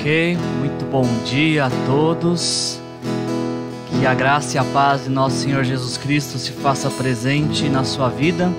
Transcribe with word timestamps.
Ok, 0.00 0.34
muito 0.58 0.82
bom 0.86 1.06
dia 1.26 1.66
a 1.66 1.70
todos. 1.84 2.80
Que 3.90 4.06
a 4.06 4.14
graça 4.14 4.56
e 4.56 4.58
a 4.58 4.64
paz 4.64 5.04
de 5.04 5.10
nosso 5.10 5.36
Senhor 5.36 5.62
Jesus 5.62 5.98
Cristo 5.98 6.38
se 6.38 6.52
faça 6.52 6.88
presente 6.88 7.68
na 7.68 7.84
sua 7.84 8.08
vida. 8.08 8.50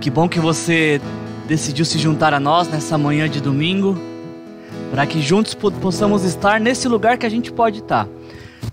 Que 0.00 0.08
bom 0.08 0.28
que 0.28 0.38
você 0.38 1.00
decidiu 1.48 1.84
se 1.84 1.98
juntar 1.98 2.32
a 2.32 2.38
nós 2.38 2.68
nessa 2.68 2.96
manhã 2.96 3.28
de 3.28 3.40
domingo, 3.40 3.98
para 4.92 5.04
que 5.04 5.20
juntos 5.20 5.52
possamos 5.52 6.22
estar 6.22 6.60
nesse 6.60 6.86
lugar 6.86 7.18
que 7.18 7.26
a 7.26 7.30
gente 7.30 7.50
pode 7.50 7.80
estar. 7.80 8.06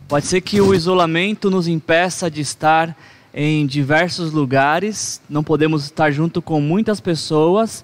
Pode 0.08 0.28
ser 0.28 0.42
que 0.42 0.62
o 0.62 0.76
isolamento 0.76 1.50
nos 1.50 1.68
impeça 1.68 2.30
de 2.30 2.40
estar 2.40 2.96
em 3.34 3.66
diversos 3.66 4.32
lugares, 4.32 5.20
não 5.28 5.44
podemos 5.44 5.86
estar 5.86 6.12
junto 6.12 6.40
com 6.40 6.62
muitas 6.62 7.00
pessoas, 7.00 7.84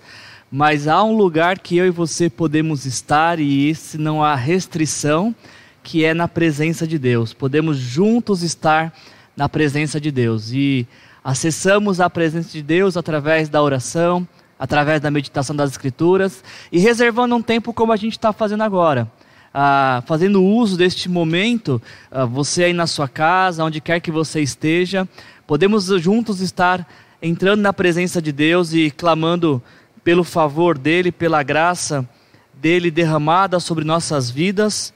mas 0.51 0.85
há 0.85 1.01
um 1.01 1.15
lugar 1.15 1.59
que 1.59 1.77
eu 1.77 1.87
e 1.87 1.91
você 1.91 2.29
podemos 2.29 2.85
estar 2.85 3.39
e 3.39 3.69
esse 3.69 3.97
não 3.97 4.21
há 4.21 4.35
restrição, 4.35 5.33
que 5.81 6.03
é 6.03 6.13
na 6.13 6.27
presença 6.27 6.85
de 6.85 6.99
Deus. 6.99 7.33
Podemos 7.33 7.77
juntos 7.77 8.43
estar 8.43 8.93
na 9.35 9.47
presença 9.47 9.99
de 9.99 10.11
Deus 10.11 10.51
e 10.51 10.85
acessamos 11.23 12.01
a 12.01 12.09
presença 12.09 12.49
de 12.51 12.61
Deus 12.61 12.97
através 12.97 13.47
da 13.47 13.63
oração, 13.63 14.27
através 14.59 14.99
da 14.99 15.09
meditação 15.09 15.55
das 15.55 15.71
Escrituras 15.71 16.43
e 16.69 16.79
reservando 16.79 17.33
um 17.33 17.41
tempo 17.41 17.71
como 17.71 17.93
a 17.93 17.97
gente 17.97 18.13
está 18.13 18.33
fazendo 18.33 18.63
agora. 18.63 19.09
Ah, 19.53 20.03
fazendo 20.05 20.43
uso 20.43 20.77
deste 20.77 21.09
momento, 21.09 21.81
ah, 22.11 22.25
você 22.25 22.65
aí 22.65 22.73
na 22.73 22.87
sua 22.87 23.07
casa, 23.07 23.63
onde 23.63 23.79
quer 23.79 24.01
que 24.01 24.11
você 24.11 24.41
esteja, 24.41 25.07
podemos 25.47 25.85
juntos 25.85 26.41
estar 26.41 26.85
entrando 27.21 27.61
na 27.61 27.71
presença 27.71 28.21
de 28.21 28.31
Deus 28.31 28.73
e 28.73 28.91
clamando 28.91 29.61
pelo 30.03 30.23
favor 30.23 30.77
dele, 30.77 31.11
pela 31.11 31.43
graça 31.43 32.07
dele 32.53 32.91
derramada 32.91 33.59
sobre 33.59 33.83
nossas 33.83 34.29
vidas, 34.29 34.93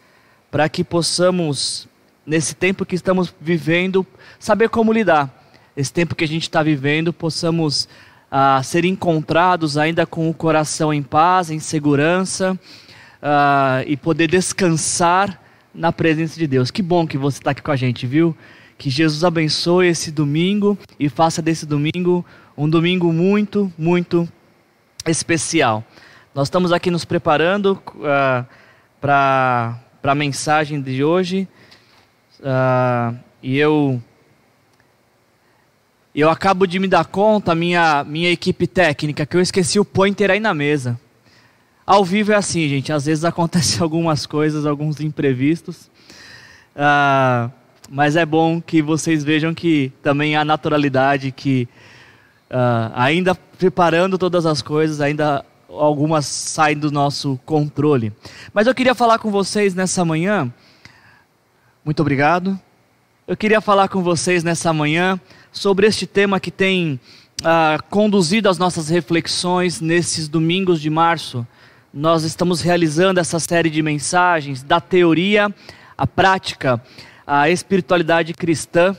para 0.52 0.70
que 0.70 0.84
possamos, 0.84 1.88
nesse 2.26 2.56
tempo 2.56 2.86
que 2.86 2.96
estamos 2.96 3.34
vivendo, 3.42 4.06
saber 4.40 4.70
como 4.70 4.94
lidar. 4.94 5.44
Esse 5.76 5.92
tempo 5.92 6.16
que 6.16 6.24
a 6.24 6.28
gente 6.28 6.44
está 6.44 6.62
vivendo, 6.64 7.12
possamos 7.12 7.88
ah, 8.32 8.62
ser 8.64 8.86
encontrados 8.86 9.78
ainda 9.78 10.06
com 10.06 10.30
o 10.30 10.34
coração 10.34 10.94
em 10.94 11.04
paz, 11.04 11.50
em 11.50 11.60
segurança, 11.60 12.58
ah, 13.22 13.84
e 13.86 13.98
poder 13.98 14.28
descansar 14.28 15.42
na 15.74 15.92
presença 15.92 16.40
de 16.40 16.48
Deus. 16.48 16.72
Que 16.72 16.82
bom 16.82 17.06
que 17.06 17.18
você 17.18 17.40
está 17.40 17.52
aqui 17.52 17.62
com 17.62 17.72
a 17.72 17.76
gente, 17.76 18.08
viu? 18.08 18.36
Que 18.78 18.90
Jesus 18.90 19.24
abençoe 19.24 19.88
esse 19.88 20.12
domingo 20.12 20.78
e 21.00 21.10
faça 21.10 21.42
desse 21.42 21.66
domingo 21.66 22.26
um 22.58 22.70
domingo 22.70 23.12
muito, 23.12 23.72
muito 23.78 24.30
especial. 25.06 25.84
Nós 26.34 26.48
estamos 26.48 26.72
aqui 26.72 26.92
nos 26.92 27.06
preparando 27.06 27.82
uh, 27.96 28.46
para 29.00 29.80
a 30.04 30.16
mensagem 30.16 30.82
de 30.82 31.04
hoje 31.04 31.48
uh, 32.40 33.18
e 33.42 33.58
eu 33.58 34.02
eu 36.14 36.30
acabo 36.30 36.66
de 36.66 36.80
me 36.80 36.88
dar 36.88 37.06
conta, 37.06 37.54
minha, 37.54 38.06
minha 38.06 38.32
equipe 38.32 38.66
técnica, 38.66 39.26
que 39.26 39.36
eu 39.36 39.42
esqueci 39.42 39.78
o 39.82 39.84
pointer 39.84 40.32
aí 40.32 40.40
na 40.40 40.54
mesa. 40.54 40.98
Ao 41.86 42.06
vivo 42.06 42.32
é 42.32 42.36
assim, 42.36 42.70
gente, 42.70 42.92
às 42.94 43.06
vezes 43.06 43.24
acontecem 43.26 43.82
algumas 43.82 44.26
coisas, 44.26 44.66
alguns 44.66 45.02
imprevistos. 45.02 45.92
Uh, 46.74 47.52
mas 47.90 48.16
é 48.16 48.26
bom 48.26 48.62
que 48.62 48.82
vocês 48.82 49.24
vejam 49.26 49.54
que 49.54 49.92
também 50.02 50.38
há 50.38 50.46
naturalidade, 50.46 51.32
que 51.32 51.68
uh, 52.50 52.92
ainda 52.96 53.36
preparando 53.58 54.18
todas 54.18 54.46
as 54.46 54.62
coisas, 54.62 55.02
ainda 55.02 55.46
algumas 55.70 56.26
saem 56.26 56.78
do 56.78 56.92
nosso 56.92 57.40
controle. 57.46 58.14
Mas 58.54 58.68
eu 58.68 58.76
queria 58.76 58.96
falar 58.96 59.20
com 59.20 59.32
vocês 59.32 59.74
nessa 59.74 60.06
manhã. 60.06 60.52
Muito 61.84 62.02
obrigado. 62.02 62.60
Eu 63.28 63.36
queria 63.36 63.60
falar 63.60 63.88
com 63.88 64.04
vocês 64.04 64.44
nessa 64.44 64.72
manhã 64.72 65.20
sobre 65.52 65.88
este 65.88 66.06
tema 66.06 66.40
que 66.40 66.52
tem 66.52 67.00
uh, 67.42 67.84
conduzido 67.90 68.50
as 68.50 68.58
nossas 68.58 68.90
reflexões 68.90 69.82
nesses 69.82 70.28
domingos 70.28 70.80
de 70.80 70.90
março. 70.90 71.46
Nós 71.94 72.24
estamos 72.24 72.62
realizando 72.62 73.20
essa 73.20 73.40
série 73.40 73.70
de 73.70 73.82
mensagens 73.82 74.62
da 74.62 74.80
teoria 74.80 75.54
à 75.98 76.06
prática, 76.06 76.82
a 77.26 77.50
espiritualidade 77.50 78.34
cristã 78.34 78.96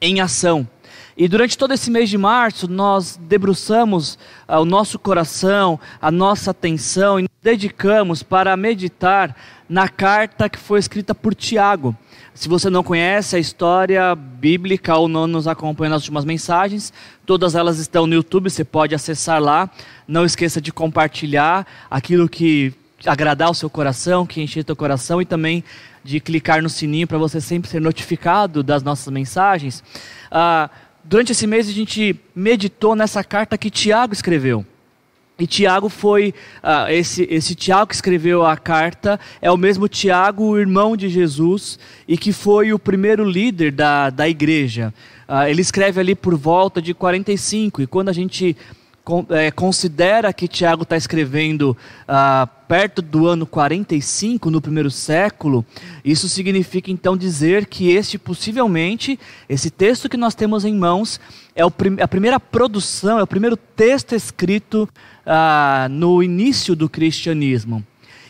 em 0.00 0.20
ação. 0.20 0.68
E 1.16 1.28
durante 1.28 1.58
todo 1.58 1.74
esse 1.74 1.90
mês 1.90 2.08
de 2.08 2.16
março, 2.16 2.66
nós 2.66 3.18
debruçamos 3.20 4.18
uh, 4.48 4.56
o 4.60 4.64
nosso 4.64 4.98
coração, 4.98 5.78
a 6.00 6.10
nossa 6.10 6.52
atenção 6.52 7.18
e 7.18 7.22
nos 7.22 7.30
dedicamos 7.42 8.22
para 8.22 8.56
meditar 8.56 9.36
na 9.68 9.88
carta 9.88 10.48
que 10.48 10.58
foi 10.58 10.78
escrita 10.78 11.14
por 11.14 11.34
Tiago. 11.34 11.94
Se 12.34 12.48
você 12.48 12.70
não 12.70 12.82
conhece 12.82 13.36
a 13.36 13.38
história 13.38 14.14
bíblica 14.14 14.96
ou 14.96 15.06
não 15.06 15.26
nos 15.26 15.46
acompanha 15.46 15.90
nas 15.90 16.02
últimas 16.02 16.24
mensagens, 16.24 16.92
todas 17.26 17.54
elas 17.54 17.78
estão 17.78 18.06
no 18.06 18.14
YouTube, 18.14 18.48
você 18.48 18.64
pode 18.64 18.94
acessar 18.94 19.40
lá. 19.40 19.70
Não 20.08 20.24
esqueça 20.24 20.60
de 20.60 20.72
compartilhar 20.72 21.66
aquilo 21.90 22.28
que 22.28 22.72
agradar 23.04 23.50
o 23.50 23.54
seu 23.54 23.68
coração, 23.68 24.26
que 24.26 24.40
encher 24.40 24.64
teu 24.64 24.76
coração 24.76 25.20
e 25.20 25.26
também 25.26 25.62
de 26.02 26.20
clicar 26.20 26.62
no 26.62 26.68
sininho 26.68 27.06
para 27.06 27.18
você 27.18 27.40
sempre 27.40 27.70
ser 27.70 27.80
notificado 27.80 28.62
das 28.62 28.82
nossas 28.82 29.12
mensagens. 29.12 29.82
Uh, 30.30 30.70
durante 31.04 31.32
esse 31.32 31.46
mês 31.46 31.68
a 31.68 31.72
gente 31.72 32.18
meditou 32.34 32.94
nessa 32.94 33.22
carta 33.22 33.58
que 33.58 33.70
Tiago 33.70 34.12
escreveu. 34.12 34.64
E 35.38 35.46
Tiago 35.46 35.88
foi, 35.88 36.34
uh, 36.62 36.90
esse, 36.90 37.26
esse 37.28 37.54
Tiago 37.54 37.88
que 37.88 37.94
escreveu 37.94 38.44
a 38.44 38.56
carta, 38.56 39.18
é 39.40 39.50
o 39.50 39.56
mesmo 39.56 39.88
Tiago, 39.88 40.44
o 40.44 40.58
irmão 40.58 40.96
de 40.96 41.08
Jesus, 41.08 41.78
e 42.06 42.16
que 42.16 42.32
foi 42.32 42.72
o 42.72 42.78
primeiro 42.78 43.24
líder 43.24 43.72
da, 43.72 44.10
da 44.10 44.28
igreja. 44.28 44.94
Uh, 45.28 45.48
ele 45.48 45.62
escreve 45.62 45.98
ali 45.98 46.14
por 46.14 46.36
volta 46.36 46.80
de 46.80 46.94
45, 46.94 47.82
e 47.82 47.86
quando 47.86 48.10
a 48.10 48.12
gente 48.12 48.56
considera 49.54 50.32
que 50.32 50.46
Tiago 50.46 50.84
está 50.84 50.96
escrevendo 50.96 51.76
ah, 52.06 52.48
perto 52.68 53.02
do 53.02 53.26
ano 53.26 53.44
45, 53.44 54.50
no 54.50 54.60
primeiro 54.60 54.90
século, 54.90 55.64
isso 56.04 56.28
significa 56.28 56.90
então 56.90 57.16
dizer 57.16 57.66
que 57.66 57.90
este 57.90 58.16
possivelmente, 58.16 59.18
esse 59.48 59.70
texto 59.70 60.08
que 60.08 60.16
nós 60.16 60.34
temos 60.34 60.64
em 60.64 60.74
mãos, 60.74 61.20
é 61.54 61.68
prim 61.68 61.96
a 62.00 62.06
primeira 62.06 62.38
produção, 62.38 63.18
é 63.18 63.22
o 63.22 63.26
primeiro 63.26 63.56
texto 63.56 64.14
escrito 64.14 64.88
ah, 65.26 65.88
no 65.90 66.22
início 66.22 66.76
do 66.76 66.88
cristianismo. 66.88 67.84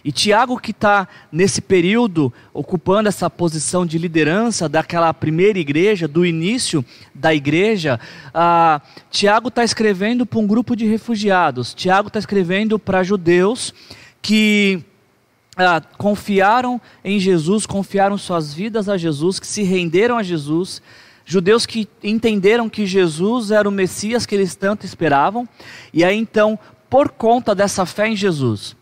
E 0.05 0.11
Tiago, 0.11 0.59
que 0.59 0.73
está 0.73 1.07
nesse 1.31 1.61
período 1.61 2.33
ocupando 2.53 3.09
essa 3.09 3.31
posição 3.31 3.87
de 3.87 3.99
liderança 3.99 4.69
daquela 4.69 5.15
primeira 5.15 5.59
igreja, 5.59 6.09
do 6.09 6.27
início 6.27 6.85
da 7.15 7.33
igreja, 7.33 8.01
ah, 8.35 8.81
Tiago 9.11 9.49
está 9.49 9.62
escrevendo 9.62 10.27
para 10.27 10.41
um 10.41 10.47
grupo 10.47 10.75
de 10.75 10.87
refugiados. 10.87 11.73
Tiago 11.73 12.09
está 12.09 12.19
escrevendo 12.19 12.79
para 12.79 13.05
judeus 13.05 13.73
que 14.21 14.83
ah, 15.57 15.81
confiaram 15.97 16.81
em 17.05 17.21
Jesus, 17.21 17.65
confiaram 17.65 18.19
suas 18.19 18.53
vidas 18.53 18.89
a 18.89 18.97
Jesus, 18.97 19.39
que 19.39 19.47
se 19.47 19.62
renderam 19.62 20.19
a 20.19 20.23
Jesus. 20.23 20.83
Judeus 21.25 21.65
que 21.65 21.89
entenderam 22.03 22.69
que 22.69 22.87
Jesus 22.87 23.53
era 23.53 23.69
o 23.69 23.73
Messias 23.73 24.27
que 24.27 24.35
eles 24.35 24.57
tanto 24.57 24.85
esperavam, 24.85 25.49
e 25.95 26.03
aí 26.03 26.17
então, 26.17 26.59
por 26.91 27.11
conta 27.11 27.55
dessa 27.55 27.87
fé 27.87 28.09
em 28.09 28.17
Jesus, 28.17 28.77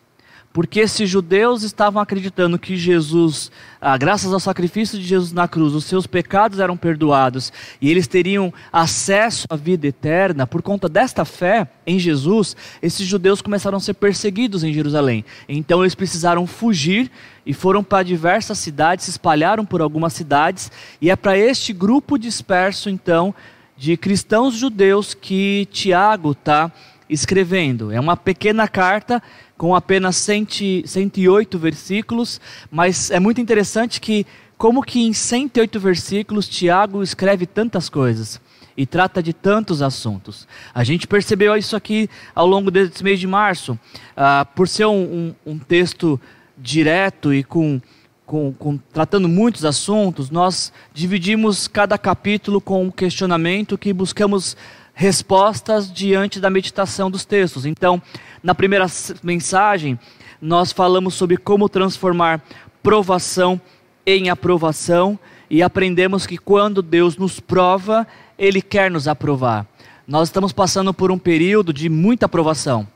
porque 0.52 0.80
esses 0.80 1.08
judeus 1.08 1.62
estavam 1.62 2.02
acreditando 2.02 2.58
que 2.58 2.76
Jesus, 2.76 3.52
ah, 3.80 3.96
graças 3.96 4.32
ao 4.32 4.40
sacrifício 4.40 4.98
de 4.98 5.04
Jesus 5.04 5.32
na 5.32 5.46
cruz, 5.46 5.74
os 5.74 5.84
seus 5.84 6.08
pecados 6.08 6.58
eram 6.58 6.76
perdoados 6.76 7.52
e 7.80 7.88
eles 7.88 8.08
teriam 8.08 8.52
acesso 8.72 9.46
à 9.48 9.54
vida 9.54 9.86
eterna. 9.86 10.48
Por 10.48 10.60
conta 10.60 10.88
desta 10.88 11.24
fé 11.24 11.68
em 11.86 12.00
Jesus, 12.00 12.56
esses 12.82 13.06
judeus 13.06 13.40
começaram 13.40 13.78
a 13.78 13.80
ser 13.80 13.94
perseguidos 13.94 14.64
em 14.64 14.72
Jerusalém. 14.72 15.24
Então 15.48 15.82
eles 15.82 15.94
precisaram 15.94 16.46
fugir 16.48 17.10
e 17.46 17.54
foram 17.54 17.84
para 17.84 18.02
diversas 18.02 18.58
cidades, 18.58 19.04
se 19.04 19.12
espalharam 19.12 19.64
por 19.64 19.80
algumas 19.80 20.12
cidades. 20.12 20.70
E 21.00 21.10
é 21.10 21.16
para 21.16 21.38
este 21.38 21.72
grupo 21.72 22.18
disperso, 22.18 22.90
então, 22.90 23.32
de 23.76 23.96
cristãos 23.96 24.54
judeus 24.54 25.14
que 25.14 25.68
Tiago 25.70 26.32
está 26.32 26.72
escrevendo. 27.08 27.90
É 27.90 27.98
uma 27.98 28.16
pequena 28.16 28.68
carta 28.68 29.22
com 29.60 29.74
apenas 29.74 30.16
108 30.16 31.58
versículos, 31.58 32.40
mas 32.70 33.10
é 33.10 33.20
muito 33.20 33.42
interessante 33.42 34.00
que, 34.00 34.26
como 34.56 34.82
que 34.82 35.02
em 35.02 35.12
108 35.12 35.78
versículos, 35.78 36.48
Tiago 36.48 37.02
escreve 37.02 37.44
tantas 37.44 37.90
coisas 37.90 38.40
e 38.74 38.86
trata 38.86 39.22
de 39.22 39.34
tantos 39.34 39.82
assuntos. 39.82 40.48
A 40.72 40.82
gente 40.82 41.06
percebeu 41.06 41.54
isso 41.58 41.76
aqui 41.76 42.08
ao 42.34 42.46
longo 42.46 42.70
desse 42.70 43.04
mês 43.04 43.20
de 43.20 43.26
março, 43.26 43.72
uh, 43.72 44.46
por 44.56 44.66
ser 44.66 44.86
um, 44.86 45.34
um, 45.44 45.52
um, 45.52 45.58
texto 45.58 46.18
direto 46.56 47.34
e 47.34 47.44
com, 47.44 47.82
com, 48.24 48.54
com, 48.54 48.78
tratando 48.78 49.28
muitos 49.28 49.66
assuntos, 49.66 50.30
nós 50.30 50.72
dividimos 50.94 51.68
cada 51.68 51.98
capítulo 51.98 52.62
com 52.62 52.84
um 52.84 52.90
questionamento 52.90 53.76
que 53.76 53.92
buscamos 53.92 54.56
respostas 54.94 55.92
diante 55.92 56.40
da 56.40 56.50
meditação 56.50 57.10
dos 57.10 57.24
textos. 57.24 57.64
Então, 57.66 58.00
na 58.42 58.54
primeira 58.54 58.86
mensagem, 59.22 59.98
nós 60.40 60.72
falamos 60.72 61.14
sobre 61.14 61.36
como 61.36 61.68
transformar 61.68 62.42
provação 62.82 63.60
em 64.06 64.30
aprovação 64.30 65.18
e 65.48 65.62
aprendemos 65.62 66.26
que 66.26 66.38
quando 66.38 66.80
Deus 66.80 67.16
nos 67.16 67.40
prova, 67.40 68.06
Ele 68.38 68.62
quer 68.62 68.90
nos 68.90 69.06
aprovar. 69.08 69.66
Nós 70.06 70.28
estamos 70.28 70.52
passando 70.52 70.94
por 70.94 71.10
um 71.10 71.18
período 71.18 71.72
de 71.72 71.88
muita 71.88 72.26
aprovação, 72.26 72.86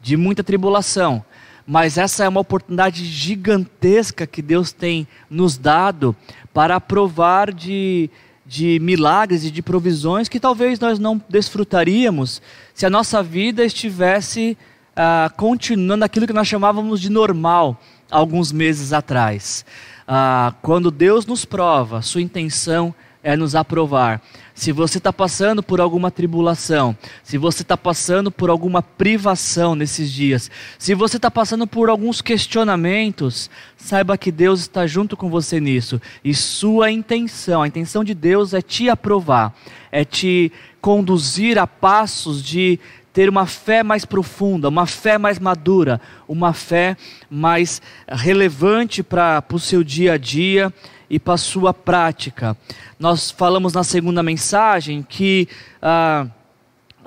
de 0.00 0.16
muita 0.16 0.42
tribulação, 0.42 1.24
mas 1.66 1.98
essa 1.98 2.24
é 2.24 2.28
uma 2.28 2.40
oportunidade 2.40 3.04
gigantesca 3.04 4.26
que 4.26 4.40
Deus 4.40 4.72
tem 4.72 5.06
nos 5.28 5.58
dado 5.58 6.16
para 6.52 6.76
aprovar 6.76 7.52
de, 7.52 8.10
de 8.48 8.78
milagres 8.80 9.44
e 9.44 9.50
de 9.50 9.60
provisões 9.60 10.26
que 10.26 10.40
talvez 10.40 10.80
nós 10.80 10.98
não 10.98 11.22
desfrutaríamos 11.28 12.40
se 12.72 12.86
a 12.86 12.90
nossa 12.90 13.22
vida 13.22 13.62
estivesse 13.62 14.56
ah, 14.96 15.30
continuando 15.36 16.02
aquilo 16.02 16.26
que 16.26 16.32
nós 16.32 16.48
chamávamos 16.48 16.98
de 16.98 17.10
normal 17.10 17.78
alguns 18.10 18.50
meses 18.50 18.94
atrás. 18.94 19.66
Ah, 20.06 20.54
quando 20.62 20.90
Deus 20.90 21.26
nos 21.26 21.44
prova, 21.44 22.00
sua 22.00 22.22
intenção 22.22 22.94
é 23.22 23.36
nos 23.36 23.54
aprovar. 23.54 24.22
Se 24.58 24.72
você 24.72 24.98
está 24.98 25.12
passando 25.12 25.62
por 25.62 25.80
alguma 25.80 26.10
tribulação, 26.10 26.98
se 27.22 27.38
você 27.38 27.62
está 27.62 27.76
passando 27.76 28.28
por 28.28 28.50
alguma 28.50 28.82
privação 28.82 29.76
nesses 29.76 30.10
dias, 30.10 30.50
se 30.76 30.96
você 30.96 31.16
está 31.16 31.30
passando 31.30 31.64
por 31.64 31.88
alguns 31.88 32.20
questionamentos, 32.20 33.48
saiba 33.76 34.18
que 34.18 34.32
Deus 34.32 34.58
está 34.62 34.84
junto 34.84 35.16
com 35.16 35.30
você 35.30 35.60
nisso. 35.60 36.02
E 36.24 36.34
sua 36.34 36.90
intenção, 36.90 37.62
a 37.62 37.68
intenção 37.68 38.02
de 38.02 38.14
Deus 38.14 38.52
é 38.52 38.60
te 38.60 38.90
aprovar, 38.90 39.54
é 39.92 40.04
te 40.04 40.50
conduzir 40.80 41.56
a 41.56 41.64
passos 41.64 42.42
de 42.42 42.80
ter 43.12 43.28
uma 43.28 43.46
fé 43.46 43.84
mais 43.84 44.04
profunda, 44.04 44.68
uma 44.68 44.86
fé 44.86 45.18
mais 45.18 45.38
madura, 45.38 46.00
uma 46.26 46.52
fé 46.52 46.96
mais 47.30 47.80
relevante 48.08 49.04
para 49.04 49.44
o 49.52 49.58
seu 49.60 49.84
dia 49.84 50.14
a 50.14 50.18
dia 50.18 50.74
e 51.10 51.18
para 51.18 51.34
a 51.34 51.38
sua 51.38 51.72
prática. 51.72 52.56
Nós 52.98 53.30
falamos 53.30 53.72
na 53.72 53.84
segunda 53.84 54.22
mensagem 54.22 55.02
que. 55.02 55.48
Ah, 55.80 56.26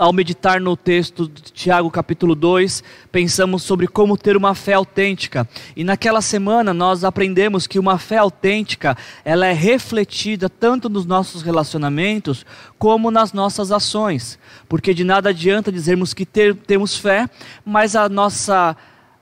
ao 0.02 0.12
meditar 0.12 0.60
no 0.60 0.76
texto 0.76 1.28
de 1.28 1.44
Tiago 1.52 1.92
capítulo 1.92 2.34
2, 2.34 2.84
pensamos 3.12 3.62
sobre 3.62 3.88
como 3.88 4.18
ter 4.18 4.36
uma 4.36 4.56
fé 4.56 4.74
autêntica. 4.74 5.48
E 5.76 5.84
naquela 5.84 6.22
semana 6.22 6.74
nós 6.74 7.04
aprendemos 7.04 7.68
que 7.68 7.78
uma 7.78 8.00
fé 8.00 8.18
autêntica, 8.18 8.98
ela 9.24 9.46
é 9.46 9.54
refletida 9.54 10.50
tanto 10.50 10.90
nos 10.90 11.06
nossos 11.06 11.44
relacionamentos 11.44 12.44
como 12.80 13.12
nas 13.12 13.32
nossas 13.32 13.72
ações. 13.72 14.40
Porque 14.68 14.92
de 14.92 15.04
nada 15.04 15.30
adianta 15.30 15.72
dizermos 15.72 16.16
que 16.16 16.26
ter, 16.26 16.56
temos 16.56 16.98
fé, 16.98 17.30
mas 17.64 17.96
a 17.96 18.10
nossa 18.10 18.76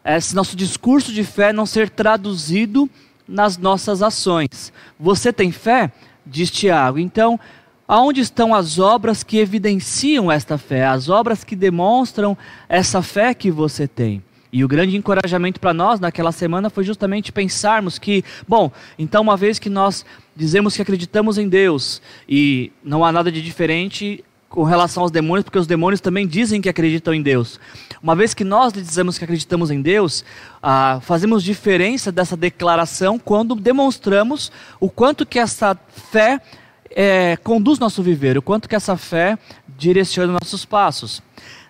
esse 0.05 0.33
nosso 0.33 0.55
discurso 0.55 1.11
de 1.11 1.25
fé 1.25 1.51
não 1.51 1.65
ser 1.65 1.89
traduzido 1.89 2.89
nas 3.29 3.57
nossas 3.57 4.01
ações. 4.01 4.73
Você 4.99 5.31
tem 5.31 5.51
fé? 5.51 5.91
Diz 6.25 6.49
Tiago. 6.49 6.97
Então, 6.97 7.39
aonde 7.87 8.21
estão 8.21 8.53
as 8.53 8.79
obras 8.79 9.23
que 9.23 9.37
evidenciam 9.37 10.31
esta 10.31 10.57
fé, 10.57 10.85
as 10.85 11.07
obras 11.09 11.43
que 11.43 11.55
demonstram 11.55 12.37
essa 12.67 13.01
fé 13.01 13.33
que 13.33 13.51
você 13.51 13.87
tem? 13.87 14.23
E 14.51 14.63
o 14.63 14.67
grande 14.67 14.97
encorajamento 14.97 15.59
para 15.59 15.73
nós 15.73 15.99
naquela 15.99 16.31
semana 16.31 16.71
foi 16.71 16.83
justamente 16.83 17.31
pensarmos 17.31 17.99
que, 17.99 18.23
bom, 18.47 18.71
então 18.97 19.21
uma 19.21 19.37
vez 19.37 19.59
que 19.59 19.69
nós 19.69 20.03
dizemos 20.35 20.75
que 20.75 20.81
acreditamos 20.81 21.37
em 21.37 21.47
Deus 21.47 22.01
e 22.27 22.71
não 22.83 23.05
há 23.05 23.11
nada 23.11 23.31
de 23.31 23.43
diferente 23.43 24.23
com 24.49 24.63
relação 24.63 25.03
aos 25.03 25.11
demônios, 25.11 25.43
porque 25.43 25.59
os 25.59 25.67
demônios 25.67 26.01
também 26.01 26.27
dizem 26.27 26.59
que 26.59 26.67
acreditam 26.67 27.13
em 27.13 27.21
Deus. 27.21 27.59
Uma 28.01 28.15
vez 28.15 28.33
que 28.33 28.43
nós 28.43 28.73
dizemos 28.73 29.17
que 29.17 29.23
acreditamos 29.23 29.69
em 29.69 29.81
Deus, 29.81 30.25
ah, 30.61 30.99
fazemos 31.03 31.43
diferença 31.43 32.11
dessa 32.11 32.35
declaração 32.35 33.19
quando 33.19 33.53
demonstramos 33.53 34.51
o 34.79 34.89
quanto 34.89 35.25
que 35.25 35.37
essa 35.37 35.77
fé 36.11 36.41
é, 36.89 37.37
conduz 37.37 37.77
nosso 37.77 38.01
viver, 38.01 38.37
o 38.37 38.41
quanto 38.41 38.67
que 38.67 38.75
essa 38.75 38.97
fé 38.97 39.37
direciona 39.77 40.33
nossos 40.33 40.65
passos. 40.65 41.21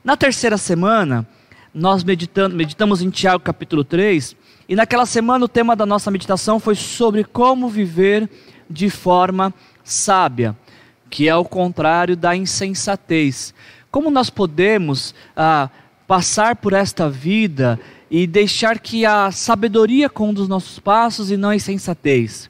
Na 0.01 0.15
terceira 0.15 0.57
semana, 0.57 1.27
nós 1.73 2.03
meditamos 2.03 3.01
em 3.01 3.09
Tiago 3.09 3.43
capítulo 3.43 3.83
3, 3.83 4.35
e 4.69 4.75
naquela 4.75 5.05
semana 5.05 5.43
o 5.43 5.49
tema 5.49 5.75
da 5.75 5.85
nossa 5.85 6.09
meditação 6.09 6.59
foi 6.59 6.75
sobre 6.75 7.25
como 7.25 7.67
viver 7.67 8.29
de 8.69 8.89
forma 8.89 9.53
sábia 9.83 10.55
que 11.09 11.27
é 11.27 11.35
o 11.35 11.45
contrário 11.45 12.15
da 12.15 12.35
insensatez. 12.35 13.53
Como 13.91 14.11
nós 14.11 14.29
podemos 14.29 15.15
ah, 15.35 15.69
passar 16.07 16.55
por 16.55 16.73
esta 16.73 17.09
vida 17.09 17.79
e 18.09 18.27
deixar 18.27 18.79
que 18.79 19.05
a 19.05 19.31
sabedoria 19.31 20.09
conduz 20.09 20.47
nossos 20.47 20.79
passos 20.79 21.31
e 21.31 21.37
não 21.37 21.49
a 21.49 21.55
insensatez? 21.55 22.49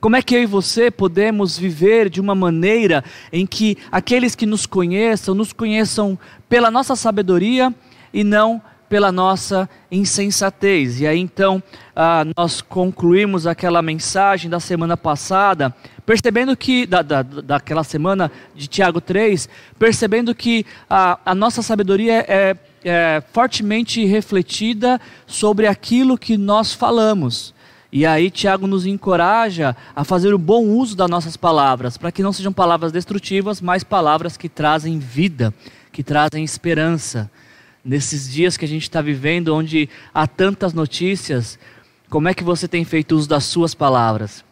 Como 0.00 0.16
é 0.16 0.22
que 0.22 0.34
eu 0.34 0.42
e 0.42 0.46
você 0.46 0.90
podemos 0.90 1.58
viver 1.58 2.08
de 2.08 2.20
uma 2.20 2.34
maneira 2.34 3.02
em 3.32 3.46
que 3.46 3.78
aqueles 3.90 4.34
que 4.34 4.46
nos 4.46 4.66
conheçam, 4.66 5.34
nos 5.34 5.52
conheçam 5.52 6.18
pela 6.48 6.70
nossa 6.70 6.94
sabedoria 6.94 7.74
e 8.12 8.22
não 8.22 8.60
pela 8.60 8.75
nossa 9.12 9.68
insensatez? 9.90 11.00
E 11.00 11.06
aí 11.06 11.18
então 11.18 11.62
ah, 11.94 12.24
nós 12.36 12.60
concluímos 12.60 13.46
aquela 13.46 13.82
mensagem 13.82 14.50
da 14.50 14.60
semana 14.60 14.96
passada 14.96 15.74
percebendo 16.06 16.56
que, 16.56 16.86
da, 16.86 17.02
da, 17.02 17.22
daquela 17.22 17.82
semana 17.82 18.30
de 18.54 18.68
Tiago 18.68 19.00
3, 19.00 19.48
percebendo 19.76 20.34
que 20.34 20.64
a, 20.88 21.18
a 21.26 21.34
nossa 21.34 21.60
sabedoria 21.62 22.24
é, 22.28 22.56
é 22.84 23.22
fortemente 23.32 24.04
refletida 24.06 25.00
sobre 25.26 25.66
aquilo 25.66 26.16
que 26.16 26.38
nós 26.38 26.72
falamos. 26.72 27.52
E 27.90 28.06
aí 28.06 28.30
Tiago 28.30 28.66
nos 28.66 28.86
encoraja 28.86 29.76
a 29.94 30.04
fazer 30.04 30.32
o 30.32 30.38
bom 30.38 30.64
uso 30.64 30.96
das 30.96 31.10
nossas 31.10 31.36
palavras, 31.36 31.96
para 31.96 32.12
que 32.12 32.22
não 32.22 32.32
sejam 32.32 32.52
palavras 32.52 32.92
destrutivas, 32.92 33.60
mas 33.60 33.82
palavras 33.82 34.36
que 34.36 34.48
trazem 34.48 34.98
vida, 34.98 35.52
que 35.92 36.04
trazem 36.04 36.44
esperança. 36.44 37.30
Nesses 37.86 38.28
dias 38.28 38.56
que 38.56 38.64
a 38.64 38.68
gente 38.68 38.82
está 38.82 39.00
vivendo, 39.00 39.54
onde 39.54 39.88
há 40.12 40.26
tantas 40.26 40.74
notícias, 40.74 41.56
como 42.10 42.28
é 42.28 42.34
que 42.34 42.42
você 42.42 42.66
tem 42.66 42.84
feito 42.84 43.14
uso 43.14 43.28
das 43.28 43.44
suas 43.44 43.76
palavras? 43.76 44.44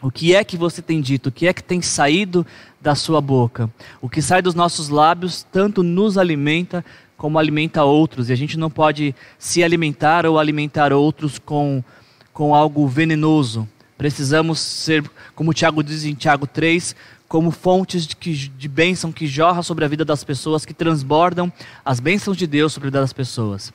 O 0.00 0.10
que 0.10 0.34
é 0.34 0.42
que 0.42 0.56
você 0.56 0.80
tem 0.80 0.98
dito? 0.98 1.28
O 1.28 1.32
que 1.32 1.46
é 1.46 1.52
que 1.52 1.62
tem 1.62 1.82
saído 1.82 2.46
da 2.80 2.94
sua 2.94 3.20
boca? 3.20 3.70
O 4.00 4.08
que 4.08 4.22
sai 4.22 4.40
dos 4.40 4.54
nossos 4.54 4.88
lábios 4.88 5.46
tanto 5.52 5.82
nos 5.82 6.16
alimenta 6.16 6.82
como 7.14 7.38
alimenta 7.38 7.84
outros. 7.84 8.30
E 8.30 8.32
a 8.32 8.36
gente 8.36 8.58
não 8.58 8.70
pode 8.70 9.14
se 9.38 9.62
alimentar 9.62 10.24
ou 10.24 10.38
alimentar 10.38 10.94
outros 10.94 11.38
com, 11.38 11.84
com 12.32 12.54
algo 12.54 12.88
venenoso. 12.88 13.68
Precisamos 13.98 14.58
ser, 14.58 15.04
como 15.34 15.52
Tiago 15.52 15.84
diz 15.84 16.04
em 16.04 16.14
Tiago 16.14 16.46
3, 16.46 16.96
como 17.32 17.50
fontes 17.50 18.06
de, 18.06 18.14
que, 18.14 18.34
de 18.34 18.68
bênção 18.68 19.10
que 19.10 19.26
jorra 19.26 19.62
sobre 19.62 19.86
a 19.86 19.88
vida 19.88 20.04
das 20.04 20.22
pessoas, 20.22 20.66
que 20.66 20.74
transbordam 20.74 21.50
as 21.82 21.98
bênçãos 21.98 22.36
de 22.36 22.46
Deus 22.46 22.74
sobre 22.74 22.88
a 22.88 22.90
vida 22.90 23.00
das 23.00 23.14
pessoas. 23.14 23.72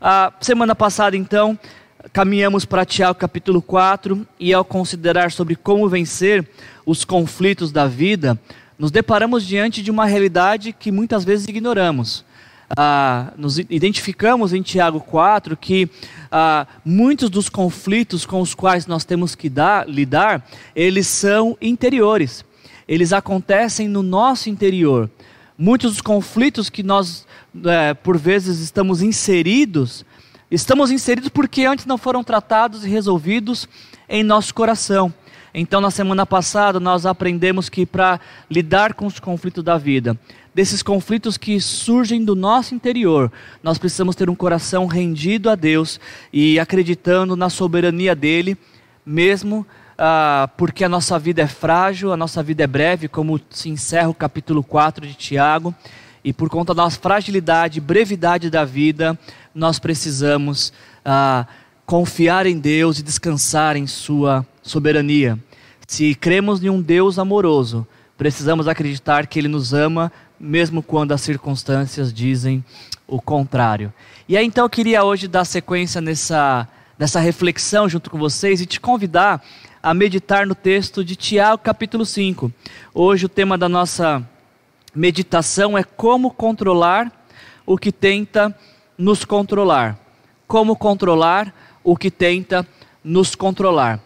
A 0.00 0.32
semana 0.40 0.74
passada, 0.74 1.16
então, 1.16 1.56
caminhamos 2.12 2.64
para 2.64 2.84
Tiago 2.84 3.16
capítulo 3.16 3.62
4 3.62 4.26
e 4.40 4.52
ao 4.52 4.64
considerar 4.64 5.30
sobre 5.30 5.54
como 5.54 5.88
vencer 5.88 6.48
os 6.84 7.04
conflitos 7.04 7.70
da 7.70 7.86
vida, 7.86 8.36
nos 8.76 8.90
deparamos 8.90 9.46
diante 9.46 9.84
de 9.84 9.90
uma 9.92 10.04
realidade 10.04 10.72
que 10.72 10.90
muitas 10.90 11.24
vezes 11.24 11.46
ignoramos. 11.46 12.24
Ah, 12.76 13.32
nos 13.36 13.56
identificamos 13.56 14.52
em 14.52 14.62
Tiago 14.62 14.98
4 14.98 15.56
que 15.56 15.88
ah, 16.28 16.66
muitos 16.84 17.30
dos 17.30 17.48
conflitos 17.48 18.26
com 18.26 18.40
os 18.40 18.52
quais 18.52 18.84
nós 18.88 19.04
temos 19.04 19.36
que 19.36 19.48
dar, 19.48 19.88
lidar, 19.88 20.44
eles 20.74 21.06
são 21.06 21.56
interiores. 21.62 22.44
Eles 22.88 23.12
acontecem 23.12 23.88
no 23.88 24.02
nosso 24.02 24.48
interior. 24.48 25.10
Muitos 25.58 25.92
dos 25.92 26.00
conflitos 26.00 26.68
que 26.68 26.82
nós, 26.82 27.26
é, 27.64 27.94
por 27.94 28.18
vezes, 28.18 28.60
estamos 28.60 29.02
inseridos, 29.02 30.04
Estamos 30.48 30.92
inseridos 30.92 31.28
porque 31.28 31.64
antes 31.64 31.86
não 31.86 31.98
foram 31.98 32.22
tratados 32.22 32.84
e 32.84 32.88
resolvidos 32.88 33.68
em 34.08 34.22
nosso 34.22 34.54
coração. 34.54 35.12
Então, 35.52 35.80
na 35.80 35.90
semana 35.90 36.24
passada, 36.24 36.78
nós 36.78 37.04
aprendemos 37.04 37.68
que 37.68 37.84
para 37.84 38.20
lidar 38.48 38.94
com 38.94 39.06
os 39.06 39.18
conflitos 39.18 39.64
da 39.64 39.76
vida, 39.76 40.16
desses 40.54 40.84
conflitos 40.84 41.36
que 41.36 41.60
surgem 41.60 42.24
do 42.24 42.36
nosso 42.36 42.76
interior, 42.76 43.32
nós 43.60 43.76
precisamos 43.76 44.14
ter 44.14 44.30
um 44.30 44.36
coração 44.36 44.86
rendido 44.86 45.50
a 45.50 45.56
Deus 45.56 45.98
e 46.32 46.60
acreditando 46.60 47.34
na 47.34 47.50
soberania 47.50 48.14
dEle, 48.14 48.56
mesmo 49.04 49.66
ah, 49.98 50.48
porque 50.56 50.84
a 50.84 50.88
nossa 50.88 51.18
vida 51.18 51.42
é 51.42 51.46
frágil, 51.46 52.12
a 52.12 52.16
nossa 52.16 52.42
vida 52.42 52.64
é 52.64 52.66
breve, 52.66 53.08
como 53.08 53.40
se 53.50 53.68
encerra 53.68 54.08
o 54.08 54.14
capítulo 54.14 54.62
4 54.62 55.06
de 55.06 55.14
Tiago, 55.14 55.74
e 56.24 56.32
por 56.32 56.48
conta 56.48 56.74
da 56.74 56.88
fragilidade, 56.90 57.80
brevidade 57.80 58.50
da 58.50 58.64
vida, 58.64 59.18
nós 59.54 59.78
precisamos 59.78 60.72
ah, 61.04 61.46
confiar 61.84 62.46
em 62.46 62.58
Deus 62.58 62.98
e 62.98 63.02
descansar 63.02 63.76
em 63.76 63.86
Sua 63.86 64.44
soberania. 64.62 65.38
Se 65.86 66.14
cremos 66.14 66.62
em 66.62 66.68
um 66.68 66.82
Deus 66.82 67.18
amoroso, 67.18 67.86
Precisamos 68.16 68.66
acreditar 68.66 69.26
que 69.26 69.38
Ele 69.38 69.48
nos 69.48 69.74
ama, 69.74 70.10
mesmo 70.40 70.82
quando 70.82 71.12
as 71.12 71.20
circunstâncias 71.20 72.12
dizem 72.12 72.64
o 73.06 73.20
contrário. 73.20 73.92
E 74.28 74.36
aí 74.36 74.46
então 74.46 74.64
eu 74.64 74.70
queria 74.70 75.04
hoje 75.04 75.28
dar 75.28 75.44
sequência 75.44 76.00
nessa, 76.00 76.66
nessa 76.98 77.20
reflexão 77.20 77.88
junto 77.88 78.10
com 78.10 78.18
vocês 78.18 78.60
e 78.60 78.66
te 78.66 78.80
convidar 78.80 79.44
a 79.86 79.94
meditar 79.94 80.44
no 80.48 80.54
texto 80.56 81.04
de 81.04 81.14
Tiago, 81.14 81.62
capítulo 81.62 82.04
5. 82.04 82.52
Hoje 82.92 83.26
o 83.26 83.28
tema 83.28 83.56
da 83.56 83.68
nossa 83.68 84.28
meditação 84.92 85.78
é 85.78 85.84
como 85.84 86.32
controlar 86.32 87.24
o 87.64 87.78
que 87.78 87.92
tenta 87.92 88.52
nos 88.98 89.24
controlar. 89.24 89.96
Como 90.44 90.74
controlar 90.74 91.54
o 91.84 91.96
que 91.96 92.10
tenta 92.10 92.66
nos 93.04 93.36
controlar. 93.36 94.00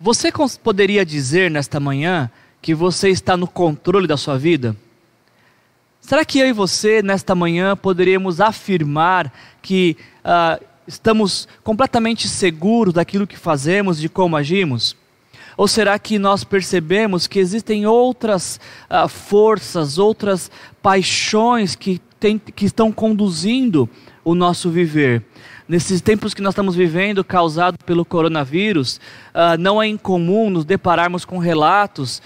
Você 0.00 0.32
poderia 0.60 1.06
dizer 1.06 1.48
nesta 1.48 1.78
manhã 1.78 2.28
que 2.60 2.74
você 2.74 3.08
está 3.08 3.36
no 3.36 3.46
controle 3.46 4.08
da 4.08 4.16
sua 4.16 4.36
vida? 4.36 4.74
Será 6.00 6.24
que 6.24 6.40
eu 6.40 6.48
e 6.48 6.52
você, 6.52 7.02
nesta 7.02 7.36
manhã, 7.36 7.76
poderíamos 7.76 8.40
afirmar 8.40 9.32
que 9.62 9.96
uh, 10.24 10.60
estamos 10.88 11.46
completamente 11.62 12.26
seguros 12.26 12.94
daquilo 12.94 13.28
que 13.28 13.36
fazemos, 13.36 14.00
de 14.00 14.08
como 14.08 14.36
agimos? 14.36 14.98
Ou 15.60 15.68
será 15.68 15.98
que 15.98 16.18
nós 16.18 16.42
percebemos 16.42 17.26
que 17.26 17.38
existem 17.38 17.84
outras 17.84 18.58
uh, 18.88 19.06
forças, 19.06 19.98
outras 19.98 20.50
paixões 20.80 21.76
que, 21.76 22.00
tem, 22.18 22.38
que 22.38 22.64
estão 22.64 22.90
conduzindo 22.90 23.86
o 24.24 24.34
nosso 24.34 24.70
viver? 24.70 25.22
Nesses 25.68 26.00
tempos 26.00 26.32
que 26.32 26.40
nós 26.40 26.52
estamos 26.52 26.74
vivendo, 26.74 27.22
causado 27.22 27.76
pelo 27.84 28.06
coronavírus, 28.06 28.98
uh, 29.34 29.60
não 29.60 29.82
é 29.82 29.86
incomum 29.86 30.48
nos 30.48 30.64
depararmos 30.64 31.26
com 31.26 31.36
relatos, 31.36 32.22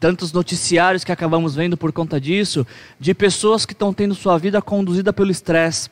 tantos 0.00 0.32
noticiários 0.32 1.04
que 1.04 1.12
acabamos 1.12 1.54
vendo 1.54 1.76
por 1.76 1.92
conta 1.92 2.18
disso, 2.18 2.66
de 2.98 3.12
pessoas 3.12 3.66
que 3.66 3.74
estão 3.74 3.92
tendo 3.92 4.14
sua 4.14 4.38
vida 4.38 4.62
conduzida 4.62 5.12
pelo 5.12 5.30
estresse 5.30 5.90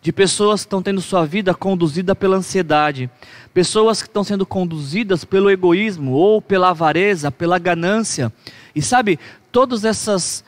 de 0.00 0.12
pessoas 0.12 0.60
que 0.60 0.66
estão 0.66 0.82
tendo 0.82 1.00
sua 1.00 1.24
vida 1.26 1.54
conduzida 1.54 2.14
pela 2.14 2.36
ansiedade, 2.36 3.10
pessoas 3.52 4.00
que 4.00 4.08
estão 4.08 4.22
sendo 4.22 4.46
conduzidas 4.46 5.24
pelo 5.24 5.50
egoísmo 5.50 6.12
ou 6.12 6.40
pela 6.40 6.70
avareza, 6.70 7.30
pela 7.30 7.58
ganância. 7.58 8.32
E 8.74 8.80
sabe, 8.80 9.18
todos 9.50 9.84
esses 9.84 10.44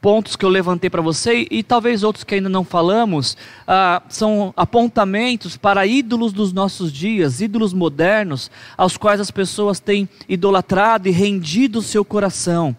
pontos 0.00 0.36
que 0.36 0.44
eu 0.44 0.48
levantei 0.48 0.88
para 0.88 1.02
você 1.02 1.46
e 1.50 1.62
talvez 1.62 2.02
outros 2.02 2.22
que 2.22 2.36
ainda 2.36 2.48
não 2.48 2.64
falamos, 2.64 3.36
ah, 3.66 4.02
são 4.08 4.54
apontamentos 4.56 5.56
para 5.56 5.86
ídolos 5.86 6.32
dos 6.32 6.52
nossos 6.52 6.92
dias, 6.92 7.40
ídolos 7.40 7.72
modernos, 7.72 8.50
aos 8.76 8.96
quais 8.96 9.20
as 9.20 9.30
pessoas 9.30 9.80
têm 9.80 10.08
idolatrado 10.28 11.08
e 11.08 11.10
rendido 11.10 11.80
o 11.80 11.82
seu 11.82 12.04
coração. 12.04 12.76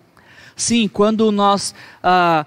Sim, 0.56 0.88
quando 0.88 1.32
nós 1.32 1.76
ah, 2.02 2.46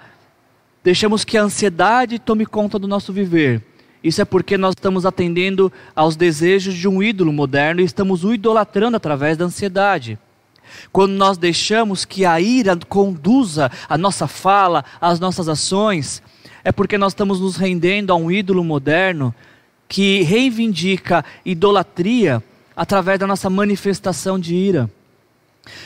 deixamos 0.83 1.25
que 1.25 1.37
a 1.37 1.43
ansiedade 1.43 2.19
tome 2.19 2.47
conta 2.47 2.79
do 2.79 2.89
nosso 2.89 3.13
viver. 3.13 3.63
Isso 4.03 4.23
é 4.23 4.25
porque 4.25 4.57
nós 4.57 4.71
estamos 4.71 5.05
atendendo 5.05 5.71
aos 5.95 6.17
desejos 6.17 6.75
de 6.75 6.89
um 6.89 7.03
ídolo 7.03 7.33
moderno 7.33 7.81
e 7.81 7.85
estamos 7.85 8.25
o 8.25 8.33
idolatrando 8.33 8.97
através 8.97 9.37
da 9.37 9.45
ansiedade. 9.45 10.19
Quando 10.93 11.13
nós 11.13 11.37
deixamos 11.37 12.05
que 12.05 12.25
a 12.25 12.41
ira 12.41 12.79
conduza 12.89 13.71
a 13.89 13.99
nossa 13.99 14.27
fala, 14.27 14.85
as 15.01 15.21
nossas 15.21 15.49
ações, 15.49 16.23
é 16.65 16.73
porque 16.73 16.97
nós 16.97 17.13
estamos 17.13 17.41
nos 17.41 17.57
rendendo 17.57 18.13
a 18.13 18.17
um 18.17 18.31
ídolo 18.31 18.65
moderno 18.65 19.35
que 19.89 20.23
reivindica 20.23 21.25
idolatria 21.45 22.43
através 22.75 23.19
da 23.19 23.27
nossa 23.27 23.51
manifestação 23.51 24.39
de 24.39 24.55
ira. 24.55 24.91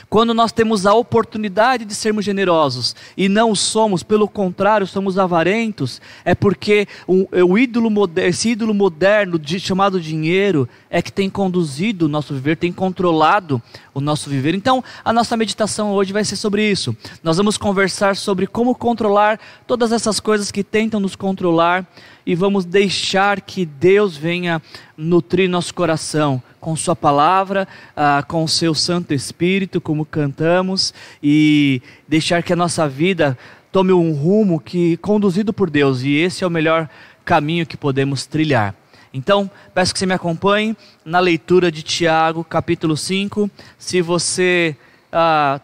Quando 0.08 0.32
nós 0.32 0.52
temos 0.52 0.86
a 0.86 0.94
oportunidade 0.94 1.84
de 1.84 1.94
sermos 1.94 2.24
generosos 2.24 2.94
e 3.16 3.28
não 3.28 3.54
somos, 3.54 4.02
pelo 4.02 4.28
contrário, 4.28 4.86
somos 4.86 5.18
avarentos, 5.18 6.00
é 6.24 6.34
porque 6.34 6.86
o, 7.06 7.26
o 7.46 7.58
ídolo, 7.58 7.90
esse 8.16 8.50
ídolo 8.50 8.72
moderno 8.72 9.38
de, 9.38 9.58
chamado 9.58 10.00
dinheiro 10.00 10.68
é 10.88 11.02
que 11.02 11.12
tem 11.12 11.28
conduzido 11.28 12.06
o 12.06 12.08
nosso 12.08 12.32
viver, 12.34 12.56
tem 12.56 12.72
controlado 12.72 13.60
o 13.92 14.00
nosso 14.00 14.30
viver. 14.30 14.54
Então, 14.54 14.82
a 15.04 15.12
nossa 15.12 15.36
meditação 15.36 15.92
hoje 15.92 16.12
vai 16.12 16.24
ser 16.24 16.36
sobre 16.36 16.70
isso. 16.70 16.96
Nós 17.22 17.36
vamos 17.36 17.58
conversar 17.58 18.16
sobre 18.16 18.46
como 18.46 18.74
controlar 18.74 19.40
todas 19.66 19.92
essas 19.92 20.20
coisas 20.20 20.50
que 20.50 20.62
tentam 20.62 21.00
nos 21.00 21.16
controlar 21.16 21.86
e 22.26 22.34
vamos 22.34 22.64
deixar 22.64 23.40
que 23.40 23.66
Deus 23.66 24.16
venha 24.16 24.62
nutrir 24.96 25.48
nosso 25.48 25.74
coração 25.74 26.42
com 26.64 26.74
Sua 26.74 26.96
palavra, 26.96 27.68
ah, 27.94 28.24
com 28.26 28.42
o 28.42 28.48
Seu 28.48 28.74
Santo 28.74 29.12
Espírito, 29.12 29.82
como 29.82 30.06
cantamos, 30.06 30.94
e 31.22 31.82
deixar 32.08 32.42
que 32.42 32.54
a 32.54 32.56
nossa 32.56 32.88
vida 32.88 33.36
tome 33.70 33.92
um 33.92 34.14
rumo 34.14 34.58
que 34.58 34.96
conduzido 34.96 35.52
por 35.52 35.68
Deus, 35.68 36.00
e 36.00 36.14
esse 36.14 36.42
é 36.42 36.46
o 36.46 36.50
melhor 36.50 36.88
caminho 37.22 37.66
que 37.66 37.76
podemos 37.76 38.24
trilhar. 38.24 38.74
Então, 39.12 39.50
peço 39.74 39.92
que 39.92 39.98
você 39.98 40.06
me 40.06 40.14
acompanhe 40.14 40.74
na 41.04 41.20
leitura 41.20 41.70
de 41.70 41.82
Tiago, 41.82 42.42
capítulo 42.42 42.96
5. 42.96 43.50
Se 43.76 44.00
você 44.00 44.74
está 45.04 45.60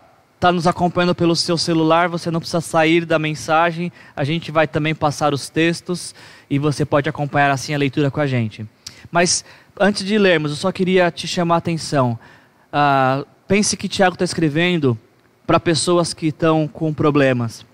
ah, 0.49 0.53
nos 0.53 0.67
acompanhando 0.67 1.15
pelo 1.15 1.35
seu 1.35 1.57
celular, 1.57 2.11
você 2.11 2.31
não 2.31 2.41
precisa 2.41 2.61
sair 2.61 3.07
da 3.07 3.19
mensagem, 3.19 3.91
a 4.15 4.23
gente 4.23 4.53
vai 4.53 4.69
também 4.69 4.95
passar 4.95 5.33
os 5.33 5.49
textos 5.49 6.15
e 6.51 6.59
você 6.59 6.85
pode 6.85 7.09
acompanhar 7.09 7.51
assim 7.51 7.73
a 7.73 7.79
leitura 7.79 8.11
com 8.11 8.21
a 8.21 8.27
gente. 8.27 8.67
Mas 9.11 9.45
antes 9.79 10.05
de 10.05 10.19
lermos, 10.19 10.51
eu 10.51 10.57
só 10.57 10.73
queria 10.73 11.11
te 11.11 11.27
chamar 11.27 11.57
a 11.57 11.59
atenção. 11.59 12.19
Ah, 12.73 13.25
pense 13.47 13.77
que 13.77 13.89
Tiago 13.89 14.15
está 14.15 14.25
escrevendo 14.25 14.99
para 15.47 15.59
pessoas 15.59 16.15
que 16.15 16.29
estão 16.29 16.69
com 16.69 16.95
problemas. 16.95 17.67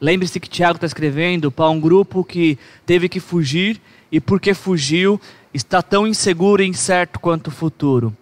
Lembre-se 0.00 0.38
que 0.38 0.48
Tiago 0.48 0.76
está 0.76 0.86
escrevendo 0.86 1.50
para 1.50 1.68
um 1.68 1.80
grupo 1.80 2.24
que 2.24 2.58
teve 2.84 3.08
que 3.08 3.20
fugir 3.20 3.80
e 4.10 4.20
porque 4.20 4.54
fugiu 4.54 5.20
está 5.52 5.80
tão 5.80 6.06
inseguro 6.06 6.62
e 6.62 6.66
incerto 6.66 7.20
quanto 7.20 7.48
o 7.48 7.50
futuro. 7.50 8.14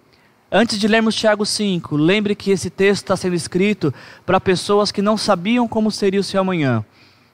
Antes 0.51 0.79
de 0.79 0.87
lermos 0.87 1.15
Tiago 1.15 1.45
5, 1.45 1.95
lembre 1.95 2.35
que 2.35 2.51
esse 2.51 2.69
texto 2.69 3.03
está 3.03 3.17
sendo 3.17 3.35
escrito 3.35 3.91
para 4.23 4.39
pessoas 4.39 4.91
que 4.91 5.01
não 5.01 5.17
sabiam 5.17 5.67
como 5.67 5.89
seria 5.89 6.19
o 6.19 6.23
seu 6.23 6.39
amanhã. 6.39 6.85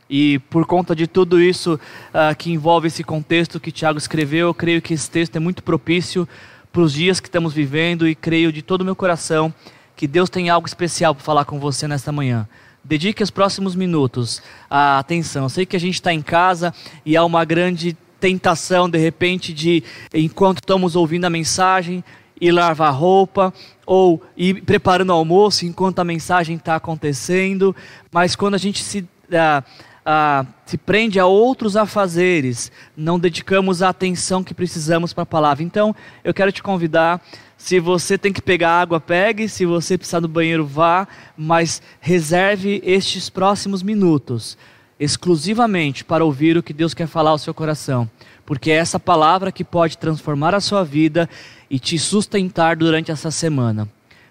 E 0.10 0.40
por 0.50 0.66
conta 0.66 0.96
de 0.96 1.06
tudo 1.06 1.40
isso 1.40 1.76
uh, 1.76 2.36
que 2.36 2.52
envolve 2.52 2.88
esse 2.88 3.04
contexto 3.04 3.60
que 3.60 3.72
Tiago 3.72 4.00
escreveu, 4.00 4.48
eu 4.48 4.54
creio 4.54 4.82
que 4.82 4.94
esse 4.94 5.10
texto 5.10 5.36
é 5.36 5.40
muito 5.40 5.62
propício 5.62 6.28
para 6.72 6.82
os 6.82 6.94
dias 6.94 7.20
que 7.20 7.28
estamos 7.28 7.54
vivendo 7.54 8.08
e 8.08 8.16
creio 8.16 8.52
de 8.52 8.62
todo 8.62 8.82
o 8.82 8.86
meu 8.86 8.96
coração 8.96 9.54
que 9.96 10.08
Deus 10.08 10.30
tem 10.30 10.50
algo 10.50 10.66
especial 10.66 11.14
para 11.14 11.24
falar 11.24 11.46
com 11.46 11.60
você 11.60 11.88
nesta 11.88 12.12
manhã. 12.12 12.48
Dedique 12.84 13.22
os 13.22 13.30
próximos 13.30 13.76
minutos 13.76 14.42
à 14.70 14.98
atenção. 14.98 15.44
Eu 15.44 15.50
sei 15.50 15.66
que 15.66 15.76
a 15.76 15.80
gente 15.80 15.96
está 15.96 16.14
em 16.14 16.22
casa 16.22 16.74
e 17.06 17.18
há 17.18 17.24
uma 17.24 17.44
grande 17.44 17.98
tentação, 18.20 18.90
de 18.90 18.98
repente, 18.98 19.54
de, 19.54 19.84
enquanto 20.14 20.60
estamos 20.60 20.96
ouvindo 20.96 21.26
a 21.26 21.30
mensagem, 21.30 22.04
ir 22.40 22.52
lavar 22.52 22.94
roupa 22.94 23.54
ou 23.86 24.24
ir 24.38 24.64
preparando 24.64 25.10
o 25.10 25.14
almoço 25.14 25.66
enquanto 25.66 26.00
a 26.00 26.06
mensagem 26.06 26.56
está 26.56 26.76
acontecendo. 26.76 27.76
Mas 28.12 28.36
quando 28.36 28.56
a 28.56 28.58
gente 28.58 28.82
se. 28.82 29.00
Uh, 29.00 29.64
ah, 30.12 30.44
se 30.66 30.76
prende 30.76 31.20
a 31.20 31.28
outros 31.28 31.78
afazeres, 31.78 32.72
não 32.98 33.20
dedicamos 33.20 33.84
a 33.84 33.90
atenção 33.90 34.44
que 34.44 34.56
precisamos 34.56 35.14
para 35.14 35.22
a 35.22 35.26
palavra. 35.28 35.64
Então, 35.64 35.96
eu 36.24 36.34
quero 36.34 36.52
te 36.52 36.64
convidar, 36.64 37.22
se 37.56 37.80
você 37.80 38.18
tem 38.18 38.34
que 38.34 38.42
pegar 38.42 38.82
água, 38.82 39.00
pegue, 39.00 39.48
se 39.48 39.68
você 39.68 40.00
precisar 40.00 40.20
do 40.20 40.28
banheiro, 40.28 40.66
vá, 40.66 41.08
mas 41.38 41.80
reserve 42.02 42.82
estes 42.84 43.30
próximos 43.30 43.84
minutos 43.84 44.58
exclusivamente 45.00 46.04
para 46.04 46.26
ouvir 46.26 46.58
o 46.58 46.64
que 46.64 46.74
Deus 46.74 46.96
quer 46.96 47.08
falar 47.08 47.30
ao 47.30 47.38
seu 47.38 47.54
coração, 47.54 48.10
porque 48.48 48.72
é 48.72 48.78
essa 48.78 49.00
palavra 49.00 49.52
que 49.52 49.64
pode 49.64 49.96
transformar 49.96 50.56
a 50.56 50.60
sua 50.60 50.84
vida 50.84 51.30
e 51.70 51.78
te 51.78 52.00
sustentar 52.00 52.76
durante 52.76 53.12
essa 53.12 53.30
semana. 53.30 53.88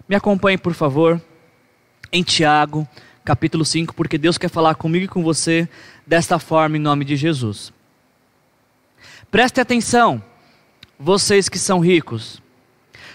Me 0.09 0.15
acompanhe, 0.17 0.57
por 0.57 0.73
favor, 0.73 1.21
em 2.11 2.21
Tiago 2.21 2.85
capítulo 3.23 3.63
5, 3.65 3.93
porque 3.93 4.17
Deus 4.17 4.37
quer 4.37 4.49
falar 4.49 4.75
comigo 4.75 5.05
e 5.05 5.07
com 5.07 5.23
você 5.23 5.67
desta 6.05 6.39
forma 6.39 6.77
em 6.77 6.79
nome 6.79 7.05
de 7.05 7.15
Jesus. 7.15 7.71
Preste 9.31 9.61
atenção, 9.61 10.23
vocês 10.99 11.47
que 11.47 11.59
são 11.59 11.79
ricos. 11.79 12.41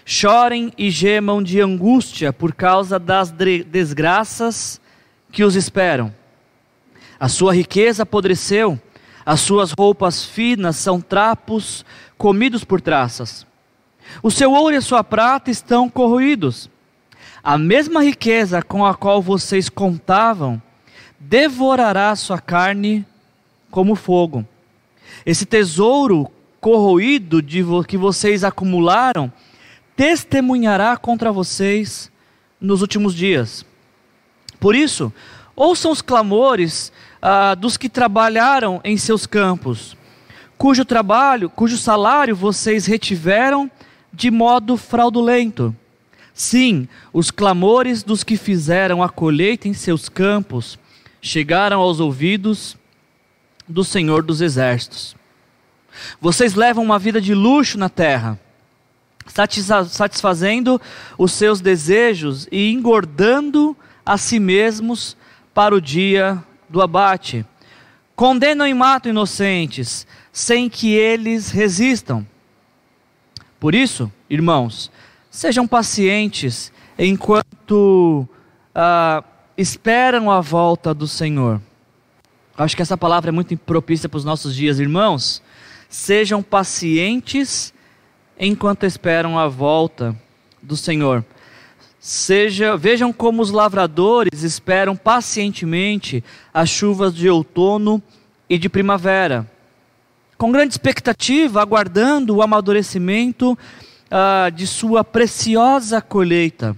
Chorem 0.04 0.73
e 0.76 0.90
gemam 0.90 1.42
de 1.42 1.61
angústia 1.61 2.32
por 2.32 2.54
causa 2.54 2.99
das 2.99 3.30
desgraças 3.30 4.80
que 5.32 5.42
os 5.42 5.56
esperam. 5.56 6.14
A 7.18 7.28
sua 7.28 7.54
riqueza 7.54 8.02
apodreceu, 8.02 8.78
as 9.25 9.40
suas 9.40 9.73
roupas 9.73 10.25
finas 10.25 10.76
são 10.76 11.00
trapos 11.00 11.84
comidos 12.18 12.64
por 12.64 12.80
traças. 12.80 13.46
O 14.23 14.30
seu 14.30 14.52
ouro 14.52 14.75
e 14.75 14.78
a 14.78 14.82
sua 14.82 15.02
prata 15.02 15.50
estão 15.50 15.88
corroídos 15.88 16.68
a 17.44 17.58
mesma 17.58 18.02
riqueza 18.02 18.62
com 18.62 18.86
a 18.86 18.94
qual 18.94 19.20
vocês 19.20 19.68
contavam 19.68 20.60
devorará 21.20 22.16
sua 22.16 22.40
carne 22.40 23.04
como 23.70 23.94
fogo. 23.94 24.46
Esse 25.26 25.44
tesouro 25.44 26.30
corroído 26.58 27.42
de 27.42 27.62
vo 27.62 27.84
que 27.84 27.98
vocês 27.98 28.44
acumularam 28.44 29.30
testemunhará 29.94 30.96
contra 30.96 31.30
vocês 31.30 32.10
nos 32.58 32.80
últimos 32.80 33.14
dias. 33.14 33.66
Por 34.58 34.74
isso, 34.74 35.12
ouçam 35.54 35.90
os 35.90 36.00
clamores 36.00 36.90
ah, 37.20 37.54
dos 37.54 37.76
que 37.76 37.90
trabalharam 37.90 38.80
em 38.82 38.96
seus 38.96 39.26
campos, 39.26 39.94
cujo 40.56 40.82
trabalho, 40.82 41.50
cujo 41.50 41.76
salário 41.76 42.34
vocês 42.34 42.86
retiveram 42.86 43.70
de 44.10 44.30
modo 44.30 44.78
fraudulento. 44.78 45.76
Sim, 46.34 46.88
os 47.12 47.30
clamores 47.30 48.02
dos 48.02 48.24
que 48.24 48.36
fizeram 48.36 49.00
a 49.00 49.08
colheita 49.08 49.68
em 49.68 49.72
seus 49.72 50.08
campos 50.08 50.76
chegaram 51.22 51.80
aos 51.80 52.00
ouvidos 52.00 52.76
do 53.68 53.84
Senhor 53.84 54.24
dos 54.24 54.40
Exércitos. 54.40 55.14
Vocês 56.20 56.54
levam 56.54 56.82
uma 56.82 56.98
vida 56.98 57.20
de 57.20 57.32
luxo 57.32 57.78
na 57.78 57.88
terra, 57.88 58.38
satisfazendo 59.26 60.80
os 61.16 61.30
seus 61.32 61.60
desejos 61.60 62.48
e 62.50 62.72
engordando 62.72 63.76
a 64.04 64.18
si 64.18 64.40
mesmos 64.40 65.16
para 65.54 65.72
o 65.72 65.80
dia 65.80 66.42
do 66.68 66.82
abate. 66.82 67.46
Condenam 68.16 68.66
e 68.66 68.74
matam 68.74 69.10
inocentes, 69.10 70.04
sem 70.32 70.68
que 70.68 70.92
eles 70.92 71.50
resistam. 71.50 72.26
Por 73.60 73.74
isso, 73.74 74.12
irmãos, 74.28 74.90
sejam 75.34 75.66
pacientes 75.66 76.72
enquanto 76.96 78.28
ah, 78.72 79.24
esperam 79.58 80.30
a 80.30 80.40
volta 80.40 80.94
do 80.94 81.08
Senhor. 81.08 81.60
Acho 82.56 82.76
que 82.76 82.82
essa 82.82 82.96
palavra 82.96 83.30
é 83.30 83.32
muito 83.32 83.56
propícia 83.56 84.08
para 84.08 84.18
os 84.18 84.24
nossos 84.24 84.54
dias, 84.54 84.78
irmãos. 84.78 85.42
Sejam 85.88 86.40
pacientes 86.40 87.74
enquanto 88.38 88.84
esperam 88.84 89.36
a 89.36 89.48
volta 89.48 90.16
do 90.62 90.76
Senhor. 90.76 91.24
Seja, 91.98 92.76
vejam 92.76 93.12
como 93.12 93.42
os 93.42 93.50
lavradores 93.50 94.44
esperam 94.44 94.94
pacientemente 94.94 96.22
as 96.52 96.68
chuvas 96.70 97.12
de 97.12 97.28
outono 97.28 98.00
e 98.48 98.56
de 98.56 98.68
primavera, 98.68 99.50
com 100.38 100.52
grande 100.52 100.74
expectativa, 100.74 101.60
aguardando 101.60 102.36
o 102.36 102.42
amadurecimento 102.42 103.58
uh, 104.14 104.50
de 104.52 104.66
sua 104.66 105.02
preciosa 105.02 106.00
colheita. 106.00 106.76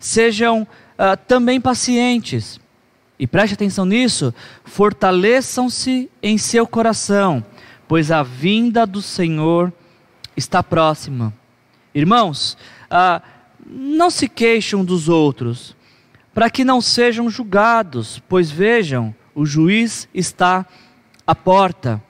Sejam 0.00 0.62
uh, 0.62 1.16
também 1.28 1.60
pacientes, 1.60 2.58
e 3.18 3.26
preste 3.26 3.52
atenção 3.52 3.84
nisso, 3.84 4.34
fortaleçam-se 4.64 6.10
em 6.22 6.38
seu 6.38 6.66
coração, 6.66 7.44
pois 7.86 8.10
a 8.10 8.22
vinda 8.22 8.86
do 8.86 9.02
Senhor 9.02 9.70
está 10.34 10.62
próxima. 10.62 11.32
Irmãos, 11.94 12.56
uh, 12.86 13.22
não 13.64 14.10
se 14.10 14.26
queixam 14.26 14.82
dos 14.84 15.08
outros, 15.08 15.76
para 16.32 16.48
que 16.48 16.64
não 16.64 16.80
sejam 16.80 17.28
julgados, 17.28 18.20
pois 18.26 18.50
vejam, 18.50 19.14
o 19.34 19.44
juiz 19.44 20.08
está 20.14 20.66
à 21.26 21.34
porta. 21.34 22.02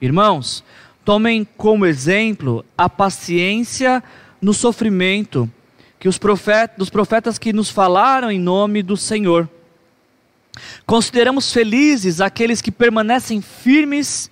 Irmãos, 0.00 0.64
tomem 1.04 1.46
como 1.56 1.86
exemplo 1.86 2.64
a 2.76 2.88
paciência 2.88 4.02
no 4.40 4.52
sofrimento 4.52 5.50
que 5.98 6.08
os 6.08 6.18
profetas, 6.18 6.76
dos 6.76 6.90
profetas 6.90 7.38
que 7.38 7.52
nos 7.52 7.70
falaram 7.70 8.30
em 8.30 8.38
nome 8.38 8.82
do 8.82 8.96
Senhor. 8.96 9.48
Consideramos 10.84 11.52
felizes 11.52 12.20
aqueles 12.20 12.60
que 12.60 12.72
permanecem 12.72 13.40
firmes 13.40 14.30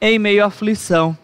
em 0.00 0.18
meio 0.18 0.44
à 0.44 0.46
aflição. 0.46 1.16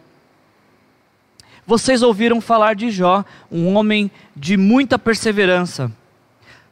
Vocês 1.67 2.03
ouviram 2.03 2.41
falar 2.41 2.75
de 2.75 2.91
Jó, 2.91 3.25
um 3.51 3.75
homem 3.75 4.11
de 4.37 4.57
muita 4.57 4.99
perseverança. 4.99 5.91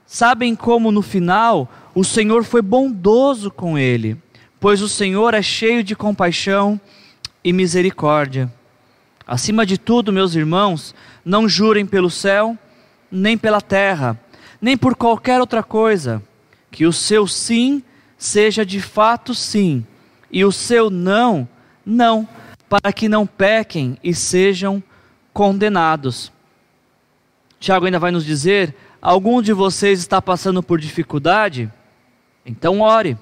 Sabem 0.07 0.55
como 0.55 0.91
no 0.91 1.01
final 1.01 1.71
o 1.95 2.05
Senhor 2.05 2.45
foi 2.45 2.61
bondoso 2.61 3.51
com 3.51 3.79
ele, 3.79 4.17
pois 4.61 4.83
o 4.83 4.89
Senhor 4.89 5.33
é 5.35 5.43
cheio 5.43 5.83
de 5.83 5.95
compaixão 5.95 6.81
e 7.45 7.53
misericórdia. 7.53 8.53
Acima 9.27 9.65
de 9.65 9.79
tudo, 9.79 10.13
meus 10.13 10.35
irmãos, 10.35 10.95
não 11.25 11.49
jurem 11.49 11.87
pelo 11.87 12.11
céu, 12.11 12.57
nem 13.11 13.39
pela 13.39 13.61
terra, 13.61 14.19
nem 14.61 14.77
por 14.77 14.95
qualquer 14.95 15.41
outra 15.41 15.63
coisa, 15.63 16.23
que 16.71 16.87
o 16.87 16.93
seu 16.93 17.27
sim 17.27 17.83
seja 18.17 18.65
de 18.65 18.81
fato 18.81 19.35
sim, 19.35 19.87
e 20.31 20.45
o 20.45 20.53
seu 20.53 20.89
não, 20.89 21.49
não 21.85 22.29
para 22.69 22.93
que 22.93 23.09
não 23.09 23.27
pequem 23.27 23.99
e 24.03 24.15
sejam 24.15 24.83
condenados. 25.33 26.33
Tiago 27.61 27.85
ainda 27.87 27.99
vai 27.99 28.11
nos 28.11 28.25
dizer: 28.25 28.75
algum 29.01 29.43
de 29.43 29.53
vocês 29.53 29.99
está 29.99 30.23
passando 30.23 30.63
por 30.63 30.81
dificuldade? 30.81 31.71
Então 32.47 32.81
ore. 32.81 33.17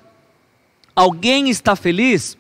Alguém 0.95 1.51
está 1.51 1.75
feliz? 1.75 2.39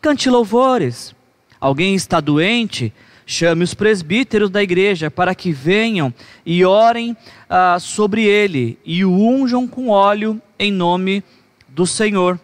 Cante 0.00 0.30
louvores. 0.30 1.14
Alguém 1.62 1.94
está 1.94 2.18
doente? 2.18 2.92
Chame 3.24 3.62
os 3.62 3.72
presbíteros 3.72 4.50
da 4.50 4.60
igreja 4.60 5.08
para 5.08 5.32
que 5.32 5.52
venham 5.52 6.12
e 6.44 6.64
orem 6.64 7.16
ah, 7.48 7.78
sobre 7.78 8.24
ele 8.24 8.80
e 8.84 9.04
o 9.04 9.12
unjam 9.12 9.68
com 9.68 9.88
óleo 9.88 10.42
em 10.58 10.72
nome 10.72 11.22
do 11.68 11.86
Senhor. 11.86 12.40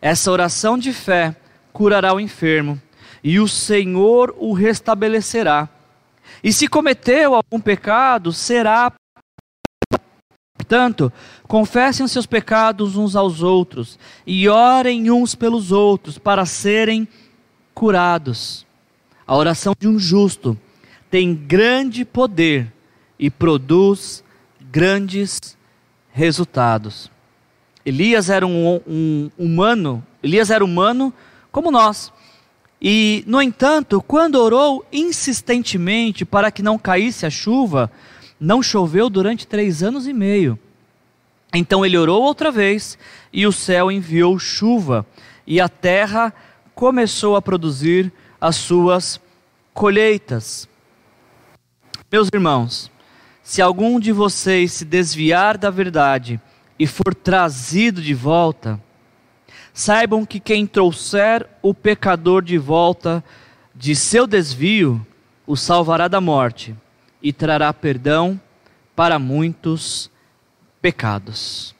Essa 0.00 0.32
oração 0.32 0.78
de 0.78 0.94
fé 0.94 1.36
curará 1.74 2.14
o 2.14 2.20
enfermo, 2.20 2.80
e 3.22 3.38
o 3.38 3.46
Senhor 3.46 4.34
o 4.38 4.54
restabelecerá. 4.54 5.68
E 6.42 6.54
se 6.54 6.66
cometeu 6.66 7.34
algum 7.34 7.60
pecado, 7.60 8.32
será. 8.32 8.90
Portanto, 10.56 11.12
confessem 11.46 12.02
os 12.02 12.12
seus 12.12 12.24
pecados 12.24 12.96
uns 12.96 13.14
aos 13.14 13.42
outros 13.42 13.98
e 14.26 14.48
orem 14.48 15.10
uns 15.10 15.34
pelos 15.34 15.70
outros 15.70 16.16
para 16.16 16.46
serem 16.46 17.06
curados. 17.74 18.64
A 19.26 19.36
oração 19.36 19.74
de 19.78 19.88
um 19.88 19.98
justo 19.98 20.58
tem 21.10 21.34
grande 21.34 22.04
poder 22.04 22.72
e 23.18 23.30
produz 23.30 24.22
grandes 24.60 25.56
resultados. 26.12 27.10
Elias 27.84 28.30
era 28.30 28.46
um, 28.46 28.80
um 28.86 29.30
humano, 29.36 30.04
Elias 30.22 30.50
era 30.50 30.64
humano 30.64 31.12
como 31.50 31.70
nós. 31.70 32.12
E, 32.80 33.24
no 33.26 33.40
entanto, 33.40 34.02
quando 34.02 34.34
orou 34.36 34.84
insistentemente 34.92 36.24
para 36.24 36.50
que 36.50 36.62
não 36.62 36.78
caísse 36.78 37.24
a 37.24 37.30
chuva, 37.30 37.90
não 38.38 38.62
choveu 38.62 39.08
durante 39.08 39.46
três 39.46 39.82
anos 39.82 40.06
e 40.06 40.12
meio. 40.12 40.58
Então 41.54 41.86
ele 41.86 41.96
orou 41.96 42.22
outra 42.22 42.50
vez, 42.50 42.98
e 43.32 43.46
o 43.46 43.52
céu 43.52 43.90
enviou 43.90 44.38
chuva, 44.38 45.06
e 45.46 45.60
a 45.60 45.68
terra 45.68 46.34
começou 46.74 47.36
a 47.36 47.42
produzir 47.42 48.12
as 48.40 48.56
suas 48.56 49.20
colheitas. 49.72 50.68
Meus 52.10 52.28
irmãos, 52.32 52.90
se 53.42 53.60
algum 53.60 54.00
de 54.00 54.12
vocês 54.12 54.72
se 54.72 54.84
desviar 54.84 55.58
da 55.58 55.70
verdade 55.70 56.40
e 56.78 56.86
for 56.86 57.14
trazido 57.14 58.00
de 58.00 58.14
volta, 58.14 58.80
saibam 59.72 60.24
que 60.24 60.40
quem 60.40 60.66
trouxer 60.66 61.46
o 61.60 61.74
pecador 61.74 62.42
de 62.42 62.56
volta 62.56 63.22
de 63.74 63.96
seu 63.96 64.26
desvio, 64.26 65.04
o 65.46 65.56
salvará 65.56 66.08
da 66.08 66.20
morte 66.20 66.74
e 67.22 67.32
trará 67.32 67.72
perdão 67.72 68.40
para 68.94 69.18
muitos 69.18 70.10
pecados. 70.80 71.73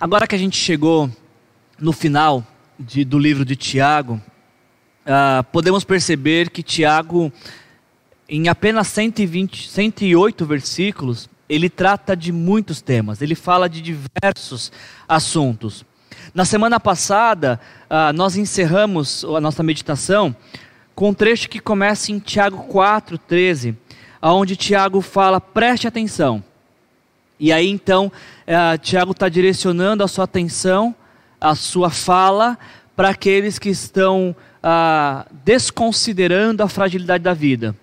Agora 0.00 0.26
que 0.26 0.34
a 0.34 0.38
gente 0.38 0.56
chegou 0.56 1.10
no 1.78 1.92
final 1.92 2.42
de, 2.78 3.04
do 3.04 3.18
livro 3.18 3.44
de 3.44 3.54
Tiago, 3.54 4.14
uh, 5.04 5.44
podemos 5.52 5.84
perceber 5.84 6.48
que 6.48 6.62
Tiago 6.62 7.30
em 8.26 8.48
apenas 8.48 8.86
120, 8.86 9.68
108 9.68 10.46
versículos, 10.46 11.28
ele 11.46 11.68
trata 11.68 12.16
de 12.16 12.32
muitos 12.32 12.80
temas, 12.80 13.20
ele 13.20 13.34
fala 13.34 13.68
de 13.68 13.82
diversos 13.82 14.72
assuntos. 15.06 15.84
Na 16.32 16.46
semana 16.46 16.80
passada, 16.80 17.60
uh, 17.90 18.10
nós 18.14 18.38
encerramos 18.38 19.22
a 19.22 19.38
nossa 19.38 19.62
meditação 19.62 20.34
com 20.94 21.10
um 21.10 21.14
trecho 21.14 21.46
que 21.46 21.60
começa 21.60 22.10
em 22.10 22.18
Tiago 22.18 22.72
4,13, 22.72 23.76
onde 24.22 24.56
Tiago 24.56 25.02
fala: 25.02 25.42
preste 25.42 25.86
atenção. 25.86 26.42
E 27.40 27.52
aí 27.52 27.68
então, 27.68 28.12
uh, 28.46 28.78
Tiago 28.78 29.12
está 29.12 29.28
direcionando 29.28 30.04
a 30.04 30.08
sua 30.08 30.24
atenção, 30.24 30.94
a 31.40 31.56
sua 31.56 31.90
fala, 31.90 32.56
para 32.94 33.08
aqueles 33.08 33.58
que 33.58 33.70
estão 33.70 34.36
uh, 34.62 35.26
desconsiderando 35.42 36.62
a 36.62 36.68
fragilidade 36.68 37.24
da 37.24 37.34
vida 37.34 37.74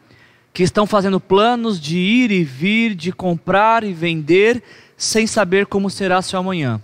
que 0.54 0.64
estão 0.64 0.88
fazendo 0.88 1.20
planos 1.20 1.80
de 1.80 2.00
ir 2.00 2.32
e 2.32 2.44
vir, 2.44 2.96
de 2.96 3.12
comprar 3.12 3.84
e 3.84 3.94
vender, 3.94 4.64
sem 4.98 5.28
saber 5.28 5.68
como 5.68 5.88
será 5.88 6.20
seu 6.20 6.40
amanhã. 6.40 6.82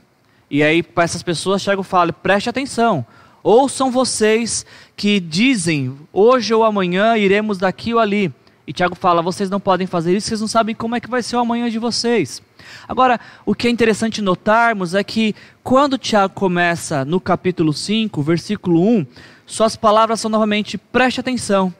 E 0.47 0.61
aí, 0.61 0.83
para 0.83 1.05
essas 1.05 1.23
pessoas, 1.23 1.63
Tiago 1.63 1.81
fala: 1.81 2.13
preste 2.13 2.47
atenção, 2.47 3.03
Ouçam 3.43 3.91
vocês 3.91 4.65
que 4.95 5.19
dizem, 5.19 5.97
hoje 6.13 6.53
ou 6.53 6.63
amanhã 6.63 7.17
iremos 7.17 7.57
daqui 7.57 7.93
ou 7.93 7.99
ali. 7.99 8.31
E 8.65 8.71
Tiago 8.71 8.95
fala: 8.95 9.21
vocês 9.21 9.49
não 9.49 9.59
podem 9.59 9.85
fazer 9.85 10.15
isso, 10.15 10.29
vocês 10.29 10.39
não 10.39 10.47
sabem 10.47 10.73
como 10.73 10.95
é 10.95 11.01
que 11.01 11.09
vai 11.09 11.21
ser 11.21 11.35
o 11.35 11.39
amanhã 11.39 11.69
de 11.69 11.77
vocês. 11.77 12.41
Agora, 12.87 13.19
o 13.45 13.53
que 13.53 13.67
é 13.67 13.71
interessante 13.71 14.21
notarmos 14.21 14.93
é 14.93 15.03
que 15.03 15.35
quando 15.63 15.97
Tiago 15.97 16.33
começa 16.33 17.05
no 17.05 17.19
capítulo 17.19 17.73
5, 17.73 18.21
versículo 18.21 18.81
1, 18.81 19.05
suas 19.45 19.75
palavras 19.75 20.19
são 20.19 20.29
novamente: 20.29 20.77
preste 20.77 21.19
atenção. 21.19 21.73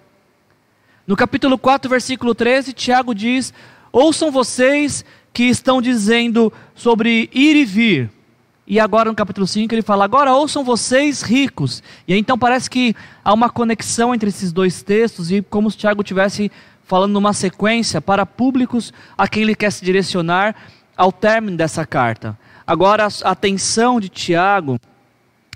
No 1.06 1.16
capítulo 1.16 1.58
4, 1.58 1.90
versículo 1.90 2.34
13, 2.34 2.74
Tiago 2.74 3.14
diz: 3.14 3.54
ouçam 3.92 4.32
vocês 4.32 5.06
que 5.34 5.44
estão 5.44 5.82
dizendo 5.82 6.52
sobre 6.76 7.30
ir 7.34 7.56
e 7.56 7.66
vir. 7.66 8.12
E 8.66 8.80
agora 8.80 9.10
no 9.10 9.16
capítulo 9.16 9.46
5 9.46 9.74
ele 9.74 9.82
fala: 9.82 10.06
Agora 10.06 10.34
ouçam 10.34 10.64
vocês 10.64 11.22
ricos. 11.22 11.84
E 12.08 12.14
aí, 12.14 12.20
então 12.20 12.38
parece 12.38 12.70
que 12.70 12.96
há 13.24 13.34
uma 13.34 13.50
conexão 13.50 14.16
entre 14.16 14.30
esses 14.30 14.52
dois 14.54 14.82
textos 14.82 15.32
e 15.32 15.42
como 15.42 15.70
se 15.70 15.78
Tiago 15.78 16.04
tivesse 16.04 16.52
falando 16.86 17.14
numa 17.14 17.34
sequência 17.34 18.02
para 18.02 18.26
públicos 18.26 18.94
a 19.18 19.28
quem 19.28 19.44
ele 19.44 19.56
quer 19.56 19.72
se 19.72 19.84
direcionar 19.84 20.56
ao 21.04 21.12
término 21.12 21.58
dessa 21.58 21.86
carta. 21.86 22.38
Agora 22.66 23.06
a 23.06 23.32
atenção 23.32 24.00
de 24.00 24.08
Tiago, 24.08 24.80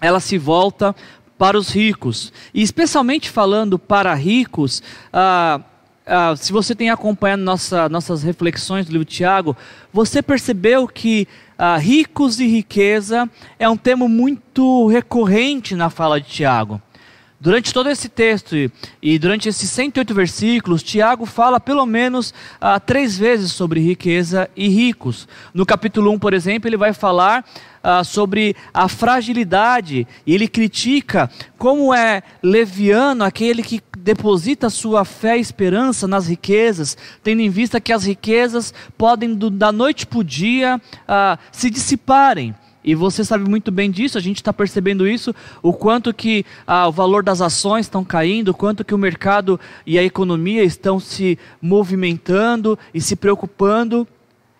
ela 0.01 0.19
se 0.19 0.37
volta 0.37 0.93
para 1.37 1.57
os 1.57 1.69
ricos. 1.69 2.33
E 2.53 2.61
especialmente 2.61 3.29
falando 3.29 3.79
para 3.79 4.13
ricos, 4.13 4.83
ah, 5.13 5.61
ah, 6.05 6.35
se 6.35 6.51
você 6.51 6.75
tem 6.75 6.89
acompanhado 6.89 7.43
nossa, 7.43 7.87
nossas 7.87 8.23
reflexões 8.23 8.85
do 8.85 8.91
livro 8.91 9.05
Tiago, 9.05 9.55
você 9.93 10.21
percebeu 10.21 10.85
que 10.85 11.25
ah, 11.57 11.77
ricos 11.77 12.41
e 12.41 12.47
riqueza 12.47 13.29
é 13.57 13.69
um 13.69 13.77
tema 13.77 14.05
muito 14.09 14.87
recorrente 14.87 15.75
na 15.75 15.89
fala 15.89 16.19
de 16.19 16.27
Tiago. 16.27 16.81
Durante 17.39 17.71
todo 17.71 17.87
esse 17.87 18.09
texto 18.09 18.55
e, 18.99 19.19
durante 19.19 19.47
esses 19.47 19.69
108 19.69 20.11
versículos, 20.11 20.81
Tiago 20.81 21.23
fala 21.23 21.59
pelo 21.59 21.85
menos 21.85 22.33
ah, 22.59 22.79
três 22.79 23.15
vezes 23.15 23.51
sobre 23.51 23.79
riqueza 23.79 24.49
e 24.55 24.67
ricos. 24.67 25.27
No 25.53 25.63
capítulo 25.63 26.11
1, 26.13 26.17
por 26.17 26.33
exemplo, 26.33 26.67
ele 26.67 26.77
vai 26.77 26.93
falar 26.93 27.45
ah, 27.83 28.03
sobre 28.03 28.55
a 28.73 28.87
fragilidade 28.87 30.07
e 30.25 30.33
ele 30.33 30.47
critica 30.47 31.29
como 31.59 31.93
é 31.93 32.23
leviano 32.41 33.23
aquele 33.23 33.61
que 33.61 33.83
deposita 33.99 34.67
sua 34.67 35.05
fé 35.05 35.37
e 35.37 35.41
esperança 35.41 36.07
nas 36.07 36.27
riquezas, 36.27 36.97
tendo 37.21 37.41
em 37.41 37.49
vista 37.51 37.79
que 37.79 37.93
as 37.93 38.03
riquezas 38.03 38.73
podem, 38.97 39.35
do, 39.35 39.51
da 39.51 39.71
noite 39.71 40.07
para 40.07 40.19
o 40.19 40.23
dia, 40.23 40.81
ah, 41.07 41.37
se 41.51 41.69
dissiparem. 41.69 42.55
E 42.87 42.95
você 42.95 43.21
sabe 43.21 43.49
muito 43.49 43.69
bem 43.69 43.91
disso, 43.91 44.17
a 44.17 44.21
gente 44.21 44.37
está 44.37 44.53
percebendo 44.53 45.05
isso, 45.05 45.35
o 45.61 45.73
quanto 45.73 46.13
que 46.13 46.45
ah, 46.65 46.87
o 46.87 46.91
valor 46.93 47.21
das 47.21 47.41
ações 47.41 47.85
estão 47.85 48.01
caindo, 48.01 48.47
o 48.51 48.53
quanto 48.53 48.85
que 48.85 48.95
o 48.95 48.97
mercado 48.97 49.59
e 49.85 49.99
a 49.99 50.03
economia 50.03 50.63
estão 50.63 50.97
se 50.97 51.37
movimentando 51.61 52.79
e 52.93 53.01
se 53.01 53.17
preocupando. 53.17 54.07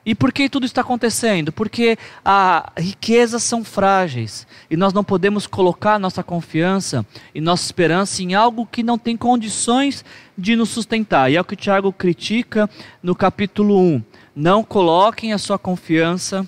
E 0.06 0.14
por 0.14 0.34
que 0.34 0.50
tudo 0.50 0.66
está 0.66 0.82
acontecendo? 0.82 1.54
Porque 1.54 1.98
as 2.24 2.66
riquezas 2.76 3.44
são 3.44 3.64
frágeis 3.64 4.46
e 4.70 4.76
nós 4.76 4.92
não 4.92 5.06
podemos 5.06 5.48
colocar 5.48 5.98
nossa 5.98 6.22
confiança 6.22 7.06
e 7.34 7.40
nossa 7.40 7.64
esperança 7.64 8.22
em 8.22 8.36
algo 8.36 8.68
que 8.70 8.84
não 8.84 8.98
tem 8.98 9.16
condições 9.16 10.04
de 10.38 10.54
nos 10.58 10.68
sustentar. 10.68 11.32
E 11.32 11.38
é 11.38 11.42
o 11.42 11.46
que 11.46 11.54
o 11.54 11.58
Tiago 11.58 11.94
critica 11.94 12.70
no 13.02 13.16
capítulo 13.16 13.80
1. 13.80 14.04
Não 14.36 14.66
coloquem 14.66 15.32
a 15.32 15.38
sua 15.38 15.58
confiança 15.58 16.46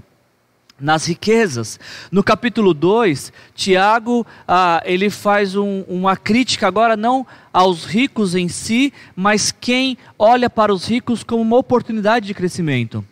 nas 0.79 1.05
riquezas. 1.05 1.79
No 2.11 2.23
capítulo 2.23 2.73
2, 2.73 3.31
Tiago 3.53 4.25
ah, 4.47 4.81
ele 4.85 5.09
faz 5.09 5.55
um, 5.55 5.81
uma 5.87 6.15
crítica 6.15 6.67
agora 6.67 6.95
não 6.95 7.25
aos 7.51 7.85
ricos 7.85 8.35
em 8.35 8.47
si, 8.47 8.93
mas 9.15 9.51
quem 9.51 9.97
olha 10.17 10.49
para 10.49 10.73
os 10.73 10.85
ricos 10.85 11.23
como 11.23 11.41
uma 11.41 11.57
oportunidade 11.57 12.27
de 12.27 12.33
crescimento. 12.33 13.03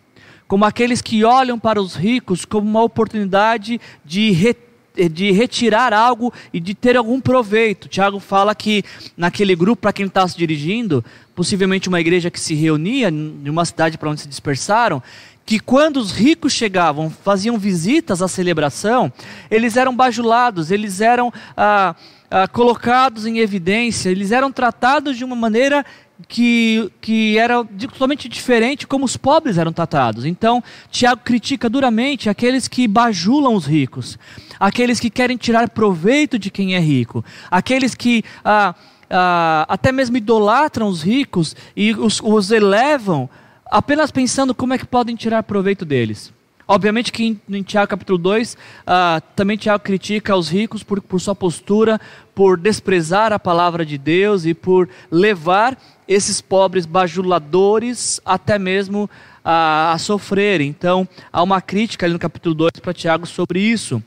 Como 0.48 0.64
aqueles 0.64 1.02
que 1.02 1.24
olham 1.24 1.60
para 1.60 1.82
os 1.82 1.96
ricos 1.96 2.46
como 2.46 2.68
uma 2.68 2.84
oportunidade 2.84 3.82
de 4.06 4.32
de 5.12 5.32
retirar 5.32 5.94
algo 5.94 6.34
e 6.52 6.60
de 6.60 6.74
ter 6.74 6.98
algum 6.98 7.22
proveito. 7.22 7.88
Tiago 7.88 8.20
fala 8.20 8.56
que 8.56 8.84
naquele 9.16 9.56
grupo, 9.56 9.84
para 9.84 9.94
quem 9.94 10.08
está 10.08 10.28
se 10.28 10.36
dirigindo, 10.36 11.06
possivelmente 11.36 11.88
uma 11.88 12.00
igreja 12.00 12.32
que 12.32 12.40
se 12.40 12.56
reunia 12.56 13.10
em 13.10 13.48
uma 13.50 13.64
cidade 13.64 13.98
para 13.98 14.10
onde 14.10 14.22
se 14.22 14.28
dispersaram, 14.28 15.04
que 15.48 15.62
quando 15.62 15.96
os 15.96 16.12
ricos 16.12 16.52
chegavam, 16.52 17.10
faziam 17.10 17.58
visitas 17.58 18.22
à 18.22 18.28
celebração, 18.28 19.10
eles 19.50 19.78
eram 19.78 19.96
bajulados, 19.96 20.72
eles 20.72 21.00
eram 21.00 21.32
ah, 21.56 21.96
ah, 22.30 22.50
colocados 22.50 23.26
em 23.26 23.40
evidência, 23.40 24.10
eles 24.10 24.34
eram 24.34 24.52
tratados 24.52 25.16
de 25.16 25.24
uma 25.24 25.38
maneira 25.38 25.86
que, 26.28 26.92
que 27.00 27.38
era 27.38 27.64
totalmente 27.64 28.28
diferente 28.28 28.86
como 28.86 29.06
os 29.06 29.16
pobres 29.16 29.58
eram 29.58 29.72
tratados. 29.72 30.26
Então, 30.26 30.62
Tiago 30.92 31.22
critica 31.24 31.70
duramente 31.70 32.30
aqueles 32.30 32.68
que 32.68 32.86
bajulam 32.86 33.56
os 33.56 33.66
ricos, 33.66 34.20
aqueles 34.60 35.00
que 35.00 35.10
querem 35.10 35.38
tirar 35.38 35.70
proveito 35.70 36.38
de 36.38 36.52
quem 36.52 36.76
é 36.76 36.80
rico, 36.80 37.24
aqueles 37.50 37.96
que 37.96 38.22
ah, 38.44 38.76
ah, 39.10 39.66
até 39.70 39.94
mesmo 39.94 40.18
idolatram 40.18 40.90
os 40.90 41.02
ricos 41.02 41.56
e 41.74 41.94
os, 41.94 42.20
os 42.22 42.52
elevam 42.52 43.30
apenas 43.70 44.12
pensando 44.12 44.54
como 44.54 44.74
é 44.74 44.78
que 44.78 44.86
podem 44.86 45.16
tirar 45.16 45.44
proveito 45.44 45.86
deles. 45.86 46.34
Obviamente 46.68 47.14
que 47.14 47.38
em, 47.50 47.64
Tiago 47.64 47.90
capítulo 47.90 48.18
2, 48.18 48.54
uh, 48.54 48.58
ah, 48.86 49.22
também 49.36 49.56
Tiago 49.56 49.82
critica 49.82 50.36
os 50.36 50.50
ricos 50.50 50.84
por, 50.84 51.02
por 51.02 51.22
sua 51.22 51.34
postura, 51.34 52.00
por 52.36 52.58
desprezar 52.58 53.32
a 53.32 53.40
palavra 53.40 53.86
de 53.86 53.98
Deus 53.98 54.46
e 54.46 54.54
por 54.54 54.90
levar 55.10 55.78
esses 56.06 56.42
pobres 56.42 56.86
bajuladores 56.86 58.20
até 58.26 58.60
mesmo 58.60 59.10
a, 59.46 59.94
a 59.94 59.98
sofrer. 59.98 60.60
Então, 60.60 61.08
há 61.32 61.42
uma 61.42 61.62
crítica 61.62 62.06
ali 62.06 62.12
no 62.12 62.20
capítulo 62.20 62.54
2 62.54 62.72
para 62.82 62.94
Tiago 62.94 63.26
sobre 63.26 63.62
isso. 63.62 64.04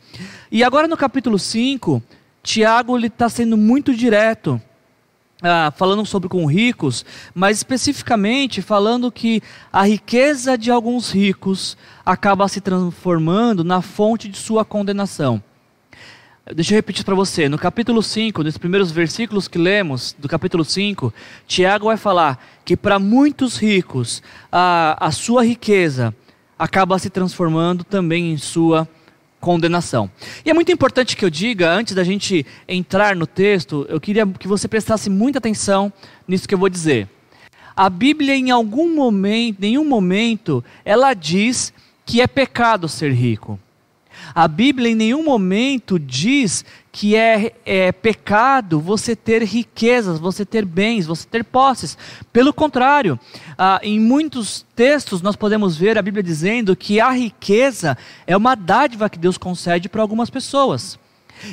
E 0.53 0.62
agora 0.62 0.87
no 0.87 0.99
capítulo 0.99 1.38
5, 1.38 2.03
Tiago 2.42 2.99
está 2.99 3.31
sendo 3.31 3.57
muito 3.57 3.94
direto 3.94 4.61
ah, 5.42 5.72
falando 5.76 6.05
sobre 6.05 6.29
com 6.29 6.46
ricos, 6.46 7.05
mas 7.35 7.59
especificamente 7.59 8.62
falando 8.62 9.11
que 9.11 9.42
a 9.72 9.83
riqueza 9.83 10.57
de 10.57 10.70
alguns 10.70 11.11
ricos 11.11 11.76
acaba 12.05 12.48
se 12.48 12.61
transformando 12.61 13.64
na 13.64 13.81
fonte 13.81 14.29
de 14.29 14.37
sua 14.37 14.64
condenação. 14.64 15.42
Deixa 16.55 16.72
eu 16.72 16.76
repetir 16.76 17.05
para 17.05 17.14
você, 17.14 17.48
no 17.48 17.59
capítulo 17.59 18.03
5, 18.03 18.42
nos 18.42 18.59
primeiros 18.59 18.90
versículos 18.90 19.46
que 19.46 19.59
lemos, 19.59 20.16
do 20.18 20.29
capítulo 20.29 20.64
5, 20.64 21.12
Tiago 21.46 21.87
vai 21.87 21.96
falar 21.96 22.44
que 22.64 22.76
para 22.76 22.98
muitos 22.98 23.57
ricos 23.57 24.22
a, 24.50 24.96
a 24.98 25.12
sua 25.12 25.44
riqueza 25.44 26.14
acaba 26.59 26.98
se 26.98 27.09
transformando 27.09 27.85
também 27.85 28.33
em 28.33 28.37
sua 28.37 28.81
condenação 28.81 28.99
condenação. 29.40 30.11
E 30.44 30.50
é 30.50 30.55
muito 30.55 30.70
importante 30.70 31.16
que 31.16 31.24
eu 31.24 31.31
diga, 31.31 31.70
antes 31.70 31.94
da 31.94 32.05
gente 32.05 32.46
entrar 32.68 33.16
no 33.16 33.26
texto, 33.26 33.87
eu 33.88 34.00
queria 34.00 34.26
que 34.26 34.46
você 34.46 34.68
prestasse 34.68 35.09
muita 35.09 35.38
atenção 35.38 35.92
nisso 36.29 36.46
que 36.46 36.55
eu 36.55 36.59
vou 36.59 36.68
dizer. 36.68 37.09
A 37.74 37.88
Bíblia, 37.88 38.37
em 38.37 38.50
algum 38.50 38.94
momento, 38.94 39.59
nenhum 39.61 39.85
momento, 39.85 40.62
ela 40.85 41.14
diz 41.14 41.72
que 42.05 42.20
é 42.20 42.26
pecado 42.26 42.88
ser 42.88 43.12
rico. 43.12 43.59
A 44.34 44.46
Bíblia 44.46 44.90
em 44.90 44.94
nenhum 44.94 45.24
momento 45.24 45.98
diz 45.98 46.64
que 46.92 47.14
é, 47.14 47.52
é, 47.64 47.92
pecado 47.92 48.80
você 48.80 49.14
ter 49.14 49.42
riquezas, 49.42 50.18
você 50.18 50.44
ter 50.44 50.64
bens, 50.64 51.06
você 51.06 51.26
ter 51.26 51.44
posses. 51.44 51.96
Pelo 52.32 52.52
contrário, 52.52 53.18
ah, 53.56 53.80
em 53.82 53.98
muitos 53.98 54.66
textos 54.74 55.22
nós 55.22 55.36
podemos 55.36 55.76
ver 55.76 55.98
a 55.98 56.02
Bíblia 56.02 56.22
dizendo 56.22 56.76
que 56.76 57.00
a 57.00 57.10
riqueza 57.10 57.96
é 58.26 58.36
uma 58.36 58.54
dádiva 58.54 59.10
que 59.10 59.18
Deus 59.18 59.38
concede 59.38 59.88
para 59.88 60.02
algumas 60.02 60.30
pessoas. 60.30 60.98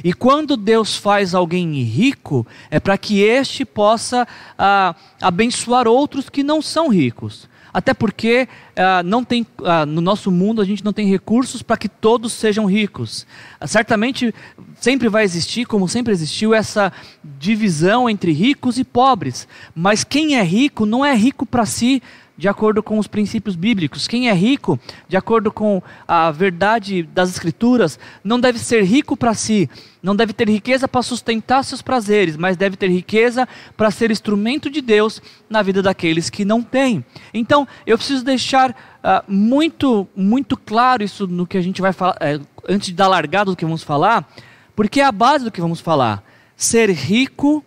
E 0.03 0.13
quando 0.13 0.57
Deus 0.57 0.97
faz 0.97 1.33
alguém 1.33 1.81
rico, 1.81 2.45
é 2.69 2.79
para 2.79 2.97
que 2.97 3.21
este 3.21 3.63
possa 3.63 4.27
ah, 4.57 4.95
abençoar 5.21 5.87
outros 5.87 6.29
que 6.29 6.43
não 6.43 6.61
são 6.61 6.89
ricos. 6.89 7.47
Até 7.77 7.93
porque 7.93 8.49
uh, 8.71 9.03
não 9.05 9.23
tem, 9.23 9.45
uh, 9.59 9.85
no 9.85 10.01
nosso 10.01 10.31
mundo 10.31 10.63
a 10.63 10.65
gente 10.65 10.83
não 10.83 10.91
tem 10.91 11.07
recursos 11.07 11.61
para 11.61 11.77
que 11.77 11.87
todos 11.87 12.33
sejam 12.33 12.65
ricos. 12.65 13.27
Uh, 13.61 13.67
certamente 13.67 14.33
sempre 14.81 15.07
vai 15.07 15.23
existir, 15.23 15.67
como 15.67 15.87
sempre 15.87 16.11
existiu, 16.11 16.55
essa 16.55 16.91
divisão 17.23 18.09
entre 18.09 18.31
ricos 18.31 18.79
e 18.79 18.83
pobres. 18.83 19.47
Mas 19.75 20.03
quem 20.03 20.37
é 20.37 20.41
rico 20.41 20.87
não 20.87 21.05
é 21.05 21.15
rico 21.15 21.45
para 21.45 21.67
si, 21.67 22.01
de 22.37 22.47
acordo 22.47 22.83
com 22.83 22.99
os 22.99 23.07
princípios 23.07 23.55
bíblicos. 23.55 24.07
Quem 24.07 24.29
é 24.29 24.33
rico, 24.33 24.79
de 25.07 25.17
acordo 25.17 25.51
com 25.51 25.81
a 26.07 26.29
verdade 26.31 27.03
das 27.03 27.29
Escrituras, 27.29 27.97
não 28.23 28.39
deve 28.39 28.59
ser 28.59 28.83
rico 28.83 29.17
para 29.17 29.33
si, 29.33 29.69
não 30.03 30.15
deve 30.15 30.33
ter 30.33 30.47
riqueza 30.47 30.87
para 30.87 31.01
sustentar 31.01 31.63
seus 31.63 31.81
prazeres, 31.81 32.37
mas 32.37 32.55
deve 32.55 32.77
ter 32.77 32.89
riqueza 32.89 33.47
para 33.75 33.89
ser 33.89 34.11
instrumento 34.11 34.69
de 34.69 34.81
Deus 34.81 35.21
na 35.49 35.63
vida 35.63 35.81
daqueles 35.81 36.29
que 36.29 36.45
não 36.45 36.61
têm. 36.61 37.03
Então, 37.33 37.67
eu 37.85 37.97
preciso 37.97 38.23
deixar 38.23 38.71
uh, 38.71 39.23
muito, 39.27 40.07
muito 40.15 40.55
claro 40.55 41.03
isso 41.03 41.25
no 41.25 41.47
que 41.47 41.57
a 41.57 41.61
gente 41.61 41.81
vai 41.81 41.91
falar, 41.91 42.15
uh, 42.15 42.47
antes 42.69 42.93
da 42.93 43.07
largada 43.07 43.51
do 43.51 43.57
que 43.57 43.65
vamos 43.65 43.83
falar, 43.83 44.29
porque 44.75 45.01
é 45.01 45.05
a 45.05 45.11
base 45.11 45.43
do 45.43 45.51
que 45.51 45.61
vamos 45.61 45.79
falar. 45.79 46.23
Ser 46.55 46.91
rico 46.91 47.65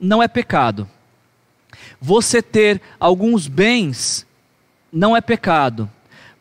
não 0.00 0.22
é 0.22 0.28
pecado. 0.28 0.88
Você 2.00 2.42
ter 2.42 2.80
alguns 2.98 3.48
bens 3.48 4.26
não 4.92 5.16
é 5.16 5.20
pecado. 5.20 5.90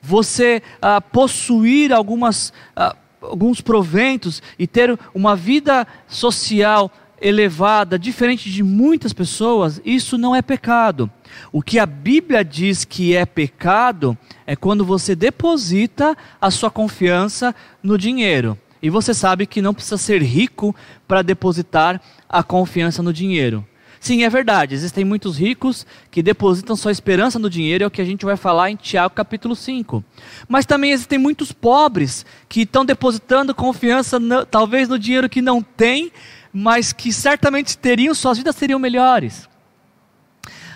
Você 0.01 0.61
ah, 0.81 1.01
possuir 1.01 1.91
algumas, 1.91 2.53
ah, 2.75 2.95
alguns 3.21 3.61
proventos 3.61 4.41
e 4.57 4.67
ter 4.67 4.97
uma 5.13 5.35
vida 5.35 5.87
social 6.07 6.91
elevada, 7.19 7.97
diferente 7.97 8.51
de 8.51 8.61
muitas 8.61 9.13
pessoas, 9.13 9.81
isso 9.83 10.17
não 10.17 10.35
é 10.35 10.41
pecado. 10.41 11.09
O 11.51 11.61
que 11.61 11.79
a 11.79 11.85
Bíblia 11.85 12.43
diz 12.43 12.85
que 12.85 13.15
é 13.15 13.25
pecado 13.25 14.17
é 14.45 14.55
quando 14.55 14.85
você 14.85 15.15
deposita 15.15 16.15
a 16.39 16.51
sua 16.51 16.69
confiança 16.69 17.55
no 17.81 17.97
dinheiro. 17.97 18.57
E 18.81 18.89
você 18.89 19.13
sabe 19.13 19.47
que 19.47 19.61
não 19.61 19.73
precisa 19.73 19.97
ser 19.97 20.21
rico 20.21 20.75
para 21.07 21.23
depositar 21.23 21.99
a 22.29 22.43
confiança 22.43 23.01
no 23.01 23.11
dinheiro. 23.11 23.65
Sim, 24.05 24.21
é 24.21 24.29
verdade, 24.29 24.75
existem 24.75 25.03
muitos 25.03 25.35
ricos 25.39 25.83
que 26.11 26.21
depositam 26.21 26.75
sua 26.75 26.91
esperança 26.91 27.39
no 27.39 27.49
dinheiro, 27.49 27.83
é 27.83 27.87
o 27.87 27.89
que 27.89 28.03
a 28.03 28.05
gente 28.05 28.23
vai 28.23 28.37
falar 28.37 28.69
em 28.69 28.75
Tiago 28.75 29.15
capítulo 29.15 29.55
5. 29.55 30.05
Mas 30.47 30.63
também 30.63 30.91
existem 30.91 31.17
muitos 31.17 31.51
pobres 31.51 32.23
que 32.47 32.61
estão 32.61 32.85
depositando 32.85 33.55
confiança, 33.55 34.19
no, 34.19 34.45
talvez 34.45 34.87
no 34.87 34.99
dinheiro 34.99 35.27
que 35.27 35.41
não 35.41 35.59
tem, 35.59 36.11
mas 36.53 36.93
que 36.93 37.11
certamente 37.11 37.75
teriam, 37.79 38.13
suas 38.13 38.37
vidas 38.37 38.55
seriam 38.55 38.77
melhores. 38.77 39.49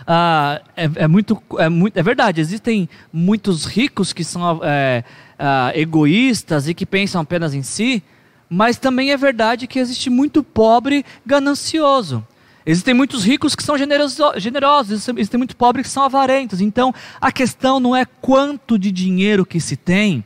Ah, 0.07 0.59
é, 0.75 0.89
é, 0.95 1.07
muito, 1.07 1.39
é, 1.59 1.69
muito, 1.69 1.95
é 1.95 2.01
verdade, 2.01 2.41
existem 2.41 2.89
muitos 3.13 3.63
ricos 3.63 4.11
que 4.11 4.23
são 4.23 4.59
é, 4.63 5.03
ah, 5.37 5.71
egoístas 5.75 6.67
e 6.67 6.73
que 6.73 6.83
pensam 6.83 7.21
apenas 7.21 7.53
em 7.53 7.61
si, 7.61 8.01
mas 8.49 8.77
também 8.77 9.11
é 9.11 9.17
verdade 9.17 9.67
que 9.67 9.77
existe 9.77 10.09
muito 10.09 10.41
pobre 10.41 11.05
ganancioso. 11.23 12.25
Existem 12.65 12.93
muitos 12.93 13.23
ricos 13.23 13.55
que 13.55 13.63
são 13.63 13.77
generoso, 13.77 14.23
generosos, 14.37 15.07
existem 15.07 15.37
muitos 15.37 15.55
pobres 15.55 15.87
que 15.87 15.93
são 15.93 16.03
avarentos. 16.03 16.61
Então, 16.61 16.93
a 17.19 17.31
questão 17.31 17.79
não 17.79 17.95
é 17.95 18.05
quanto 18.05 18.77
de 18.77 18.91
dinheiro 18.91 19.45
que 19.45 19.59
se 19.59 19.75
tem, 19.75 20.23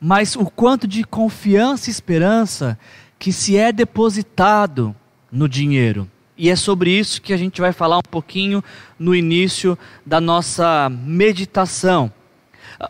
mas 0.00 0.36
o 0.36 0.44
quanto 0.44 0.86
de 0.86 1.02
confiança 1.04 1.88
e 1.88 1.92
esperança 1.92 2.78
que 3.18 3.32
se 3.32 3.56
é 3.56 3.72
depositado 3.72 4.94
no 5.32 5.48
dinheiro. 5.48 6.08
E 6.38 6.50
é 6.50 6.56
sobre 6.56 6.90
isso 6.90 7.22
que 7.22 7.32
a 7.32 7.36
gente 7.36 7.60
vai 7.60 7.72
falar 7.72 7.98
um 7.98 8.10
pouquinho 8.10 8.62
no 8.98 9.14
início 9.14 9.78
da 10.04 10.20
nossa 10.20 10.90
meditação. 10.90 12.12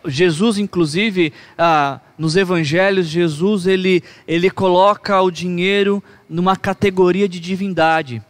Jesus, 0.05 0.57
inclusive, 0.57 1.31
ah, 1.57 2.01
nos 2.17 2.35
evangelhos, 2.35 3.07
Jesus 3.07 3.65
ele, 3.65 4.03
ele 4.27 4.49
coloca 4.49 5.21
o 5.21 5.31
dinheiro 5.31 6.03
numa 6.29 6.57
categoria 6.57 7.29
de 7.29 7.39
divindade. 7.39 8.21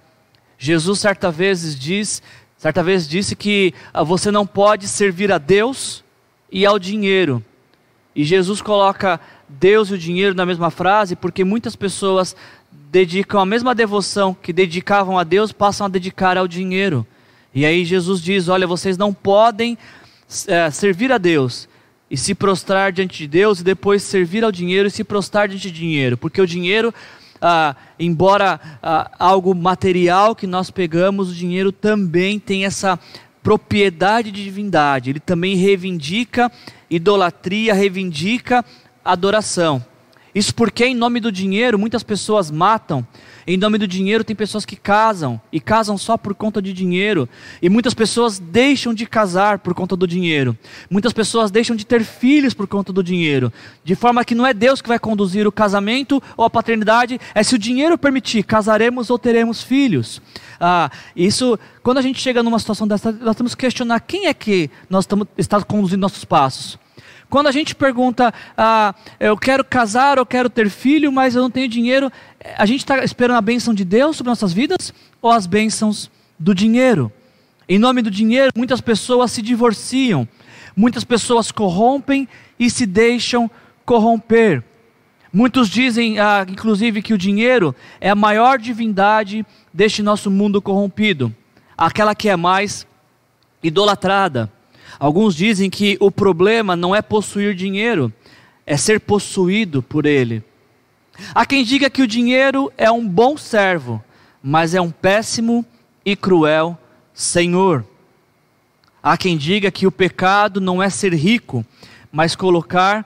Jesus 0.57 0.99
certa 0.99 1.31
vez 1.31 1.77
diz, 1.77 2.21
certa 2.57 2.81
vez 2.81 3.07
disse 3.07 3.35
que 3.35 3.73
ah, 3.93 4.03
você 4.03 4.31
não 4.31 4.45
pode 4.45 4.87
servir 4.87 5.31
a 5.31 5.37
Deus 5.37 6.03
e 6.51 6.65
ao 6.65 6.79
dinheiro. 6.79 7.43
E 8.15 8.23
Jesus 8.23 8.61
coloca 8.61 9.19
Deus 9.47 9.89
e 9.89 9.93
o 9.93 9.97
dinheiro 9.97 10.33
na 10.33 10.45
mesma 10.45 10.71
frase, 10.71 11.15
porque 11.15 11.43
muitas 11.43 11.75
pessoas 11.75 12.35
dedicam 12.71 13.39
a 13.39 13.45
mesma 13.45 13.75
devoção 13.75 14.33
que 14.33 14.51
dedicavam 14.51 15.19
a 15.19 15.23
Deus, 15.23 15.51
passam 15.51 15.85
a 15.85 15.89
dedicar 15.89 16.37
ao 16.37 16.47
dinheiro. 16.47 17.05
E 17.53 17.65
aí 17.65 17.85
Jesus 17.85 18.21
diz: 18.21 18.47
Olha, 18.47 18.65
vocês 18.65 18.97
não 18.97 19.13
podem 19.13 19.77
é, 20.47 20.71
servir 20.71 21.11
a 21.11 21.17
Deus 21.17 21.69
e 22.09 22.17
se 22.17 22.33
prostrar 22.33 22.91
diante 22.91 23.17
de 23.17 23.27
Deus, 23.27 23.59
e 23.59 23.63
depois 23.63 24.01
servir 24.01 24.43
ao 24.43 24.51
dinheiro 24.51 24.87
e 24.87 24.91
se 24.91 25.03
prostrar 25.03 25.47
diante 25.47 25.69
de 25.69 25.79
dinheiro, 25.79 26.17
porque 26.17 26.41
o 26.41 26.47
dinheiro 26.47 26.93
ah, 27.41 27.75
embora 27.99 28.59
ah, 28.81 29.11
algo 29.19 29.53
material 29.53 30.35
que 30.35 30.47
nós 30.47 30.69
pegamos, 30.69 31.31
o 31.31 31.35
dinheiro 31.35 31.71
também 31.71 32.39
tem 32.39 32.65
essa 32.65 32.99
propriedade 33.43 34.31
de 34.31 34.43
divindade. 34.43 35.09
Ele 35.09 35.19
também 35.19 35.55
reivindica 35.55 36.51
idolatria, 36.89 37.73
reivindica 37.73 38.63
adoração. 39.03 39.83
Isso 40.35 40.53
porque, 40.53 40.85
em 40.85 40.93
nome 40.93 41.19
do 41.19 41.31
dinheiro, 41.31 41.79
muitas 41.79 42.03
pessoas 42.03 42.51
matam. 42.51 43.07
Em 43.49 43.55
nome 43.55 43.77
do 43.77 43.87
dinheiro, 43.87 44.25
tem 44.25 44.35
pessoas 44.35 44.65
que 44.65 44.75
casam 44.75 45.39
e 45.53 45.61
casam 45.61 45.97
só 45.97 46.17
por 46.17 46.35
conta 46.35 46.61
de 46.61 46.73
dinheiro. 46.73 47.29
E 47.61 47.69
muitas 47.69 47.93
pessoas 47.93 48.39
deixam 48.39 48.93
de 48.93 49.05
casar 49.05 49.59
por 49.59 49.73
conta 49.73 49.95
do 49.95 50.05
dinheiro. 50.05 50.57
Muitas 50.89 51.13
pessoas 51.13 51.49
deixam 51.49 51.73
de 51.73 51.85
ter 51.85 52.03
filhos 52.03 52.53
por 52.53 52.67
conta 52.67 52.91
do 52.91 53.01
dinheiro. 53.01 53.51
De 53.85 53.95
forma 53.95 54.25
que 54.25 54.35
não 54.35 54.45
é 54.45 54.53
Deus 54.53 54.81
que 54.81 54.89
vai 54.89 54.99
conduzir 54.99 55.47
o 55.47 55.51
casamento 55.51 56.21
ou 56.35 56.43
a 56.43 56.49
paternidade, 56.49 57.21
é 57.33 57.41
se 57.41 57.55
o 57.55 57.57
dinheiro 57.57 57.97
permitir, 57.97 58.43
casaremos 58.43 59.09
ou 59.09 59.17
teremos 59.17 59.63
filhos. 59.63 60.21
Ah, 60.59 60.91
isso, 61.15 61.57
quando 61.81 61.99
a 61.99 62.01
gente 62.01 62.19
chega 62.19 62.43
numa 62.43 62.59
situação 62.59 62.85
dessa, 62.85 63.13
nós 63.13 63.37
temos 63.37 63.55
que 63.55 63.61
questionar 63.61 64.01
quem 64.01 64.25
é 64.25 64.33
que 64.33 64.69
nós 64.89 65.05
estamos 65.05 65.25
está 65.37 65.63
conduzindo 65.63 66.01
nossos 66.01 66.25
passos. 66.25 66.77
Quando 67.29 67.47
a 67.47 67.51
gente 67.51 67.75
pergunta, 67.75 68.33
ah, 68.57 68.95
eu 69.19 69.35
quero 69.37 69.63
casar, 69.63 70.17
eu 70.17 70.25
quero 70.25 70.49
ter 70.49 70.69
filho, 70.69 71.11
mas 71.11 71.35
eu 71.35 71.41
não 71.41 71.51
tenho 71.51 71.67
dinheiro, 71.67 72.11
a 72.57 72.65
gente 72.65 72.79
está 72.79 73.03
esperando 73.03 73.37
a 73.37 73.41
bênção 73.41 73.73
de 73.73 73.83
Deus 73.83 74.15
sobre 74.15 74.29
nossas 74.29 74.53
vidas 74.53 74.93
ou 75.21 75.31
as 75.31 75.45
bênçãos 75.45 76.09
do 76.39 76.55
dinheiro? 76.55 77.11
Em 77.67 77.77
nome 77.77 78.01
do 78.01 78.09
dinheiro, 78.09 78.51
muitas 78.55 78.79
pessoas 78.79 79.31
se 79.31 79.41
divorciam, 79.41 80.25
muitas 80.75 81.03
pessoas 81.03 81.51
corrompem 81.51 82.29
e 82.57 82.69
se 82.69 82.85
deixam 82.85 83.51
corromper. 83.85 84.63
Muitos 85.33 85.69
dizem, 85.69 86.19
ah, 86.19 86.45
inclusive, 86.47 87.01
que 87.01 87.13
o 87.13 87.17
dinheiro 87.17 87.75
é 87.99 88.09
a 88.09 88.15
maior 88.15 88.57
divindade 88.57 89.45
deste 89.73 90.01
nosso 90.01 90.31
mundo 90.31 90.61
corrompido, 90.61 91.35
aquela 91.77 92.15
que 92.15 92.29
é 92.29 92.37
mais 92.37 92.87
idolatrada. 93.61 94.49
Alguns 94.99 95.35
dizem 95.35 95.69
que 95.69 95.97
o 95.99 96.09
problema 96.09 96.75
não 96.75 96.95
é 96.95 97.01
possuir 97.01 97.53
dinheiro, 97.53 98.11
é 98.65 98.75
ser 98.75 98.99
possuído 98.99 99.81
por 99.81 100.05
ele. 100.05 100.43
Há 101.33 101.45
quem 101.45 101.63
diga 101.63 101.89
que 101.89 102.01
o 102.01 102.07
dinheiro 102.07 102.71
é 102.77 102.91
um 102.91 103.07
bom 103.07 103.37
servo, 103.37 104.03
mas 104.41 104.73
é 104.73 104.81
um 104.81 104.91
péssimo 104.91 105.65
e 106.05 106.15
cruel 106.15 106.77
senhor. 107.13 107.85
Há 109.01 109.17
quem 109.17 109.37
diga 109.37 109.71
que 109.71 109.87
o 109.87 109.91
pecado 109.91 110.59
não 110.59 110.81
é 110.81 110.89
ser 110.89 111.13
rico, 111.13 111.65
mas 112.11 112.35
colocar 112.35 113.05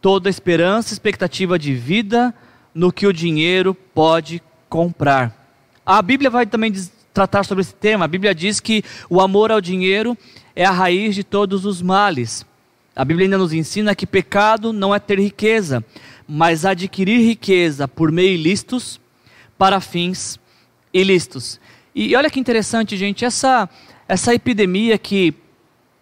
toda 0.00 0.28
a 0.28 0.30
esperança 0.30 0.92
e 0.92 0.94
expectativa 0.94 1.58
de 1.58 1.74
vida 1.74 2.34
no 2.74 2.92
que 2.92 3.06
o 3.06 3.12
dinheiro 3.12 3.74
pode 3.74 4.42
comprar. 4.68 5.34
A 5.84 6.02
Bíblia 6.02 6.30
vai 6.30 6.46
também 6.46 6.72
tratar 7.12 7.44
sobre 7.44 7.62
esse 7.62 7.74
tema. 7.74 8.04
A 8.04 8.08
Bíblia 8.08 8.34
diz 8.34 8.60
que 8.60 8.82
o 9.08 9.20
amor 9.20 9.50
ao 9.50 9.60
dinheiro 9.60 10.16
é 10.56 10.64
a 10.64 10.70
raiz 10.70 11.14
de 11.14 11.22
todos 11.22 11.66
os 11.66 11.82
males. 11.82 12.46
A 12.96 13.04
Bíblia 13.04 13.26
ainda 13.26 13.36
nos 13.36 13.52
ensina 13.52 13.94
que 13.94 14.06
pecado 14.06 14.72
não 14.72 14.94
é 14.94 14.98
ter 14.98 15.20
riqueza, 15.20 15.84
mas 16.26 16.64
adquirir 16.64 17.20
riqueza 17.20 17.86
por 17.86 18.10
meio 18.10 18.30
ilícitos 18.30 18.98
para 19.58 19.80
fins 19.80 20.40
ilícitos. 20.92 21.60
E 21.94 22.16
olha 22.16 22.30
que 22.30 22.40
interessante, 22.40 22.96
gente, 22.96 23.22
essa, 23.22 23.68
essa 24.08 24.34
epidemia 24.34 24.96
que 24.96 25.34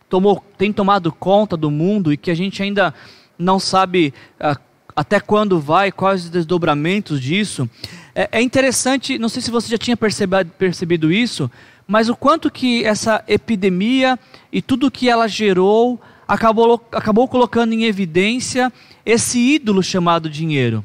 tomou, 0.08 0.42
tem 0.56 0.72
tomado 0.72 1.12
conta 1.12 1.56
do 1.56 1.70
mundo 1.70 2.12
e 2.12 2.16
que 2.16 2.30
a 2.30 2.34
gente 2.34 2.62
ainda 2.62 2.94
não 3.36 3.58
sabe 3.58 4.14
uh, 4.40 4.60
até 4.94 5.18
quando 5.18 5.58
vai, 5.58 5.90
quais 5.90 6.24
os 6.24 6.30
desdobramentos 6.30 7.20
disso. 7.20 7.68
É, 8.14 8.28
é 8.32 8.42
interessante, 8.42 9.18
não 9.18 9.28
sei 9.28 9.42
se 9.42 9.50
você 9.50 9.68
já 9.68 9.78
tinha 9.78 9.96
percebido, 9.96 10.50
percebido 10.56 11.12
isso, 11.12 11.50
mas 11.87 12.09
o 12.09 12.16
quanto 12.16 12.51
que 12.51 12.85
essa 12.85 13.23
epidemia 13.29 14.18
e 14.53 14.62
tudo 14.62 14.90
que 14.90 15.09
ela 15.09 15.29
gerou 15.29 16.01
acabou, 16.27 16.83
acabou 16.92 17.29
colocando 17.29 17.73
em 17.73 17.85
evidência 17.85 18.73
esse 19.05 19.38
ídolo 19.38 19.83
chamado 19.83 20.31
dinheiro. 20.31 20.85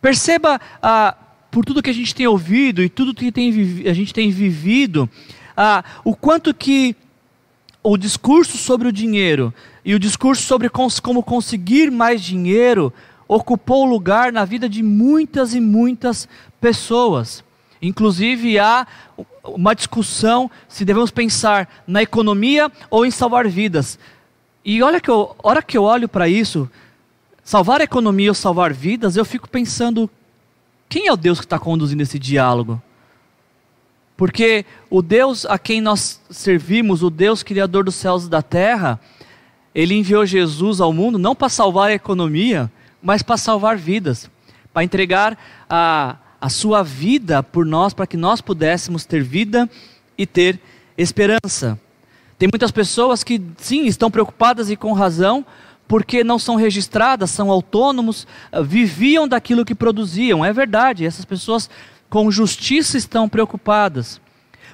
Perceba, 0.00 0.60
ah, 0.82 1.16
por 1.50 1.64
tudo 1.64 1.82
que 1.82 1.90
a 1.90 1.94
gente 1.94 2.14
tem 2.14 2.26
ouvido 2.26 2.82
e 2.82 2.88
tudo 2.88 3.14
que 3.14 3.32
tem, 3.32 3.50
a 3.88 3.92
gente 3.92 4.12
tem 4.12 4.30
vivido, 4.30 5.08
ah, 5.56 5.82
o 6.04 6.14
quanto 6.14 6.54
que 6.54 6.94
o 7.82 7.96
discurso 7.96 8.58
sobre 8.58 8.88
o 8.88 8.92
dinheiro 8.92 9.52
e 9.84 9.94
o 9.94 9.98
discurso 9.98 10.42
sobre 10.42 10.68
como 10.68 11.22
conseguir 11.22 11.90
mais 11.90 12.22
dinheiro 12.22 12.92
ocupou 13.26 13.84
lugar 13.84 14.32
na 14.32 14.44
vida 14.44 14.68
de 14.68 14.82
muitas 14.82 15.54
e 15.54 15.60
muitas 15.60 16.28
pessoas. 16.60 17.44
Inclusive 17.80 18.58
há 18.58 18.86
uma 19.44 19.74
discussão 19.74 20.50
se 20.68 20.84
devemos 20.84 21.10
pensar 21.10 21.68
na 21.86 22.02
economia 22.02 22.70
ou 22.90 23.06
em 23.06 23.10
salvar 23.10 23.48
vidas. 23.48 23.98
E 24.64 24.82
olha 24.82 25.00
que 25.00 25.10
eu, 25.10 25.34
hora 25.42 25.62
que 25.62 25.78
eu 25.78 25.84
olho 25.84 26.08
para 26.08 26.28
isso, 26.28 26.68
salvar 27.42 27.80
a 27.80 27.84
economia 27.84 28.30
ou 28.30 28.34
salvar 28.34 28.72
vidas, 28.72 29.16
eu 29.16 29.24
fico 29.24 29.48
pensando 29.48 30.10
quem 30.88 31.06
é 31.06 31.12
o 31.12 31.16
Deus 31.16 31.38
que 31.38 31.46
está 31.46 31.58
conduzindo 31.58 32.02
esse 32.02 32.18
diálogo? 32.18 32.82
Porque 34.16 34.64
o 34.90 35.00
Deus 35.00 35.46
a 35.46 35.58
quem 35.58 35.80
nós 35.80 36.20
servimos, 36.30 37.02
o 37.02 37.10
Deus 37.10 37.42
criador 37.42 37.84
dos 37.84 37.94
céus 37.94 38.24
e 38.24 38.28
da 38.28 38.42
terra, 38.42 38.98
ele 39.74 39.94
enviou 39.94 40.26
Jesus 40.26 40.80
ao 40.80 40.92
mundo 40.92 41.18
não 41.18 41.36
para 41.36 41.48
salvar 41.48 41.90
a 41.90 41.94
economia, 41.94 42.70
mas 43.00 43.22
para 43.22 43.36
salvar 43.36 43.76
vidas 43.76 44.28
para 44.78 44.84
entregar 44.84 45.36
a, 45.68 46.16
a 46.40 46.48
sua 46.48 46.82
vida 46.82 47.42
por 47.42 47.66
nós, 47.66 47.92
para 47.92 48.06
que 48.06 48.16
nós 48.16 48.40
pudéssemos 48.40 49.04
ter 49.04 49.22
vida 49.22 49.68
e 50.16 50.26
ter 50.26 50.60
esperança. 50.96 51.78
Tem 52.38 52.48
muitas 52.52 52.70
pessoas 52.70 53.24
que, 53.24 53.42
sim, 53.56 53.86
estão 53.86 54.10
preocupadas 54.10 54.70
e 54.70 54.76
com 54.76 54.92
razão, 54.92 55.44
porque 55.88 56.22
não 56.22 56.38
são 56.38 56.54
registradas, 56.54 57.30
são 57.30 57.50
autônomos, 57.50 58.26
ah, 58.52 58.60
viviam 58.60 59.26
daquilo 59.26 59.64
que 59.64 59.74
produziam. 59.74 60.44
É 60.44 60.52
verdade, 60.52 61.04
essas 61.04 61.24
pessoas 61.24 61.68
com 62.08 62.30
justiça 62.30 62.96
estão 62.96 63.28
preocupadas. 63.28 64.20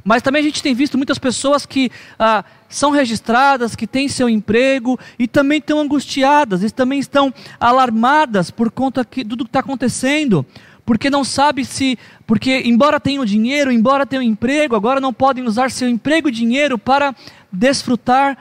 Mas 0.04 0.22
também 0.22 0.40
a 0.40 0.44
gente 0.44 0.62
tem 0.62 0.74
visto 0.74 0.98
muitas 0.98 1.18
pessoas 1.18 1.64
que 1.64 1.90
ah, 2.18 2.44
são 2.68 2.90
registradas, 2.90 3.76
que 3.76 3.86
têm 3.86 4.08
seu 4.08 4.28
emprego 4.28 4.98
e 5.18 5.28
também 5.28 5.58
estão 5.58 5.78
angustiadas, 5.78 6.62
e 6.62 6.70
também 6.70 6.98
estão 6.98 7.32
alarmadas 7.60 8.50
por 8.50 8.70
conta 8.70 9.04
que, 9.04 9.22
do 9.22 9.36
que 9.36 9.44
está 9.44 9.60
acontecendo, 9.60 10.44
porque 10.84 11.08
não 11.08 11.24
sabe 11.24 11.64
se, 11.64 11.98
porque 12.26 12.62
embora 12.64 13.00
tenham 13.00 13.24
dinheiro, 13.24 13.72
embora 13.72 14.04
tenham 14.04 14.22
emprego, 14.22 14.76
agora 14.76 15.00
não 15.00 15.12
podem 15.12 15.44
usar 15.44 15.70
seu 15.70 15.88
emprego 15.88 16.28
e 16.28 16.32
dinheiro 16.32 16.78
para 16.78 17.14
desfrutar 17.50 18.36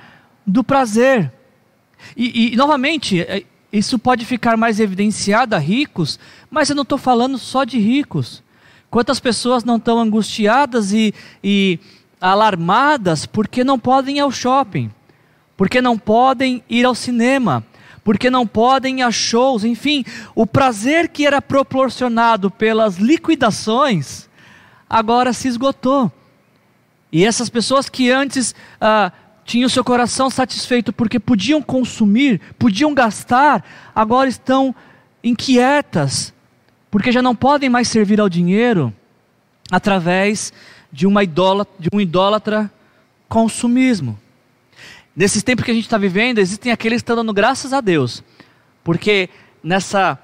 do 0.45 0.63
prazer. 0.63 1.31
E, 2.17 2.53
e 2.53 2.55
novamente, 2.55 3.21
é, 3.21 3.43
isso 3.71 3.97
pode 3.97 4.25
ficar 4.25 4.57
mais 4.57 4.79
evidenciado 4.79 5.55
a 5.55 5.59
ricos, 5.59 6.19
mas 6.49 6.69
eu 6.69 6.75
não 6.75 6.83
estou 6.83 6.97
falando 6.97 7.37
só 7.37 7.63
de 7.63 7.79
ricos. 7.79 8.43
Quantas 8.89 9.19
pessoas 9.19 9.63
não 9.63 9.77
estão 9.77 9.97
angustiadas 9.97 10.91
e, 10.91 11.13
e 11.43 11.79
alarmadas 12.21 13.25
porque 13.25 13.63
não 13.63 13.79
podem 13.79 14.17
ir 14.17 14.19
ao 14.19 14.31
shopping, 14.31 14.91
porque 15.57 15.81
não 15.81 15.97
podem 15.97 16.63
ir 16.69 16.85
ao 16.85 16.93
cinema, 16.93 17.65
porque 18.03 18.29
não 18.29 18.45
podem 18.45 18.99
ir 18.99 19.03
a 19.03 19.11
shows, 19.11 19.63
enfim, 19.63 20.03
o 20.35 20.45
prazer 20.45 21.07
que 21.09 21.25
era 21.25 21.41
proporcionado 21.41 22.51
pelas 22.51 22.97
liquidações 22.97 24.29
agora 24.89 25.33
se 25.33 25.47
esgotou. 25.47 26.11
E 27.11 27.25
essas 27.25 27.49
pessoas 27.49 27.89
que 27.89 28.11
antes 28.11 28.53
ah, 28.81 29.11
tinham 29.45 29.69
seu 29.69 29.83
coração 29.83 30.29
satisfeito 30.29 30.91
porque 30.91 31.19
podiam 31.19 31.61
consumir, 31.61 32.41
podiam 32.57 32.93
gastar, 32.93 33.63
agora 33.95 34.29
estão 34.29 34.75
inquietas, 35.23 36.33
porque 36.91 37.11
já 37.11 37.21
não 37.21 37.35
podem 37.35 37.69
mais 37.69 37.87
servir 37.87 38.19
ao 38.19 38.29
dinheiro 38.29 38.93
através 39.71 40.51
de, 40.91 41.07
uma 41.07 41.23
idólatra, 41.23 41.73
de 41.79 41.89
um 41.93 41.99
idólatra 41.99 42.71
consumismo. 43.27 44.19
Nesses 45.15 45.43
tempos 45.43 45.63
que 45.63 45.71
a 45.71 45.73
gente 45.73 45.83
está 45.83 45.97
vivendo, 45.97 46.39
existem 46.39 46.71
aqueles 46.71 47.01
que 47.01 47.03
estão 47.03 47.15
dando 47.15 47.33
graças 47.33 47.71
a 47.71 47.81
Deus, 47.81 48.23
porque 48.83 49.29
nessa 49.63 50.17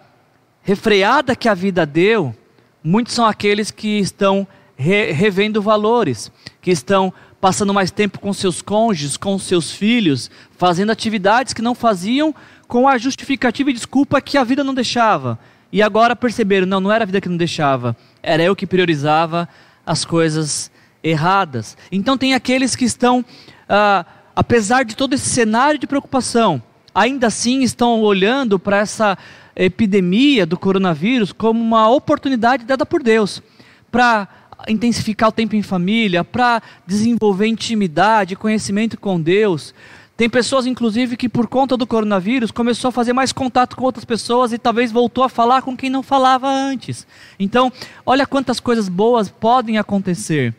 refreada 0.63 1.35
que 1.35 1.47
a 1.47 1.53
vida 1.53 1.85
deu, 1.85 2.35
muitos 2.83 3.13
são 3.13 3.25
aqueles 3.25 3.69
que 3.69 3.99
estão 3.99 4.47
re, 4.75 5.11
revendo 5.11 5.61
valores, 5.61 6.31
que 6.61 6.71
estão 6.71 7.13
passando 7.39 7.73
mais 7.73 7.91
tempo 7.91 8.19
com 8.19 8.33
seus 8.33 8.61
cônjuges, 8.61 9.15
com 9.15 9.37
seus 9.37 9.71
filhos, 9.71 10.29
fazendo 10.57 10.91
atividades 10.91 11.53
que 11.53 11.61
não 11.61 11.75
faziam 11.75 12.33
com 12.67 12.87
a 12.87 12.97
justificativa 12.97 13.69
e 13.69 13.73
desculpa 13.73 14.19
que 14.19 14.37
a 14.37 14.43
vida 14.43 14.63
não 14.63 14.73
deixava. 14.73 15.39
E 15.71 15.81
agora 15.83 16.15
perceberam, 16.15 16.65
não, 16.65 16.79
não 16.79 16.91
era 16.91 17.03
a 17.03 17.05
vida 17.05 17.21
que 17.21 17.29
não 17.29 17.37
deixava, 17.37 17.95
era 18.23 18.41
eu 18.41 18.55
que 18.55 18.65
priorizava 18.65 19.47
as 19.85 20.03
coisas 20.03 20.71
erradas. 21.03 21.77
Então 21.91 22.17
tem 22.17 22.33
aqueles 22.33 22.75
que 22.75 22.85
estão, 22.85 23.23
ah, 23.67 24.05
apesar 24.39 24.85
de 24.85 24.95
todo 24.95 25.15
esse 25.15 25.27
cenário 25.27 25.77
de 25.77 25.85
preocupação, 25.85 26.63
ainda 26.95 27.27
assim 27.27 27.61
estão 27.61 27.99
olhando 27.99 28.57
para 28.57 28.77
essa 28.77 29.17
epidemia 29.53 30.45
do 30.45 30.57
coronavírus 30.57 31.33
como 31.33 31.59
uma 31.59 31.89
oportunidade 31.89 32.63
dada 32.63 32.85
por 32.85 33.03
Deus 33.03 33.43
para 33.91 34.29
intensificar 34.65 35.27
o 35.27 35.33
tempo 35.33 35.57
em 35.57 35.61
família, 35.61 36.23
para 36.23 36.63
desenvolver 36.87 37.47
intimidade, 37.47 38.37
conhecimento 38.37 38.97
com 38.97 39.19
Deus. 39.19 39.75
Tem 40.15 40.29
pessoas, 40.29 40.65
inclusive, 40.65 41.17
que 41.17 41.27
por 41.27 41.45
conta 41.45 41.75
do 41.75 41.85
coronavírus 41.85 42.49
começou 42.49 42.87
a 42.87 42.93
fazer 42.93 43.11
mais 43.11 43.33
contato 43.33 43.75
com 43.75 43.83
outras 43.83 44.05
pessoas 44.05 44.53
e 44.53 44.57
talvez 44.57 44.89
voltou 44.89 45.25
a 45.25 45.29
falar 45.29 45.63
com 45.63 45.75
quem 45.75 45.89
não 45.89 46.01
falava 46.01 46.47
antes. 46.47 47.05
Então, 47.37 47.69
olha 48.05 48.25
quantas 48.25 48.61
coisas 48.61 48.87
boas 48.87 49.27
podem 49.27 49.77
acontecer. 49.77 50.55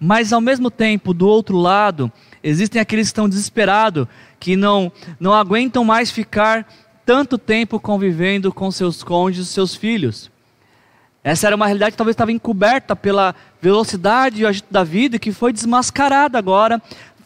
Mas 0.00 0.32
ao 0.32 0.40
mesmo 0.40 0.72
tempo, 0.72 1.14
do 1.14 1.28
outro 1.28 1.56
lado, 1.56 2.10
existem 2.42 2.80
aqueles 2.80 3.08
que 3.08 3.12
estão 3.12 3.28
desesperados, 3.28 4.06
que 4.38 4.56
não, 4.56 4.90
não 5.20 5.32
aguentam 5.32 5.84
mais 5.84 6.10
ficar 6.10 6.66
tanto 7.04 7.38
tempo 7.38 7.80
convivendo 7.80 8.52
com 8.52 8.70
seus 8.70 9.02
cônjuges, 9.02 9.48
seus 9.48 9.74
filhos. 9.74 10.30
Essa 11.24 11.46
era 11.46 11.56
uma 11.56 11.66
realidade 11.66 11.92
que 11.92 11.96
talvez 11.96 12.14
estava 12.14 12.32
encoberta 12.32 12.96
pela 12.96 13.34
velocidade 13.60 14.42
e 14.42 14.46
agito 14.46 14.72
da 14.72 14.82
vida, 14.82 15.18
que 15.18 15.30
foi 15.30 15.52
desmascarada 15.52 16.36
agora, 16.36 16.82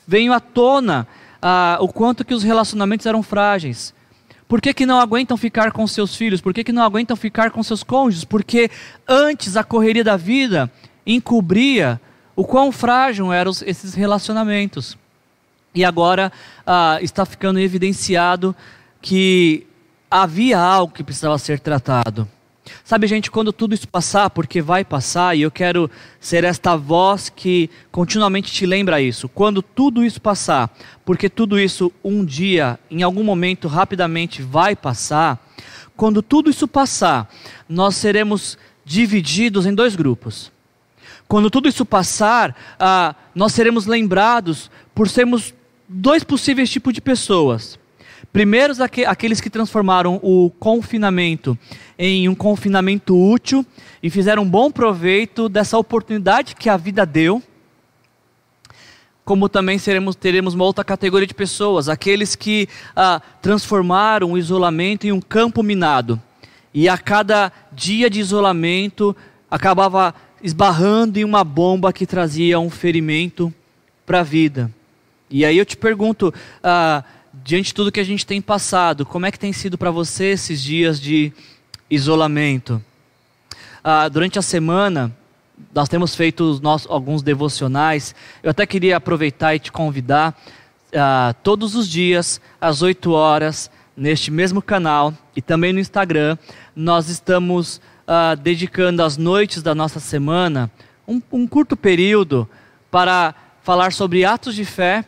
veio 0.07 0.33
à 0.33 0.41
tona 0.41 1.07
ah, 1.41 1.79
o 1.81 1.89
quanto 1.89 2.25
que 2.25 2.35
os 2.35 2.43
relacionamentos 2.43 3.07
eram 3.07 3.23
frágeis. 3.23 3.95
Por 4.47 4.61
que, 4.61 4.73
que 4.73 4.87
não 4.87 5.01
aguentam 5.01 5.37
ficar 5.37 5.73
com 5.73 5.87
seus 5.87 6.15
filhos? 6.15 6.41
Por 6.41 6.55
que, 6.55 6.63
que 6.63 6.73
não 6.73 6.83
aguentam 6.83 7.17
ficar 7.17 7.51
com 7.51 7.63
seus 7.63 7.83
cônjuges? 7.83 8.25
Porque 8.25 8.71
antes 9.09 9.57
a 9.57 9.65
correria 9.65 10.05
da 10.05 10.17
vida 10.17 10.71
encobria 11.07 12.01
o 12.37 12.45
quão 12.45 12.71
frágil 12.71 13.33
eram 13.33 13.51
esses 13.65 13.95
relacionamentos. 13.95 14.97
E 15.77 15.85
agora 15.85 16.33
ah, 16.67 16.99
está 17.03 17.27
ficando 17.27 17.61
evidenciado 17.61 18.57
que 19.03 19.67
havia 20.11 20.59
algo 20.59 20.95
que 20.95 21.05
precisava 21.05 21.37
ser 21.37 21.61
tratado. 21.61 22.27
Sabe, 22.83 23.07
gente, 23.07 23.31
quando 23.31 23.53
tudo 23.53 23.75
isso 23.75 23.87
passar, 23.87 24.31
porque 24.31 24.63
vai 24.63 24.87
passar, 24.87 25.37
e 25.37 25.43
eu 25.43 25.51
quero 25.51 25.91
ser 26.19 26.45
esta 26.45 26.77
voz 26.77 27.29
que 27.29 27.69
continuamente 27.93 28.51
te 28.51 28.65
lembra 28.65 29.03
isso. 29.03 29.29
Quando 29.29 29.61
tudo 29.61 30.03
isso 30.03 30.19
passar, 30.19 30.75
porque 31.05 31.29
tudo 31.29 31.61
isso 31.61 31.93
um 32.03 32.25
dia, 32.25 32.81
em 32.91 33.03
algum 33.03 33.23
momento, 33.23 33.69
rapidamente 33.69 34.41
vai 34.41 34.75
passar. 34.75 35.39
Quando 35.95 36.23
tudo 36.23 36.49
isso 36.49 36.67
passar, 36.67 37.31
nós 37.69 37.97
seremos 37.97 38.57
divididos 38.83 39.67
em 39.67 39.75
dois 39.75 39.95
grupos. 39.95 40.51
Quando 41.29 41.51
tudo 41.51 41.69
isso 41.69 41.85
passar, 41.85 42.57
ah, 42.79 43.15
nós 43.35 43.53
seremos 43.53 43.85
lembrados 43.87 44.71
por 44.95 45.09
sermos 45.09 45.53
dois 45.89 46.25
possíveis 46.25 46.71
tipos 46.71 46.93
de 46.93 47.01
pessoas. 47.01 47.79
Primeiros, 48.33 48.81
aqueles 48.81 49.41
que 49.41 49.49
transformaram 49.49 50.21
o 50.23 50.51
confinamento 50.59 51.57
em 51.99 52.29
um 52.29 52.35
confinamento 52.35 53.17
útil 53.17 53.65
e 54.03 54.11
fizeram 54.11 54.43
um 54.43 54.49
bom 54.49 54.71
proveito 54.71 55.49
dessa 55.49 55.79
oportunidade 55.79 56.55
que 56.55 56.69
a 56.69 56.77
vida 56.77 57.07
deu. 57.07 57.43
Como 59.25 59.49
também 59.49 59.79
seremos, 59.79 60.15
teremos 60.15 60.55
uma 60.55 60.65
outra 60.65 60.85
categoria 60.85 61.27
de 61.27 61.35
pessoas, 61.35 61.89
aqueles 61.89 62.37
que 62.37 62.69
ah, 62.95 63.21
transformaram 63.41 64.33
o 64.33 64.39
isolamento 64.39 65.07
em 65.07 65.13
um 65.13 65.21
campo 65.21 65.63
minado. 65.63 66.21
E 66.73 66.89
a 66.89 66.99
cada 66.99 67.51
dia 67.73 68.11
de 68.11 68.21
isolamento 68.21 69.17
acabava 69.51 70.15
esbarrando 70.43 71.19
em 71.19 71.25
uma 71.25 71.43
bomba 71.43 71.93
que 71.93 72.07
trazia 72.07 72.61
um 72.61 72.71
ferimento 72.71 73.53
para 74.05 74.21
a 74.21 74.23
vida. 74.23 74.71
E 75.29 75.45
aí 75.45 75.59
eu 75.59 75.67
te 75.67 75.77
pergunto, 75.77 76.33
ah, 76.63 77.03
diante 77.33 77.67
de 77.67 77.75
tudo 77.75 77.91
que 77.91 77.99
a 77.99 78.05
gente 78.05 78.25
tem 78.25 78.41
passado, 78.41 79.05
como 79.05 79.27
é 79.27 79.33
que 79.33 79.39
tem 79.39 79.53
sido 79.53 79.77
para 79.77 79.91
você 79.91 80.27
esses 80.27 80.63
dias 80.63 81.01
de 81.01 81.33
isolamento? 81.91 82.83
Ah, 83.83 84.09
durante 84.09 84.39
a 84.39 84.43
semana, 84.43 85.15
nós 85.75 85.89
temos 85.89 86.15
feito 86.15 86.61
nossos, 86.63 86.89
alguns 86.89 87.23
devocionais. 87.23 88.15
Eu 88.41 88.51
até 88.51 88.65
queria 88.67 88.97
aproveitar 88.97 89.55
e 89.55 89.59
te 89.59 89.73
convidar 89.73 90.41
ah, 90.95 91.35
todos 91.43 91.75
os 91.75 91.89
dias, 91.89 92.41
às 92.61 92.83
8 92.83 93.11
horas, 93.11 93.69
neste 93.97 94.31
mesmo 94.31 94.63
canal 94.63 95.13
e 95.35 95.43
também 95.43 95.73
no 95.73 95.81
Instagram, 95.81 96.37
nós 96.75 97.09
estamos 97.09 97.81
dedicando 98.41 99.03
as 99.03 99.17
noites 99.17 99.65
da 99.65 99.75
nossa 99.75 99.99
semana 99.99 100.71
um, 101.09 101.21
um 101.33 101.47
curto 101.47 101.77
período 101.77 102.49
para 102.89 103.35
falar 103.65 103.93
sobre 103.93 104.25
atos 104.25 104.55
de 104.55 104.65
fé 104.65 105.05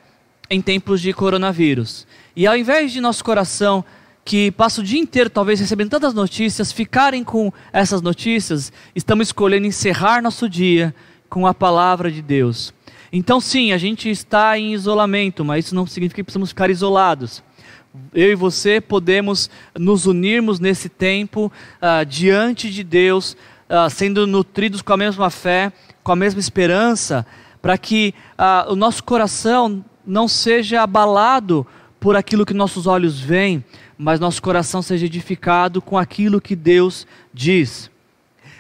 em 0.51 0.61
tempos 0.61 1.01
de 1.01 1.13
coronavírus. 1.13 2.07
E 2.35 2.47
ao 2.47 2.57
invés 2.57 2.93
de 2.93 3.01
nosso 3.01 3.25
coração, 3.25 3.85
que 4.25 4.51
passa 4.51 4.81
o 4.81 4.85
dia 4.85 5.01
inteiro 5.01 5.31
talvez 5.31 5.59
recebendo 5.59 5.91
tantas 5.91 6.13
notícias, 6.13 6.71
ficarem 6.71 7.25
com 7.25 7.53
essas 7.73 8.03
notícias, 8.03 8.73
estamos 8.95 9.29
escolhendo 9.29 9.67
encerrar 9.67 10.23
nosso 10.23 10.49
dia 10.49 10.95
com 11.29 11.47
a 11.47 11.55
palavra 11.55 12.11
de 12.11 12.21
Deus. 12.21 12.75
Então, 13.11 13.41
sim, 13.41 13.73
a 13.73 13.79
gente 13.79 14.11
está 14.11 14.59
em 14.59 14.75
isolamento, 14.75 15.45
mas 15.45 15.65
isso 15.65 15.75
não 15.75 15.87
significa 15.87 16.17
que 16.17 16.25
precisamos 16.25 16.51
ficar 16.51 16.69
isolados. 16.69 17.43
Eu 18.13 18.31
e 18.31 18.35
você 18.35 18.81
podemos 18.83 19.49
nos 19.75 20.05
unirmos 20.05 20.61
nesse 20.61 20.91
tempo 20.91 21.51
uh, 21.81 22.05
diante 22.05 22.71
de 22.71 22.85
Deus, 22.85 23.33
uh, 23.33 23.89
sendo 23.89 24.27
nutridos 24.27 24.83
com 24.83 24.93
a 24.93 24.97
mesma 24.97 25.31
fé, 25.31 25.73
com 26.03 26.13
a 26.13 26.17
mesma 26.17 26.39
esperança, 26.39 27.27
para 27.63 27.79
que 27.79 28.15
uh, 28.39 28.71
o 28.73 28.77
nosso 28.77 29.03
coração 29.03 29.83
não 30.09 30.27
seja 30.27 30.83
abalado 30.83 31.67
por 32.01 32.17
aquilo 32.17 32.47
que 32.47 32.55
nossos 32.55 32.87
olhos 32.87 33.21
veem, 33.21 33.63
mas 33.97 34.19
nosso 34.19 34.41
coração 34.41 34.81
seja 34.81 35.07
edificado 35.07 35.83
com 35.83 35.99
aquilo 35.99 36.41
que 36.41 36.57
Deus 36.57 37.07
diz. 37.33 37.91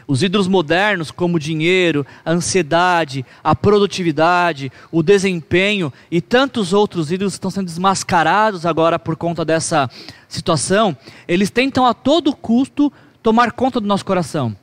Os 0.07 0.23
ídolos 0.23 0.49
modernos, 0.49 1.11
como 1.11 1.37
o 1.37 1.41
dinheiro, 1.41 2.07
a 2.25 2.33
ansiedade, 2.33 3.25
a 3.43 3.55
produtividade, 3.55 4.73
o 4.91 5.03
desempenho 5.03 5.93
e 6.11 6.21
tantos 6.21 6.73
outros 6.73 7.11
ídolos 7.11 7.35
estão 7.35 7.51
sendo 7.51 7.67
desmascarados 7.67 8.67
agora 8.67 8.99
por 8.99 9.17
conta 9.17 9.45
dessa 9.45 9.89
situação, 10.29 10.97
eles 11.27 11.51
tentam 11.51 11.87
a 11.87 11.95
todo 11.95 12.35
custo 12.35 12.93
tomar 13.23 13.53
conta 13.53 13.81
do 13.81 13.87
nosso 13.87 14.05
coração. 14.05 14.57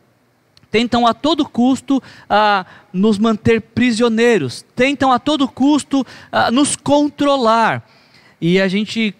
Tentam 0.75 1.07
a 1.07 1.13
todo 1.13 1.45
custo 1.45 2.03
ah, 2.29 2.65
nos 2.91 3.17
manter 3.17 3.61
prisioneiros, 3.61 4.61
tentam 4.75 5.09
a 5.09 5.17
todo 5.17 5.47
custo 5.47 6.05
ah, 6.29 6.51
nos 6.51 6.75
controlar. 6.75 7.81
E 8.41 8.59
a 8.59 8.67
gente 8.67 9.15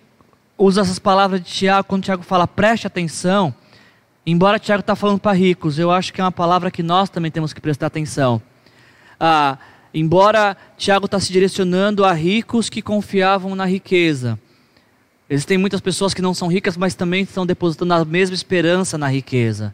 usa 0.58 0.82
essas 0.82 1.00
palavras 1.00 1.42
de 1.42 1.50
Tiago, 1.50 1.88
quando 1.88 2.04
Tiago 2.04 2.24
fala 2.24 2.46
preste 2.46 2.86
atenção, 2.86 3.56
embora 4.26 4.60
Tiago 4.60 4.82
está 4.82 4.98
falando 4.98 5.18
para 5.18 5.32
ricos, 5.32 5.80
eu 5.80 5.92
acho 5.92 6.12
que 6.12 6.20
é 6.20 6.26
uma 6.26 6.30
palavra 6.30 6.70
que 6.70 6.84
nós 6.84 7.10
também 7.10 7.32
temos 7.32 7.54
que 7.54 7.62
prestar 7.62 7.88
atenção. 7.88 8.42
Ah, 9.18 9.58
embora 9.94 10.58
Tiago 10.76 11.06
está 11.06 11.22
se 11.22 11.32
direcionando 11.32 12.04
a 12.04 12.12
ricos 12.12 12.70
que 12.70 12.82
confiavam 12.82 13.56
na 13.56 13.66
riqueza. 13.66 14.38
Existem 15.30 15.58
muitas 15.58 15.80
pessoas 15.80 16.14
que 16.14 16.22
não 16.22 16.34
são 16.34 16.50
ricas, 16.50 16.76
mas 16.76 16.96
também 16.96 17.24
estão 17.24 17.46
depositando 17.46 17.94
a 17.94 18.04
mesma 18.04 18.36
esperança 18.36 18.98
na 18.98 19.08
riqueza. 19.08 19.74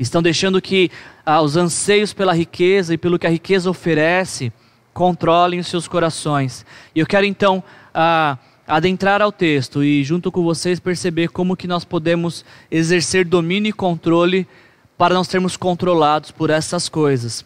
Estão 0.00 0.22
deixando 0.22 0.62
que 0.62 0.90
ah, 1.26 1.42
os 1.42 1.58
anseios 1.58 2.14
pela 2.14 2.32
riqueza 2.32 2.94
e 2.94 2.98
pelo 2.98 3.18
que 3.18 3.26
a 3.26 3.30
riqueza 3.30 3.68
oferece 3.68 4.50
controlem 4.94 5.60
os 5.60 5.66
seus 5.66 5.86
corações. 5.86 6.64
E 6.94 7.00
eu 7.00 7.06
quero 7.06 7.26
então 7.26 7.62
ah, 7.92 8.38
adentrar 8.66 9.20
ao 9.20 9.30
texto 9.30 9.84
e 9.84 10.02
junto 10.02 10.32
com 10.32 10.42
vocês 10.42 10.80
perceber 10.80 11.28
como 11.28 11.54
que 11.54 11.68
nós 11.68 11.84
podemos 11.84 12.46
exercer 12.70 13.26
domínio 13.26 13.68
e 13.68 13.74
controle 13.74 14.48
para 14.96 15.14
não 15.14 15.22
sermos 15.22 15.54
controlados 15.54 16.30
por 16.30 16.48
essas 16.48 16.88
coisas. 16.88 17.44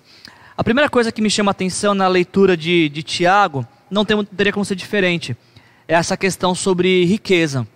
A 0.57 0.62
primeira 0.62 0.88
coisa 0.88 1.11
que 1.11 1.20
me 1.20 1.30
chama 1.30 1.50
a 1.50 1.52
atenção 1.52 1.92
na 1.92 2.07
leitura 2.07 2.57
de, 2.57 2.88
de 2.88 3.02
Tiago, 3.02 3.66
não 3.90 4.05
tem, 4.05 4.24
teria 4.24 4.52
como 4.52 4.64
ser 4.64 4.76
diferente, 4.76 5.36
é 5.88 5.94
essa 5.94 6.16
questão 6.16 6.55
sobre 6.55 7.05
riqueza. 7.05 7.66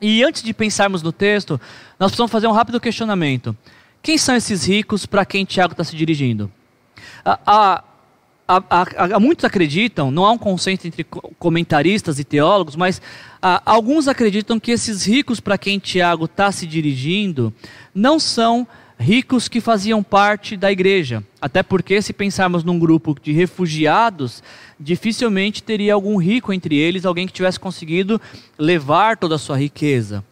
E 0.00 0.22
antes 0.22 0.42
de 0.42 0.52
pensarmos 0.52 1.02
no 1.02 1.10
texto, 1.10 1.60
nós 1.98 2.10
precisamos 2.10 2.30
fazer 2.30 2.46
um 2.46 2.52
rápido 2.52 2.80
questionamento. 2.80 3.56
Quem 4.04 4.18
são 4.18 4.36
esses 4.36 4.66
ricos 4.66 5.06
para 5.06 5.24
quem 5.24 5.46
Tiago 5.46 5.72
está 5.72 5.82
se 5.82 5.96
dirigindo? 5.96 6.52
A, 7.24 7.40
a, 7.46 7.84
há, 8.46 9.18
muitos 9.18 9.46
acreditam, 9.46 10.10
não 10.10 10.26
há 10.26 10.32
um 10.32 10.36
consenso 10.36 10.86
entre 10.86 11.04
comentaristas 11.38 12.18
e 12.18 12.24
teólogos, 12.24 12.76
mas 12.76 13.00
alguns 13.64 14.06
acreditam 14.06 14.60
que 14.60 14.72
esses 14.72 15.06
ricos 15.06 15.40
para 15.40 15.56
quem 15.56 15.78
Tiago 15.78 16.26
está 16.26 16.52
se 16.52 16.66
dirigindo 16.66 17.50
não 17.94 18.20
são 18.20 18.68
ricos 18.98 19.48
que 19.48 19.58
faziam 19.58 20.02
parte 20.02 20.54
da 20.54 20.70
igreja. 20.70 21.24
Até 21.40 21.62
porque, 21.62 22.02
se 22.02 22.12
pensarmos 22.12 22.62
num 22.62 22.78
grupo 22.78 23.16
de 23.22 23.32
refugiados, 23.32 24.42
dificilmente 24.78 25.62
teria 25.62 25.94
algum 25.94 26.18
rico 26.18 26.52
entre 26.52 26.76
eles, 26.76 27.06
alguém 27.06 27.26
que 27.26 27.32
tivesse 27.32 27.58
conseguido 27.58 28.20
levar 28.58 29.16
toda 29.16 29.36
a 29.36 29.38
sua 29.38 29.56
riqueza. 29.56 30.22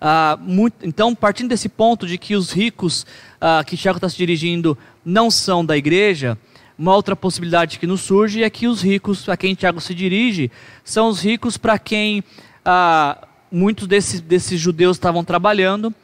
Ah, 0.00 0.38
muito, 0.40 0.86
então, 0.86 1.14
partindo 1.14 1.50
desse 1.50 1.68
ponto 1.68 2.06
de 2.06 2.16
que 2.16 2.34
os 2.34 2.52
ricos 2.52 3.06
ah, 3.40 3.62
que 3.64 3.76
Tiago 3.76 3.98
está 3.98 4.08
se 4.08 4.16
dirigindo 4.16 4.76
não 5.04 5.30
são 5.30 5.64
da 5.64 5.76
igreja 5.76 6.38
uma 6.80 6.96
outra 6.96 7.14
possibilidade 7.14 7.78
que 7.78 7.86
nos 7.86 8.00
surge 8.00 8.42
é 8.42 8.48
que 8.48 8.66
os 8.66 8.80
ricos, 8.80 9.28
a 9.28 9.36
quem 9.36 9.54
Tiago 9.54 9.82
se 9.82 9.94
dirige, 9.94 10.50
são 10.82 11.08
os 11.08 11.22
ricos 11.22 11.58
para 11.58 11.78
quem 11.78 12.24
ah, 12.64 13.18
muitos 13.52 13.86
desses, 13.86 14.22
desses 14.22 14.58
judeus 14.58 14.96
estavam 14.96 15.22
trabalhando, 15.22 15.94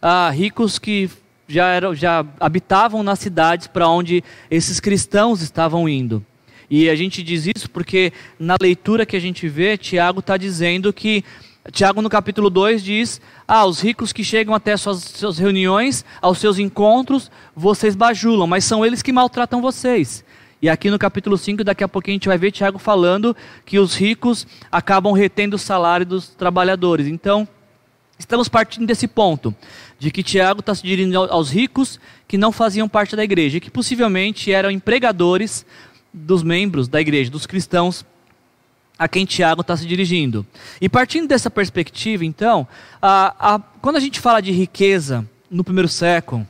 ah, 0.00 0.30
ricos 0.30 0.78
que 0.78 1.10
já, 1.46 1.68
eram, 1.68 1.94
já 1.94 2.24
habitavam 2.40 3.02
nas 3.02 3.18
cidades 3.18 3.66
para 3.66 3.86
onde 3.86 4.24
esses 4.50 4.80
cristãos 4.80 5.42
estavam 5.42 5.86
indo. 5.86 6.24
E 6.70 6.88
a 6.88 6.96
gente 6.96 7.22
diz 7.22 7.46
isso 7.54 7.68
porque 7.68 8.10
na 8.38 8.56
leitura 8.58 9.04
que 9.04 9.16
a 9.16 9.20
gente 9.20 9.46
vê, 9.46 9.76
Tiago 9.76 10.20
está 10.20 10.38
dizendo 10.38 10.94
que 10.94 11.22
Tiago 11.70 12.02
no 12.02 12.10
capítulo 12.10 12.50
2 12.50 12.82
diz: 12.82 13.20
Ah, 13.46 13.64
os 13.64 13.80
ricos 13.80 14.12
que 14.12 14.24
chegam 14.24 14.54
até 14.54 14.76
suas, 14.76 14.98
suas 14.98 15.38
reuniões, 15.38 16.04
aos 16.20 16.38
seus 16.38 16.58
encontros, 16.58 17.30
vocês 17.54 17.94
bajulam, 17.94 18.48
mas 18.48 18.64
são 18.64 18.84
eles 18.84 19.02
que 19.02 19.12
maltratam 19.12 19.62
vocês. 19.62 20.24
E 20.60 20.68
aqui 20.68 20.90
no 20.90 20.98
capítulo 20.98 21.36
5, 21.38 21.62
daqui 21.62 21.84
a 21.84 21.88
pouquinho 21.88 22.14
a 22.14 22.16
gente 22.16 22.28
vai 22.28 22.38
ver 22.38 22.50
Tiago 22.50 22.78
falando 22.78 23.36
que 23.64 23.78
os 23.78 23.94
ricos 23.94 24.46
acabam 24.70 25.12
retendo 25.12 25.56
o 25.56 25.58
salário 25.58 26.06
dos 26.06 26.28
trabalhadores. 26.28 27.06
Então, 27.06 27.46
estamos 28.18 28.48
partindo 28.48 28.86
desse 28.86 29.06
ponto, 29.08 29.54
de 29.98 30.10
que 30.10 30.22
Tiago 30.22 30.60
está 30.60 30.74
se 30.74 30.82
dirigindo 30.82 31.18
aos 31.18 31.50
ricos 31.50 31.98
que 32.28 32.38
não 32.38 32.52
faziam 32.52 32.88
parte 32.88 33.16
da 33.16 33.24
igreja, 33.24 33.60
que 33.60 33.70
possivelmente 33.70 34.52
eram 34.52 34.70
empregadores 34.70 35.66
dos 36.12 36.42
membros 36.42 36.86
da 36.86 37.00
igreja, 37.00 37.30
dos 37.30 37.46
cristãos 37.46 38.04
a 39.02 39.08
quem 39.08 39.24
Tiago 39.24 39.62
está 39.62 39.76
se 39.76 39.84
dirigindo. 39.84 40.46
E 40.80 40.88
partindo 40.88 41.26
dessa 41.26 41.50
perspectiva, 41.50 42.24
então, 42.24 42.68
a, 43.00 43.54
a, 43.54 43.58
quando 43.80 43.96
a 43.96 44.00
gente 44.00 44.20
fala 44.20 44.40
de 44.40 44.52
riqueza 44.52 45.28
no 45.50 45.64
primeiro 45.64 45.88
século, 45.88 46.46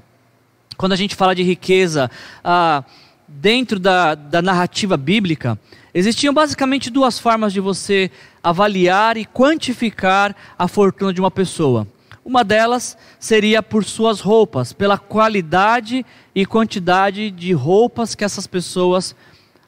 quando 0.77 0.93
a 0.93 0.97
gente 0.97 1.17
fala 1.17 1.35
de 1.35 1.43
riqueza 1.43 2.11
a, 2.45 2.85
dentro 3.27 3.81
da, 3.81 4.15
da 4.15 4.43
narrativa 4.43 4.99
bíblica, 4.99 5.59
existiam 5.95 6.35
basicamente 6.35 6.91
duas 6.91 7.19
formas 7.19 7.55
de 7.55 7.61
você 7.61 8.11
avaliar 8.43 9.17
e 9.17 9.25
quantificar 9.25 10.37
a 10.59 10.69
fortuna 10.69 11.11
de 11.11 11.21
uma 11.21 11.31
pessoa. 11.31 11.89
Uma 12.23 12.45
delas 12.45 12.99
seria 13.19 13.63
por 13.63 13.83
suas 13.83 14.21
roupas, 14.21 14.75
pela 14.75 14.99
qualidade 14.99 16.05
e 16.35 16.45
quantidade 16.45 17.31
de 17.31 17.55
roupas 17.55 18.15
que 18.15 18.25
essas 18.25 18.47
pessoas 18.47 19.17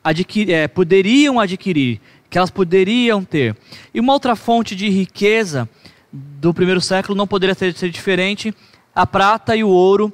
adquir, 0.05 0.51
é, 0.51 0.69
poderiam 0.69 1.41
adquirir 1.41 1.99
que 2.35 2.39
elas 2.39 2.51
poderiam 2.51 3.23
ter. 3.23 3.57
E 3.95 4.01
uma 4.01 4.13
outra 4.13 4.35
fonte 4.35 4.75
de 4.75 4.91
riqueza 4.91 5.69
do 6.13 6.53
primeiro 6.53 6.81
século 6.81 7.17
não 7.17 7.29
poderia 7.29 7.55
ser, 7.55 7.73
ser 7.75 7.91
diferente, 7.91 8.53
a 8.93 9.07
prata 9.07 9.55
e 9.55 9.63
o 9.63 9.69
ouro 9.69 10.13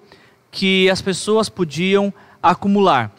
que 0.51 0.91
as 0.91 1.01
pessoas 1.01 1.49
podiam 1.49 2.13
acumular. 2.43 3.11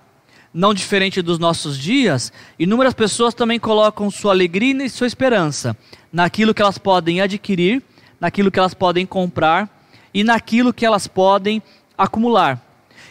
Não 0.53 0.71
diferente 0.71 1.19
dos 1.19 1.39
nossos 1.39 1.79
dias, 1.79 2.31
inúmeras 2.59 2.93
pessoas 2.93 3.33
também 3.33 3.59
colocam 3.59 4.11
sua 4.11 4.33
alegria 4.33 4.85
e 4.85 4.87
sua 4.87 5.07
esperança 5.07 5.75
naquilo 6.13 6.53
que 6.53 6.61
elas 6.61 6.77
podem 6.77 7.21
adquirir, 7.21 7.81
naquilo 8.19 8.51
que 8.51 8.59
elas 8.59 8.75
podem 8.75 9.03
comprar 9.03 9.83
e 10.13 10.23
naquilo 10.23 10.71
que 10.71 10.85
elas 10.85 11.07
podem 11.07 11.59
acumular. 11.97 12.63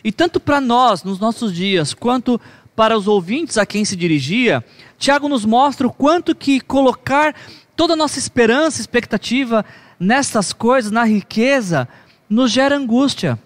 E 0.05 0.13
tanto 0.13 0.39
para 0.39 0.61
nós, 0.61 1.03
nos 1.03 1.19
nossos 1.19 1.53
dias, 1.53 1.93
quanto 1.93 2.41
para 2.77 2.97
os 2.97 3.09
ouvintes 3.09 3.59
a 3.59 3.67
quem 3.67 3.85
se 3.85 3.97
dirigia, 3.97 4.65
Tiago 5.01 5.31
nos 5.31 5.47
mostra 5.47 5.87
o 5.87 5.93
quanto 5.93 6.35
que 6.35 6.61
colocar 6.61 7.35
toda 7.75 7.95
a 7.95 7.97
nossa 7.97 8.19
esperança, 8.19 8.83
expectativa 8.83 9.65
nessas 9.99 10.53
coisas, 10.53 10.93
na 10.93 11.05
riqueza, 11.05 11.89
nos 12.29 12.53
gera 12.53 12.77
angústia. 12.77 13.39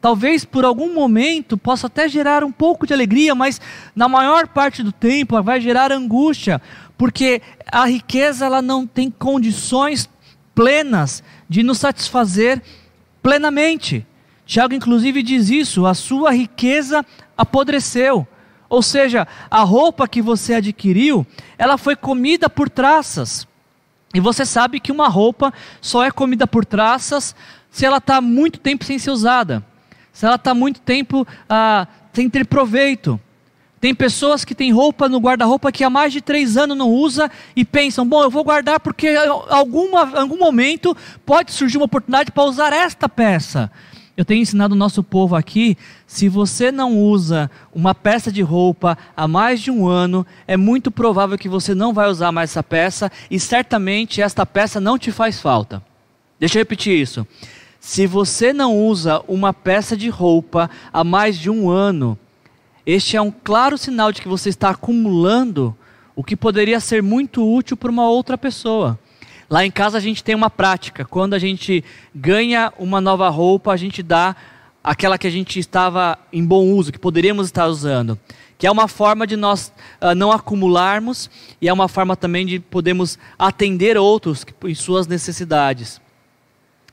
Talvez 0.00 0.44
por 0.44 0.64
algum 0.64 0.94
momento 0.94 1.58
possa 1.58 1.88
até 1.88 2.08
gerar 2.08 2.44
um 2.44 2.52
pouco 2.52 2.86
de 2.86 2.94
alegria, 2.94 3.34
mas 3.34 3.60
na 3.94 4.08
maior 4.08 4.46
parte 4.46 4.84
do 4.84 4.92
tempo 4.92 5.42
vai 5.42 5.60
gerar 5.60 5.90
angústia, 5.90 6.62
porque 6.96 7.42
a 7.66 7.86
riqueza 7.86 8.46
ela 8.46 8.62
não 8.62 8.86
tem 8.86 9.10
condições 9.10 10.08
plenas 10.54 11.24
de 11.48 11.64
nos 11.64 11.78
satisfazer 11.78 12.62
plenamente. 13.20 14.06
Tiago 14.46 14.74
inclusive 14.74 15.24
diz 15.24 15.50
isso, 15.50 15.86
a 15.86 15.92
sua 15.92 16.30
riqueza 16.30 17.04
apodreceu. 17.36 18.28
Ou 18.70 18.82
seja, 18.82 19.26
a 19.50 19.62
roupa 19.62 20.06
que 20.06 20.22
você 20.22 20.54
adquiriu, 20.54 21.26
ela 21.58 21.76
foi 21.76 21.96
comida 21.96 22.48
por 22.48 22.70
traças. 22.70 23.46
E 24.14 24.20
você 24.20 24.46
sabe 24.46 24.78
que 24.78 24.92
uma 24.92 25.08
roupa 25.08 25.52
só 25.80 26.04
é 26.04 26.10
comida 26.12 26.46
por 26.46 26.64
traças 26.64 27.34
se 27.68 27.84
ela 27.84 27.96
está 27.98 28.20
muito 28.20 28.60
tempo 28.60 28.84
sem 28.84 28.96
ser 28.96 29.10
usada. 29.10 29.64
Se 30.12 30.24
ela 30.24 30.36
está 30.36 30.54
muito 30.54 30.80
tempo 30.80 31.26
ah, 31.48 31.88
sem 32.12 32.30
ter 32.30 32.46
proveito. 32.46 33.18
Tem 33.80 33.94
pessoas 33.94 34.44
que 34.44 34.54
têm 34.54 34.72
roupa 34.72 35.08
no 35.08 35.18
guarda-roupa 35.18 35.72
que 35.72 35.82
há 35.82 35.90
mais 35.90 36.12
de 36.12 36.20
três 36.20 36.56
anos 36.56 36.76
não 36.76 36.90
usa 36.90 37.28
e 37.56 37.64
pensam: 37.64 38.06
bom, 38.06 38.22
eu 38.22 38.30
vou 38.30 38.44
guardar 38.44 38.78
porque 38.78 39.10
em 39.10 39.16
algum 39.16 40.38
momento 40.38 40.96
pode 41.26 41.50
surgir 41.50 41.78
uma 41.78 41.86
oportunidade 41.86 42.30
para 42.30 42.44
usar 42.44 42.72
esta 42.72 43.08
peça. 43.08 43.70
Eu 44.20 44.24
tenho 44.26 44.42
ensinado 44.42 44.74
o 44.74 44.76
nosso 44.76 45.02
povo 45.02 45.34
aqui: 45.34 45.78
se 46.06 46.28
você 46.28 46.70
não 46.70 46.94
usa 46.94 47.50
uma 47.74 47.94
peça 47.94 48.30
de 48.30 48.42
roupa 48.42 48.98
há 49.16 49.26
mais 49.26 49.62
de 49.62 49.70
um 49.70 49.88
ano, 49.88 50.26
é 50.46 50.58
muito 50.58 50.90
provável 50.90 51.38
que 51.38 51.48
você 51.48 51.74
não 51.74 51.94
vai 51.94 52.06
usar 52.06 52.30
mais 52.30 52.50
essa 52.50 52.62
peça 52.62 53.10
e 53.30 53.40
certamente 53.40 54.20
esta 54.20 54.44
peça 54.44 54.78
não 54.78 54.98
te 54.98 55.10
faz 55.10 55.40
falta. 55.40 55.82
Deixa 56.38 56.58
eu 56.58 56.60
repetir 56.60 57.00
isso. 57.00 57.26
Se 57.80 58.06
você 58.06 58.52
não 58.52 58.76
usa 58.76 59.22
uma 59.26 59.54
peça 59.54 59.96
de 59.96 60.10
roupa 60.10 60.68
há 60.92 61.02
mais 61.02 61.38
de 61.38 61.48
um 61.48 61.70
ano, 61.70 62.18
este 62.84 63.16
é 63.16 63.22
um 63.22 63.30
claro 63.30 63.78
sinal 63.78 64.12
de 64.12 64.20
que 64.20 64.28
você 64.28 64.50
está 64.50 64.68
acumulando 64.68 65.74
o 66.14 66.22
que 66.22 66.36
poderia 66.36 66.78
ser 66.78 67.02
muito 67.02 67.42
útil 67.42 67.74
para 67.74 67.90
uma 67.90 68.06
outra 68.06 68.36
pessoa. 68.36 68.98
Lá 69.50 69.66
em 69.66 69.70
casa 69.70 69.98
a 69.98 70.00
gente 70.00 70.22
tem 70.22 70.36
uma 70.36 70.48
prática. 70.48 71.04
Quando 71.04 71.34
a 71.34 71.38
gente 71.38 71.82
ganha 72.14 72.72
uma 72.78 73.00
nova 73.00 73.28
roupa, 73.28 73.72
a 73.72 73.76
gente 73.76 74.00
dá 74.00 74.36
aquela 74.82 75.18
que 75.18 75.26
a 75.26 75.30
gente 75.30 75.58
estava 75.58 76.16
em 76.32 76.44
bom 76.44 76.68
uso, 76.68 76.92
que 76.92 76.98
poderíamos 77.00 77.46
estar 77.46 77.66
usando. 77.66 78.16
Que 78.56 78.68
é 78.68 78.70
uma 78.70 78.86
forma 78.86 79.26
de 79.26 79.34
nós 79.34 79.72
uh, 80.00 80.14
não 80.14 80.30
acumularmos 80.30 81.28
e 81.60 81.68
é 81.68 81.72
uma 81.72 81.88
forma 81.88 82.14
também 82.14 82.46
de 82.46 82.60
podermos 82.60 83.18
atender 83.36 83.96
outros 83.96 84.46
em 84.64 84.74
suas 84.74 85.08
necessidades. 85.08 86.00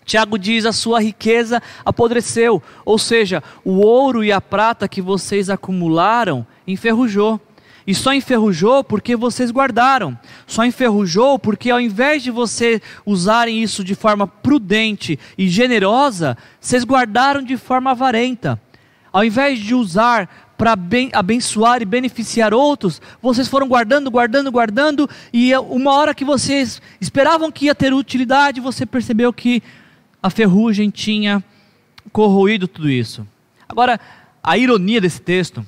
Tiago 0.03 0.39
diz: 0.39 0.65
a 0.65 0.73
sua 0.73 0.99
riqueza 0.99 1.61
apodreceu, 1.85 2.63
ou 2.83 2.97
seja, 2.97 3.43
o 3.63 3.81
ouro 3.81 4.23
e 4.23 4.31
a 4.31 4.41
prata 4.41 4.87
que 4.87 5.01
vocês 5.01 5.47
acumularam 5.47 6.47
enferrujou. 6.65 7.39
E 7.87 7.95
só 7.95 8.13
enferrujou 8.13 8.83
porque 8.83 9.15
vocês 9.15 9.49
guardaram. 9.49 10.19
Só 10.45 10.65
enferrujou 10.65 11.39
porque 11.39 11.71
ao 11.71 11.79
invés 11.79 12.21
de 12.21 12.29
você 12.29 12.81
usarem 13.05 13.63
isso 13.63 13.81
de 13.81 13.95
forma 13.95 14.27
prudente 14.27 15.17
e 15.37 15.47
generosa, 15.47 16.37
vocês 16.59 16.83
guardaram 16.83 17.41
de 17.41 17.55
forma 17.55 17.91
avarenta. 17.91 18.61
Ao 19.13 19.23
invés 19.23 19.59
de 19.59 19.73
usar 19.73 20.29
para 20.57 20.75
abençoar 21.13 21.81
e 21.81 21.85
beneficiar 21.85 22.53
outros, 22.53 23.01
vocês 23.21 23.47
foram 23.47 23.67
guardando, 23.69 24.11
guardando, 24.11 24.51
guardando, 24.51 25.09
e 25.31 25.55
uma 25.55 25.93
hora 25.93 26.13
que 26.13 26.25
vocês 26.25 26.81
esperavam 26.99 27.51
que 27.51 27.65
ia 27.65 27.75
ter 27.75 27.93
utilidade, 27.93 28.59
você 28.59 28.85
percebeu 28.85 29.31
que 29.31 29.63
a 30.21 30.29
ferrugem 30.29 30.89
tinha 30.89 31.41
corroído 32.11 32.67
tudo 32.67 32.89
isso. 32.89 33.25
Agora, 33.69 33.99
a 34.43 34.57
ironia 34.57 34.99
desse 34.99 35.21
texto 35.21 35.65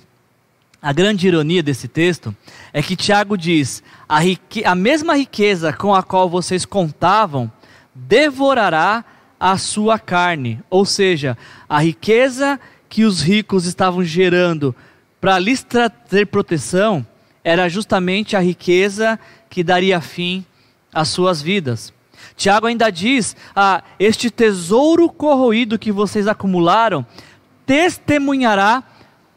a 0.82 0.94
grande 0.94 1.28
ironia 1.28 1.62
desse 1.62 1.88
texto 1.88 2.36
é 2.72 2.82
que 2.82 2.96
Tiago 2.96 3.38
diz: 3.38 3.84
a, 4.08 4.20
rique... 4.20 4.64
a 4.64 4.74
mesma 4.74 5.16
riqueza 5.16 5.74
com 5.74 5.94
a 5.94 6.02
qual 6.02 6.30
vocês 6.30 6.66
contavam 6.66 7.52
devorará 7.94 9.04
a 9.40 9.58
sua 9.58 10.00
carne. 10.00 10.60
Ou 10.70 10.86
seja, 10.86 11.38
a 11.68 11.80
riqueza 11.80 12.60
que 12.88 13.04
os 13.04 13.22
ricos 13.22 13.66
estavam 13.66 14.04
gerando 14.04 14.76
para 15.20 15.38
lhes 15.38 15.62
trazer 15.64 16.28
proteção 16.28 17.06
era 17.44 17.68
justamente 17.68 18.36
a 18.36 18.40
riqueza 18.40 19.20
que 19.50 19.64
daria 19.64 20.00
fim 20.00 20.46
às 20.94 21.10
suas 21.10 21.42
vidas. 21.42 21.94
Tiago 22.38 22.68
ainda 22.68 22.90
diz: 22.90 23.36
ah, 23.54 23.84
Este 24.00 24.32
tesouro 24.32 25.10
corroído 25.10 25.78
que 25.78 25.92
vocês 25.92 26.26
acumularam 26.26 27.06
testemunhará 27.66 28.84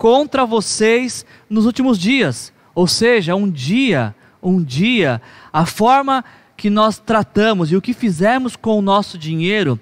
contra 0.02 0.44
vocês 0.44 1.24
nos 1.48 1.64
últimos 1.64 1.96
dias. 1.96 2.52
Ou 2.74 2.88
seja, 2.88 3.36
um 3.36 3.48
dia, 3.48 4.12
um 4.42 4.60
dia, 4.60 5.22
a 5.52 5.64
forma 5.64 6.24
que 6.56 6.68
nós 6.68 6.98
tratamos 6.98 7.70
e 7.70 7.76
o 7.76 7.80
que 7.80 7.92
fizemos 7.92 8.56
com 8.56 8.76
o 8.76 8.82
nosso 8.82 9.16
dinheiro 9.16 9.78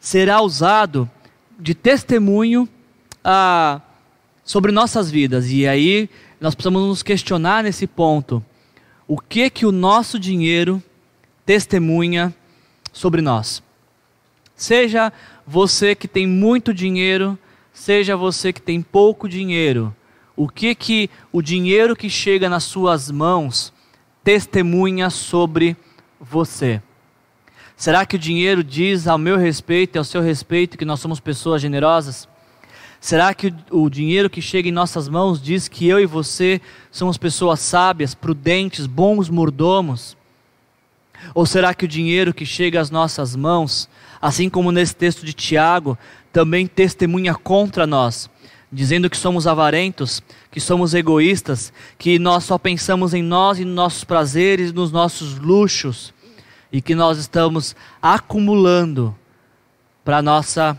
será 0.00 0.40
usado 0.40 1.08
de 1.56 1.72
testemunho 1.72 2.68
ah, 3.22 3.80
sobre 4.42 4.72
nossas 4.72 5.08
vidas. 5.08 5.48
E 5.48 5.68
aí 5.68 6.10
nós 6.40 6.56
precisamos 6.56 6.88
nos 6.88 7.04
questionar 7.04 7.62
nesse 7.62 7.86
ponto. 7.86 8.44
O 9.06 9.20
que 9.20 9.48
que 9.50 9.64
o 9.64 9.70
nosso 9.70 10.18
dinheiro 10.18 10.82
testemunha 11.46 12.34
sobre 12.92 13.22
nós? 13.22 13.62
Seja 14.56 15.12
você 15.46 15.94
que 15.94 16.08
tem 16.08 16.26
muito 16.26 16.74
dinheiro, 16.74 17.38
seja 17.74 18.16
você 18.16 18.52
que 18.52 18.62
tem 18.62 18.80
pouco 18.80 19.28
dinheiro, 19.28 19.94
o 20.36 20.48
que 20.48 20.74
que 20.74 21.10
o 21.32 21.42
dinheiro 21.42 21.94
que 21.94 22.08
chega 22.08 22.48
nas 22.48 22.64
suas 22.64 23.10
mãos 23.10 23.72
testemunha 24.22 25.10
sobre 25.10 25.76
você? 26.18 26.80
Será 27.76 28.06
que 28.06 28.16
o 28.16 28.18
dinheiro 28.18 28.62
diz 28.62 29.08
ao 29.08 29.18
meu 29.18 29.36
respeito 29.36 29.96
e 29.96 29.98
ao 29.98 30.04
seu 30.04 30.22
respeito 30.22 30.78
que 30.78 30.84
nós 30.84 31.00
somos 31.00 31.18
pessoas 31.18 31.60
generosas? 31.60 32.28
Será 33.00 33.34
que 33.34 33.52
o 33.70 33.90
dinheiro 33.90 34.30
que 34.30 34.40
chega 34.40 34.68
em 34.68 34.72
nossas 34.72 35.08
mãos 35.08 35.42
diz 35.42 35.68
que 35.68 35.86
eu 35.86 36.00
e 36.00 36.06
você 36.06 36.60
somos 36.90 37.18
pessoas 37.18 37.60
sábias, 37.60 38.14
prudentes, 38.14 38.86
bons 38.86 39.28
mordomos? 39.28 40.16
Ou 41.34 41.44
será 41.44 41.74
que 41.74 41.84
o 41.84 41.88
dinheiro 41.88 42.32
que 42.32 42.46
chega 42.46 42.80
às 42.80 42.90
nossas 42.90 43.34
mãos, 43.34 43.88
assim 44.22 44.48
como 44.48 44.72
nesse 44.72 44.94
texto 44.94 45.24
de 45.26 45.32
Tiago, 45.32 45.98
também 46.34 46.66
testemunha 46.66 47.32
contra 47.32 47.86
nós, 47.86 48.28
dizendo 48.70 49.08
que 49.08 49.16
somos 49.16 49.46
avarentos, 49.46 50.20
que 50.50 50.58
somos 50.58 50.92
egoístas, 50.92 51.72
que 51.96 52.18
nós 52.18 52.42
só 52.42 52.58
pensamos 52.58 53.14
em 53.14 53.22
nós 53.22 53.60
e 53.60 53.64
nos 53.64 53.74
nossos 53.74 54.02
prazeres, 54.02 54.72
nos 54.72 54.90
nossos 54.90 55.38
luxos, 55.38 56.12
e 56.72 56.82
que 56.82 56.92
nós 56.92 57.18
estamos 57.18 57.76
acumulando 58.02 59.16
para 60.04 60.20
nossa 60.20 60.76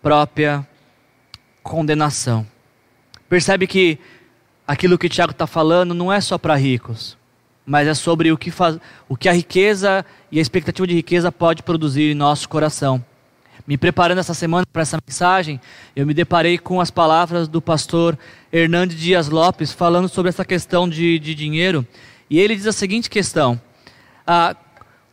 própria 0.00 0.66
condenação. 1.62 2.46
Percebe 3.28 3.66
que 3.66 3.98
aquilo 4.66 4.96
que 4.96 5.10
Tiago 5.10 5.32
está 5.32 5.46
falando 5.46 5.92
não 5.92 6.10
é 6.10 6.22
só 6.22 6.38
para 6.38 6.56
ricos, 6.56 7.18
mas 7.66 7.86
é 7.86 7.92
sobre 7.92 8.32
o 8.32 8.38
que, 8.38 8.50
faz, 8.50 8.78
o 9.06 9.14
que 9.14 9.28
a 9.28 9.32
riqueza 9.32 10.06
e 10.32 10.38
a 10.38 10.42
expectativa 10.42 10.86
de 10.86 10.94
riqueza 10.94 11.30
pode 11.30 11.62
produzir 11.62 12.12
em 12.12 12.14
nosso 12.14 12.48
coração 12.48 13.04
me 13.66 13.76
preparando 13.76 14.18
essa 14.18 14.34
semana 14.34 14.64
para 14.72 14.82
essa 14.82 14.98
mensagem, 15.04 15.60
eu 15.94 16.06
me 16.06 16.14
deparei 16.14 16.56
com 16.56 16.80
as 16.80 16.90
palavras 16.90 17.48
do 17.48 17.60
pastor 17.60 18.16
Hernandes 18.52 18.96
Dias 18.96 19.28
Lopes 19.28 19.72
falando 19.72 20.08
sobre 20.08 20.28
essa 20.28 20.44
questão 20.44 20.88
de, 20.88 21.18
de 21.18 21.34
dinheiro. 21.34 21.84
E 22.30 22.38
ele 22.38 22.54
diz 22.54 22.66
a 22.66 22.72
seguinte 22.72 23.10
questão: 23.10 23.60
ah, 24.24 24.54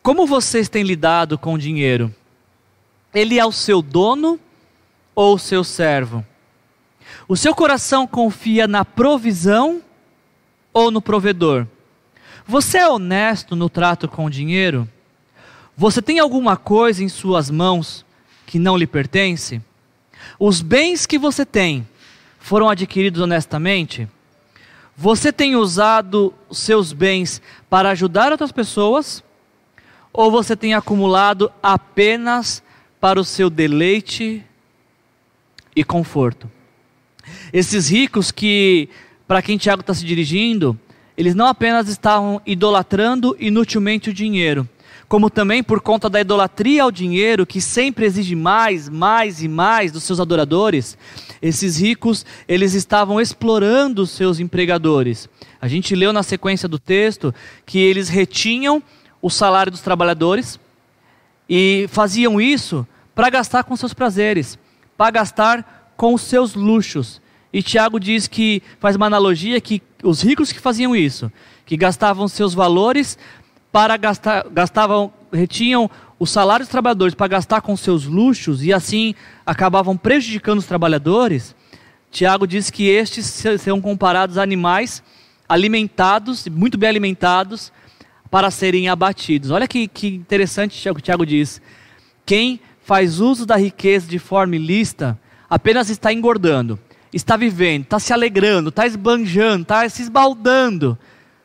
Como 0.03 0.27
vocês 0.27 0.69
têm 0.69 0.83
lidado 0.83 1.37
com 1.37 1.55
o 1.55 1.57
dinheiro? 1.57 2.13
Ele 3.13 3.39
é 3.39 3.45
o 3.45 3.51
seu 3.51 3.81
dono 3.81 4.39
ou 5.15 5.35
o 5.35 5.39
seu 5.39 5.63
servo? 5.63 6.25
O 7.27 7.35
seu 7.35 7.55
coração 7.55 8.05
confia 8.05 8.67
na 8.67 8.85
provisão 8.85 9.81
ou 10.71 10.91
no 10.91 11.01
provedor? 11.01 11.65
Você 12.45 12.77
é 12.77 12.87
honesto 12.87 13.55
no 13.55 13.69
trato 13.69 14.07
com 14.07 14.25
o 14.25 14.29
dinheiro? 14.29 14.87
Você 15.75 16.01
tem 16.01 16.19
alguma 16.19 16.55
coisa 16.55 17.03
em 17.03 17.09
suas 17.09 17.49
mãos 17.49 18.05
que 18.45 18.59
não 18.59 18.77
lhe 18.77 18.87
pertence? 18.87 19.61
Os 20.39 20.61
bens 20.61 21.05
que 21.05 21.17
você 21.17 21.45
tem 21.45 21.87
foram 22.39 22.69
adquiridos 22.69 23.21
honestamente? 23.21 24.07
Você 24.95 25.31
tem 25.31 25.55
usado 25.55 26.33
seus 26.51 26.93
bens 26.93 27.41
para 27.69 27.89
ajudar 27.91 28.31
outras 28.31 28.51
pessoas? 28.51 29.23
Ou 30.11 30.29
você 30.29 30.55
tem 30.55 30.73
acumulado 30.73 31.51
apenas 31.61 32.61
para 33.01 33.19
o 33.19 33.25
seu 33.25 33.49
deleite 33.49 34.43
e 35.75 35.83
conforto? 35.83 36.49
Esses 37.51 37.89
ricos 37.89 38.31
que, 38.31 38.89
para 39.27 39.41
quem 39.41 39.57
Tiago 39.57 39.81
está 39.81 39.93
se 39.93 40.05
dirigindo, 40.05 40.77
eles 41.17 41.33
não 41.33 41.47
apenas 41.47 41.87
estavam 41.87 42.41
idolatrando 42.45 43.35
inutilmente 43.39 44.09
o 44.09 44.13
dinheiro, 44.13 44.67
como 45.13 45.29
também 45.29 45.61
por 45.61 45.79
conta 45.79 46.09
da 46.09 46.19
idolatria 46.19 46.81
ao 46.81 46.91
dinheiro, 46.91 47.45
que 47.45 47.61
sempre 47.61 48.03
exige 48.03 48.35
mais, 48.35 48.89
mais 48.89 49.43
e 49.43 49.47
mais 49.47 49.91
dos 49.91 50.01
seus 50.01 50.19
adoradores, 50.19 50.97
esses 51.39 51.79
ricos, 51.79 52.25
eles 52.47 52.73
estavam 52.73 53.21
explorando 53.21 54.01
os 54.01 54.09
seus 54.09 54.39
empregadores. 54.39 55.29
A 55.61 55.67
gente 55.67 55.93
leu 55.93 56.11
na 56.11 56.23
sequência 56.23 56.67
do 56.67 56.79
texto 56.79 57.31
que 57.63 57.77
eles 57.77 58.09
retinham 58.09 58.81
o 59.21 59.29
salário 59.29 59.71
dos 59.71 59.81
trabalhadores 59.81 60.59
e 61.47 61.85
faziam 61.89 62.41
isso 62.41 62.83
para 63.13 63.29
gastar 63.29 63.65
com 63.65 63.75
seus 63.75 63.93
prazeres, 63.93 64.57
para 64.97 65.11
gastar 65.11 65.93
com 65.95 66.15
os 66.15 66.23
seus 66.23 66.55
luxos. 66.55 67.21
E 67.53 67.61
Tiago 67.61 67.99
diz 67.99 68.27
que 68.27 68.63
faz 68.79 68.95
uma 68.95 69.05
analogia 69.05 69.61
que 69.61 69.79
os 70.03 70.23
ricos 70.23 70.51
que 70.51 70.59
faziam 70.59 70.95
isso, 70.95 71.31
que 71.67 71.77
gastavam 71.77 72.27
seus 72.27 72.55
valores 72.55 73.15
para 73.73 73.97
gastar, 73.97 74.47
gastavam, 74.49 75.11
retinham 75.31 75.89
os 76.19 76.29
salários 76.29 76.67
dos 76.67 76.71
trabalhadores 76.71 77.15
para 77.15 77.27
gastar 77.27 77.59
com 77.59 77.75
seus 77.75 78.05
luxos 78.05 78.63
e 78.63 78.71
assim 78.71 79.15
acabavam 79.43 79.97
prejudicando 79.97 80.59
os 80.59 80.67
trabalhadores, 80.67 81.55
Tiago 82.11 82.45
diz 82.45 82.69
que 82.69 82.87
estes 82.87 83.25
serão 83.25 83.81
comparados 83.81 84.37
a 84.37 84.43
animais 84.43 85.01
alimentados, 85.49 86.47
muito 86.47 86.77
bem 86.77 86.87
alimentados, 86.87 87.73
para 88.29 88.51
serem 88.51 88.89
abatidos. 88.89 89.49
Olha 89.49 89.67
que, 89.67 89.87
que 89.87 90.07
interessante 90.07 90.87
o 90.87 90.93
que 90.93 91.01
Tiago 91.01 91.25
diz. 91.25 91.59
Quem 92.27 92.59
faz 92.83 93.19
uso 93.19 93.43
da 93.43 93.55
riqueza 93.55 94.07
de 94.07 94.19
forma 94.19 94.55
ilícita 94.55 95.19
apenas 95.49 95.89
está 95.89 96.13
engordando, 96.13 96.79
está 97.11 97.35
vivendo, 97.35 97.85
está 97.85 97.97
se 97.97 98.13
alegrando, 98.13 98.69
está 98.69 98.85
esbanjando, 98.85 99.63
está 99.63 99.89
se 99.89 100.03
esbaldando, 100.03 100.95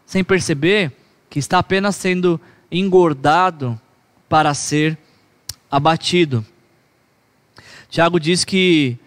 sem 0.05 0.23
perceber 0.23 0.93
que 1.29 1.39
está 1.39 1.59
apenas 1.59 1.97
sendo 1.97 2.41
engordado 2.71 3.81
para 4.29 4.53
ser 4.55 4.99
abatido. 5.71 6.45
Tiago 7.89 8.21
diz 8.21 8.45
que 8.45 8.99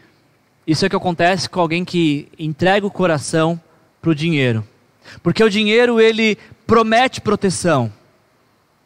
isso 0.66 0.86
é 0.86 0.88
o 0.88 0.90
que 0.90 0.96
acontece 0.96 1.50
com 1.50 1.60
alguém 1.60 1.86
que 1.86 2.28
entrega 2.38 2.86
o 2.86 2.92
coração 2.92 3.60
para 4.02 4.12
o 4.12 4.16
dinheiro. 4.16 4.68
Porque 5.22 5.44
o 5.44 5.50
dinheiro 5.50 6.00
ele 6.00 6.38
promete 6.66 7.22
proteção, 7.22 7.92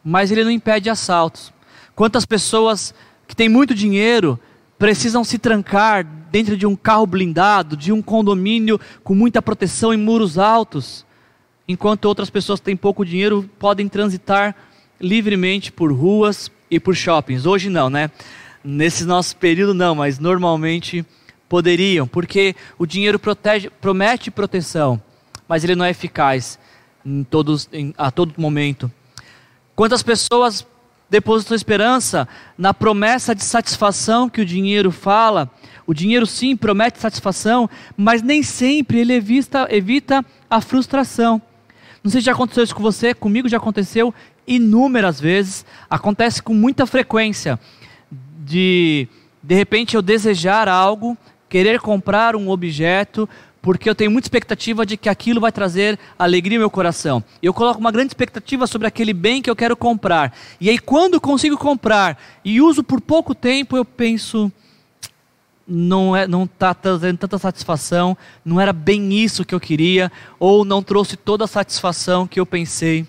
mas 0.04 0.30
ele 0.30 0.44
não 0.44 0.50
impede 0.50 0.90
assaltos. 0.90 1.52
Quantas 1.94 2.26
pessoas 2.26 2.94
que 3.26 3.36
têm 3.36 3.48
muito 3.48 3.74
dinheiro 3.74 4.38
precisam 4.78 5.24
se 5.24 5.38
trancar 5.38 6.04
dentro 6.30 6.56
de 6.56 6.66
um 6.66 6.76
carro 6.76 7.06
blindado, 7.06 7.76
de 7.76 7.92
um 7.92 8.02
condomínio 8.02 8.78
com 9.02 9.14
muita 9.14 9.40
proteção 9.40 9.94
e 9.94 9.96
muros 9.96 10.36
altos, 10.38 11.05
enquanto 11.68 12.04
outras 12.04 12.30
pessoas 12.30 12.60
que 12.60 12.66
têm 12.66 12.76
pouco 12.76 13.04
dinheiro 13.04 13.48
podem 13.58 13.88
transitar 13.88 14.54
livremente 15.00 15.72
por 15.72 15.92
ruas 15.92 16.50
e 16.70 16.80
por 16.80 16.94
shoppings. 16.94 17.46
Hoje 17.46 17.68
não, 17.68 17.90
né? 17.90 18.10
Nesse 18.64 19.04
nosso 19.04 19.36
período 19.36 19.74
não, 19.74 19.94
mas 19.94 20.18
normalmente 20.18 21.04
poderiam, 21.48 22.06
porque 22.06 22.56
o 22.78 22.86
dinheiro 22.86 23.18
protege, 23.18 23.70
promete 23.80 24.30
proteção, 24.30 25.00
mas 25.46 25.62
ele 25.62 25.76
não 25.76 25.84
é 25.84 25.90
eficaz 25.90 26.58
em 27.04 27.22
todos, 27.22 27.68
em, 27.72 27.94
a 27.96 28.10
todo 28.10 28.34
momento. 28.36 28.90
Quantas 29.76 30.02
pessoas 30.02 30.66
depositam 31.08 31.54
esperança 31.54 32.26
na 32.58 32.74
promessa 32.74 33.34
de 33.34 33.44
satisfação 33.44 34.28
que 34.28 34.40
o 34.40 34.46
dinheiro 34.46 34.90
fala? 34.90 35.48
O 35.86 35.94
dinheiro 35.94 36.26
sim 36.26 36.56
promete 36.56 36.98
satisfação, 36.98 37.70
mas 37.96 38.22
nem 38.22 38.42
sempre 38.42 38.98
ele 38.98 39.12
evita, 39.12 39.68
evita 39.70 40.24
a 40.50 40.60
frustração. 40.60 41.40
Não 42.06 42.10
sei 42.12 42.20
se 42.20 42.26
já 42.26 42.32
aconteceu 42.32 42.62
isso 42.62 42.72
com 42.72 42.84
você, 42.84 43.12
comigo 43.12 43.48
já 43.48 43.56
aconteceu 43.56 44.14
inúmeras 44.46 45.20
vezes, 45.20 45.66
acontece 45.90 46.40
com 46.40 46.54
muita 46.54 46.86
frequência. 46.86 47.58
De 48.44 49.08
de 49.42 49.56
repente 49.56 49.96
eu 49.96 50.02
desejar 50.02 50.68
algo 50.68 51.18
querer 51.48 51.80
comprar 51.80 52.36
um 52.36 52.48
objeto 52.48 53.28
porque 53.60 53.90
eu 53.90 53.94
tenho 53.96 54.12
muita 54.12 54.26
expectativa 54.26 54.86
de 54.86 54.96
que 54.96 55.08
aquilo 55.08 55.40
vai 55.40 55.50
trazer 55.50 55.98
alegria 56.16 56.58
ao 56.58 56.60
meu 56.60 56.70
coração. 56.70 57.24
Eu 57.42 57.52
coloco 57.52 57.80
uma 57.80 57.90
grande 57.90 58.10
expectativa 58.10 58.68
sobre 58.68 58.86
aquele 58.86 59.12
bem 59.12 59.42
que 59.42 59.50
eu 59.50 59.56
quero 59.56 59.76
comprar. 59.76 60.32
E 60.60 60.70
aí, 60.70 60.78
quando 60.78 61.20
consigo 61.20 61.58
comprar 61.58 62.16
e 62.44 62.60
uso 62.60 62.84
por 62.84 63.00
pouco 63.00 63.34
tempo, 63.34 63.76
eu 63.76 63.84
penso, 63.84 64.52
não 65.66 66.16
é, 66.16 66.26
não 66.26 66.44
está 66.44 66.72
trazendo 66.72 67.18
tanta 67.18 67.38
satisfação, 67.38 68.16
não 68.44 68.60
era 68.60 68.72
bem 68.72 69.12
isso 69.12 69.44
que 69.44 69.54
eu 69.54 69.60
queria, 69.60 70.10
ou 70.38 70.64
não 70.64 70.82
trouxe 70.82 71.16
toda 71.16 71.44
a 71.44 71.48
satisfação 71.48 72.26
que 72.26 72.38
eu 72.38 72.46
pensei 72.46 73.06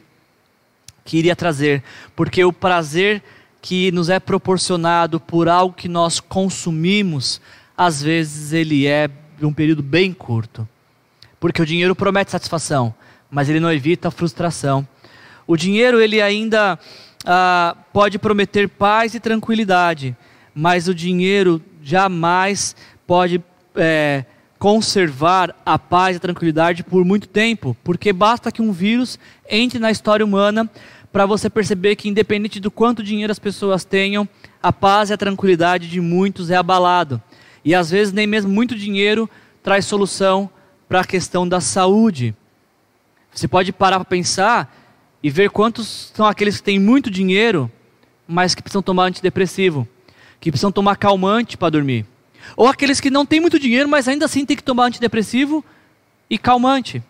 que 1.06 1.18
iria 1.18 1.36
trazer, 1.36 1.84
porque 2.16 2.44
o 2.44 2.52
prazer 2.52 3.24
que 3.62 3.92
nos 3.92 4.10
é 4.10 4.20
proporcionado 4.20 5.20
por 5.20 5.48
algo 5.48 5.74
que 5.76 5.88
nós 5.88 6.20
consumimos 6.20 7.40
às 7.78 8.02
vezes 8.02 8.54
ele 8.54 8.88
é 8.88 9.08
de 9.38 9.46
um 9.46 9.54
período 9.54 9.84
bem 9.84 10.12
curto. 10.12 10.68
Porque 11.40 11.62
o 11.62 11.66
dinheiro 11.66 11.96
promete 11.96 12.32
satisfação, 12.32 12.94
mas 13.30 13.48
ele 13.48 13.60
não 13.60 13.72
evita 13.72 14.08
a 14.08 14.12
frustração. 14.12 14.88
O 15.46 15.56
dinheiro 15.56 16.02
ele 16.02 16.20
ainda 16.20 16.80
ah, 17.24 17.78
pode 17.94 18.18
prometer 18.18 18.68
paz 18.68 19.14
e 19.14 19.20
tranquilidade, 19.20 20.16
mas 20.56 20.88
o 20.88 20.96
dinheiro 20.96 21.62
jamais 21.88 22.76
pode 23.08 23.42
é, 23.74 24.26
conservar 24.60 25.56
a 25.66 25.80
paz 25.80 26.16
e 26.16 26.18
a 26.18 26.20
tranquilidade 26.20 26.84
por 26.84 27.06
muito 27.06 27.30
tempo, 27.30 27.78
porque 27.82 28.12
basta 28.12 28.52
que 28.52 28.62
um 28.62 28.74
vírus 28.74 29.18
entre 29.50 29.80
na 29.80 29.90
história 29.90 30.26
humana 30.26 30.70
para 31.14 31.26
você 31.26 31.50
perceber 31.50 31.96
que 31.96 32.10
independente 32.10 32.60
do 32.60 32.70
quanto 32.70 33.02
dinheiro 33.02 33.32
as 33.32 33.40
pessoas 33.40 33.86
tenham, 33.86 34.28
a 34.62 34.74
paz 34.74 35.10
e 35.10 35.14
a 35.14 35.18
tranquilidade 35.18 35.90
de 35.90 36.02
muitos 36.02 36.52
é 36.52 36.58
abalado. 36.58 37.22
E 37.64 37.74
às 37.74 37.90
vezes 37.90 38.14
nem 38.14 38.28
mesmo 38.28 38.52
muito 38.52 38.76
dinheiro 38.76 39.30
traz 39.64 39.86
solução 39.86 40.50
para 40.90 41.02
a 41.02 41.06
questão 41.06 41.48
da 41.48 41.62
saúde. 41.62 42.36
Você 43.32 43.48
pode 43.48 43.72
parar 43.72 44.00
para 44.00 44.06
pensar 44.06 44.76
e 45.24 45.30
ver 45.30 45.52
quantos 45.52 46.12
são 46.14 46.26
aqueles 46.26 46.58
que 46.58 46.64
têm 46.64 46.80
muito 46.80 47.10
dinheiro, 47.10 47.72
mas 48.28 48.54
que 48.54 48.62
precisam 48.62 48.82
tomar 48.82 49.06
antidepressivo, 49.06 49.88
que 50.40 50.52
precisam 50.52 50.72
tomar 50.72 50.96
calmante 50.96 51.58
para 51.58 51.70
dormir. 51.70 52.06
Ou 52.56 52.68
aqueles 52.68 53.02
que 53.02 53.10
não 53.10 53.26
têm 53.26 53.40
muito 53.40 53.60
dinheiro, 53.60 53.90
mas 53.90 54.08
ainda 54.08 54.26
assim 54.26 54.46
têm 54.46 54.56
que 54.56 54.64
tomar 54.64 54.86
antidepressivo 54.86 55.64
e 56.30 56.38
calmante. 56.38 57.04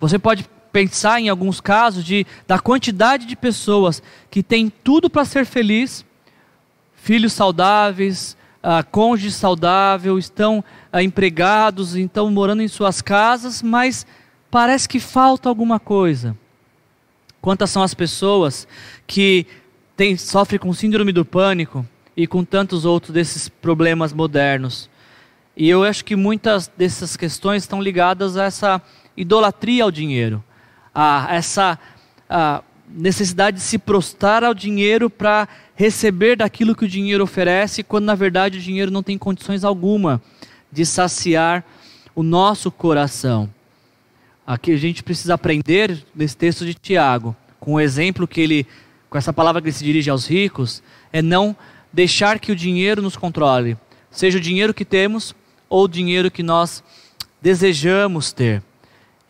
Você 0.00 0.18
pode 0.18 0.48
pensar 0.72 1.20
em 1.20 1.28
alguns 1.28 1.60
casos 1.60 2.04
de, 2.04 2.26
da 2.46 2.58
quantidade 2.58 3.24
de 3.26 3.34
pessoas 3.34 4.02
que 4.30 4.42
têm 4.42 4.70
tudo 4.70 5.08
para 5.08 5.24
ser 5.24 5.46
feliz, 5.46 6.04
filhos 6.96 7.32
saudáveis, 7.32 8.36
ah, 8.62 8.82
cônjuge 8.82 9.32
saudável, 9.32 10.18
estão 10.18 10.62
ah, 10.92 11.02
empregados, 11.02 11.94
estão 11.94 12.30
morando 12.30 12.62
em 12.62 12.68
suas 12.68 13.00
casas, 13.00 13.62
mas 13.62 14.06
parece 14.50 14.88
que 14.88 15.00
falta 15.00 15.48
alguma 15.48 15.78
coisa. 15.78 16.36
Quantas 17.40 17.70
são 17.70 17.82
as 17.82 17.94
pessoas 17.94 18.66
que 19.06 19.46
tem, 19.96 20.16
sofrem 20.16 20.58
com 20.58 20.72
síndrome 20.72 21.12
do 21.12 21.24
pânico 21.24 21.86
e 22.16 22.26
com 22.26 22.44
tantos 22.44 22.84
outros 22.84 23.12
desses 23.12 23.48
problemas 23.48 24.12
modernos? 24.12 24.88
E 25.56 25.68
eu 25.68 25.84
acho 25.84 26.04
que 26.04 26.16
muitas 26.16 26.68
dessas 26.76 27.16
questões 27.16 27.62
estão 27.62 27.80
ligadas 27.80 28.36
a 28.36 28.44
essa 28.44 28.82
idolatria 29.16 29.84
ao 29.84 29.90
dinheiro, 29.90 30.42
a 30.94 31.28
essa 31.30 31.78
a 32.28 32.62
necessidade 32.88 33.56
de 33.58 33.62
se 33.62 33.78
prostrar 33.78 34.44
ao 34.44 34.54
dinheiro 34.54 35.08
para 35.08 35.48
receber 35.74 36.36
daquilo 36.36 36.74
que 36.74 36.84
o 36.84 36.88
dinheiro 36.88 37.24
oferece, 37.24 37.82
quando 37.82 38.04
na 38.04 38.14
verdade 38.14 38.58
o 38.58 38.62
dinheiro 38.62 38.90
não 38.90 39.02
tem 39.02 39.18
condições 39.18 39.64
alguma 39.64 40.20
de 40.70 40.84
saciar 40.84 41.64
o 42.14 42.22
nosso 42.22 42.70
coração. 42.70 43.48
Aqui 44.46 44.72
a 44.72 44.76
gente 44.76 45.02
precisa 45.02 45.34
aprender 45.34 46.04
nesse 46.14 46.36
texto 46.36 46.64
de 46.64 46.74
Tiago, 46.74 47.34
com 47.58 47.74
o 47.74 47.80
exemplo 47.80 48.28
que 48.28 48.40
ele, 48.40 48.66
com 49.10 49.18
essa 49.18 49.32
palavra 49.32 49.60
que 49.60 49.68
ele 49.68 49.76
se 49.76 49.84
dirige 49.84 50.08
aos 50.08 50.26
ricos, 50.26 50.82
é 51.12 51.20
não 51.20 51.56
deixar 51.96 52.38
que 52.38 52.52
o 52.52 52.56
dinheiro 52.56 53.00
nos 53.00 53.16
controle, 53.16 53.74
seja 54.10 54.36
o 54.36 54.40
dinheiro 54.40 54.74
que 54.74 54.84
temos 54.84 55.34
ou 55.66 55.84
o 55.84 55.88
dinheiro 55.88 56.30
que 56.30 56.42
nós 56.42 56.84
desejamos 57.40 58.34
ter. 58.34 58.62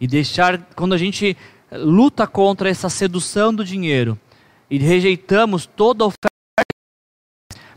E 0.01 0.07
deixar, 0.09 0.59
quando 0.75 0.93
a 0.93 0.99
gente 0.99 1.37
luta 1.71 2.27
contra 2.27 2.69
essa 2.69 2.89
sedução 2.89 3.55
do 3.55 3.65
dinheiro 3.65 4.19
e 4.69 4.79
rejeitamos 4.79 5.65
toda 5.65 6.07
oferta 6.07 6.27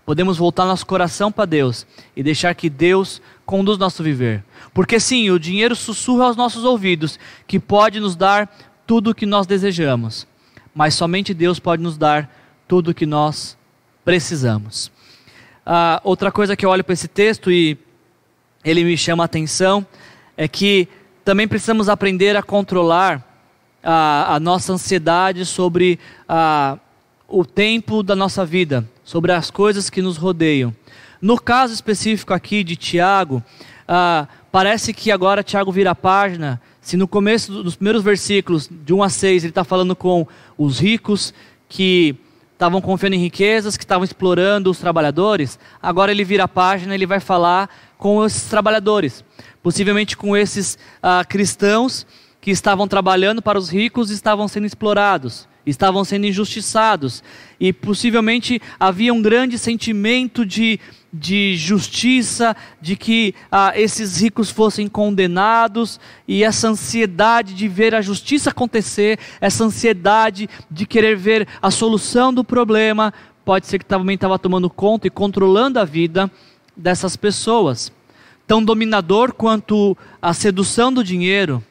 podemos 0.04 0.40
voltar 0.40 0.66
nosso 0.66 0.88
coração 0.88 1.32
para 1.32 1.46
Deus 1.46 1.86
e 2.16 2.24
deixar 2.24 2.56
que 2.56 2.68
Deus 2.68 3.22
conduz 3.46 3.78
nosso 3.78 4.02
viver. 4.02 4.44
Porque 4.74 5.00
sim, 5.00 5.30
o 5.30 5.40
dinheiro 5.40 5.76
sussurra 5.76 6.26
aos 6.26 6.36
nossos 6.36 6.64
ouvidos 6.64 7.20
que 7.46 7.60
pode 7.60 8.00
nos 8.00 8.16
dar 8.16 8.52
tudo 8.88 9.12
o 9.12 9.16
que 9.16 9.28
nós 9.28 9.46
desejamos, 9.46 10.26
mas 10.74 10.96
somente 10.96 11.32
Deus 11.32 11.60
pode 11.60 11.84
nos 11.84 11.96
dar 11.96 12.28
tudo 12.68 12.90
o 12.90 12.94
que 12.94 13.06
nós 13.06 13.59
precisamos. 14.10 14.92
Ah, 15.64 16.02
outra 16.04 16.32
coisa 16.32 16.56
que 16.56 16.66
eu 16.66 16.72
olho 16.72 16.84
para 16.84 16.94
esse 16.94 17.08
texto 17.08 17.52
e 17.52 17.78
ele 18.66 18.84
me 18.84 18.98
chama 18.98 19.24
a 19.24 19.26
atenção 19.26 19.86
é 20.36 20.48
que 20.48 20.88
também 21.24 21.48
precisamos 21.48 21.88
aprender 21.88 22.36
a 22.36 22.42
controlar 22.42 23.24
a, 23.84 24.34
a 24.34 24.40
nossa 24.40 24.74
ansiedade 24.74 25.46
sobre 25.46 26.00
a, 26.28 26.80
o 27.28 27.46
tempo 27.46 28.02
da 28.02 28.16
nossa 28.16 28.44
vida 28.44 28.84
sobre 29.04 29.32
as 29.32 29.52
coisas 29.52 29.92
que 29.92 30.02
nos 30.02 30.18
rodeiam. 30.18 30.74
No 31.22 31.40
caso 31.40 31.72
específico 31.72 32.34
aqui 32.34 32.64
de 32.64 32.76
Tiago, 32.76 33.44
ah, 33.88 34.28
parece 34.52 34.92
que 34.92 35.12
agora 35.12 35.44
Tiago 35.44 35.72
vira 35.72 35.92
a 35.92 35.96
página. 35.96 36.60
Se 36.82 36.98
no 36.98 37.08
começo 37.08 37.62
dos 37.62 37.76
primeiros 37.76 38.02
versículos, 38.02 38.68
de 38.72 38.92
1 38.92 39.04
a 39.04 39.10
6, 39.10 39.44
ele 39.44 39.52
está 39.52 39.64
falando 39.64 39.96
com 39.96 40.26
os 40.58 40.80
ricos 40.80 41.32
que 41.68 42.18
estavam 42.60 42.82
confiando 42.82 43.16
em 43.16 43.20
riquezas, 43.20 43.78
que 43.78 43.86
estavam 43.86 44.04
explorando 44.04 44.70
os 44.70 44.80
trabalhadores, 44.80 45.58
agora 45.82 46.12
ele 46.12 46.26
vira 46.26 46.44
a 46.44 46.48
página, 46.48 46.94
ele 46.94 47.06
vai 47.06 47.22
falar 47.22 47.70
com 47.98 48.26
esses 48.26 48.50
trabalhadores, 48.50 49.24
possivelmente 49.64 50.18
com 50.18 50.36
esses 50.36 50.78
ah, 51.02 51.24
cristãos 51.24 52.06
que 52.42 52.52
estavam 52.52 52.86
trabalhando 52.86 53.42
para 53.42 53.58
os 53.58 53.70
ricos 53.70 54.12
e 54.12 54.14
estavam 54.14 54.46
sendo 54.50 54.68
explorados 54.68 55.48
estavam 55.66 56.04
sendo 56.04 56.26
injustiçados 56.26 57.24
e 57.60 57.72
possivelmente 57.72 58.60
havia 58.80 59.14
um 59.14 59.22
grande 59.22 59.58
sentimento 59.58 60.44
de, 60.44 60.80
de 61.12 61.56
justiça, 61.56 62.56
de 62.80 62.96
que 62.96 63.34
ah, 63.52 63.74
esses 63.76 64.22
ricos 64.22 64.52
fossem 64.52 64.88
condenados 64.88 66.00
e 66.28 66.44
essa 66.44 66.70
ansiedade 66.70 67.54
de 67.54 67.68
ver 67.68 67.96
a 67.96 68.02
justiça 68.02 68.52
acontecer, 68.52 69.20
essa 69.42 69.64
ansiedade 69.64 70.50
de 70.70 70.86
querer 70.86 71.18
ver 71.18 71.48
a 71.62 71.72
solução 71.72 72.34
do 72.34 72.44
problema, 72.44 73.14
pode 73.44 73.66
ser 73.66 73.80
que 73.80 73.86
também 73.86 74.14
estava 74.14 74.38
tomando 74.38 74.70
conta 74.70 75.08
e 75.08 75.10
controlando 75.10 75.80
a 75.80 75.86
vida 75.86 76.30
dessas 76.78 77.16
pessoas. 77.16 77.92
Tão 78.46 78.64
dominador 78.64 79.34
quanto 79.34 79.98
a 80.22 80.34
sedução 80.34 80.92
do 80.92 81.04
dinheiro 81.04 81.64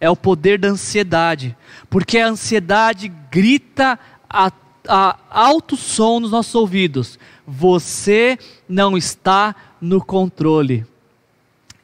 é 0.00 0.08
o 0.08 0.16
poder 0.16 0.58
da 0.58 0.68
ansiedade, 0.68 1.56
porque 1.90 2.18
a 2.18 2.28
ansiedade 2.28 3.12
grita 3.30 3.98
a, 4.28 4.52
a 4.86 5.16
alto 5.30 5.76
som 5.76 6.20
nos 6.20 6.30
nossos 6.30 6.54
ouvidos: 6.54 7.18
você 7.50 8.38
não 8.68 8.94
está 8.94 9.56
no 9.80 10.04
controle. 10.04 10.84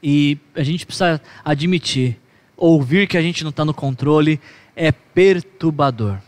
E 0.03 0.37
a 0.55 0.63
gente 0.63 0.85
precisa 0.85 1.19
admitir, 1.43 2.21
ouvir 2.55 3.09
que 3.09 3.17
a 3.17 3.23
gente 3.23 3.43
não 3.43 3.49
está 3.49 3.65
no 3.65 3.73
controle 3.73 4.39
é 4.77 4.93
perturbador. 4.93 6.19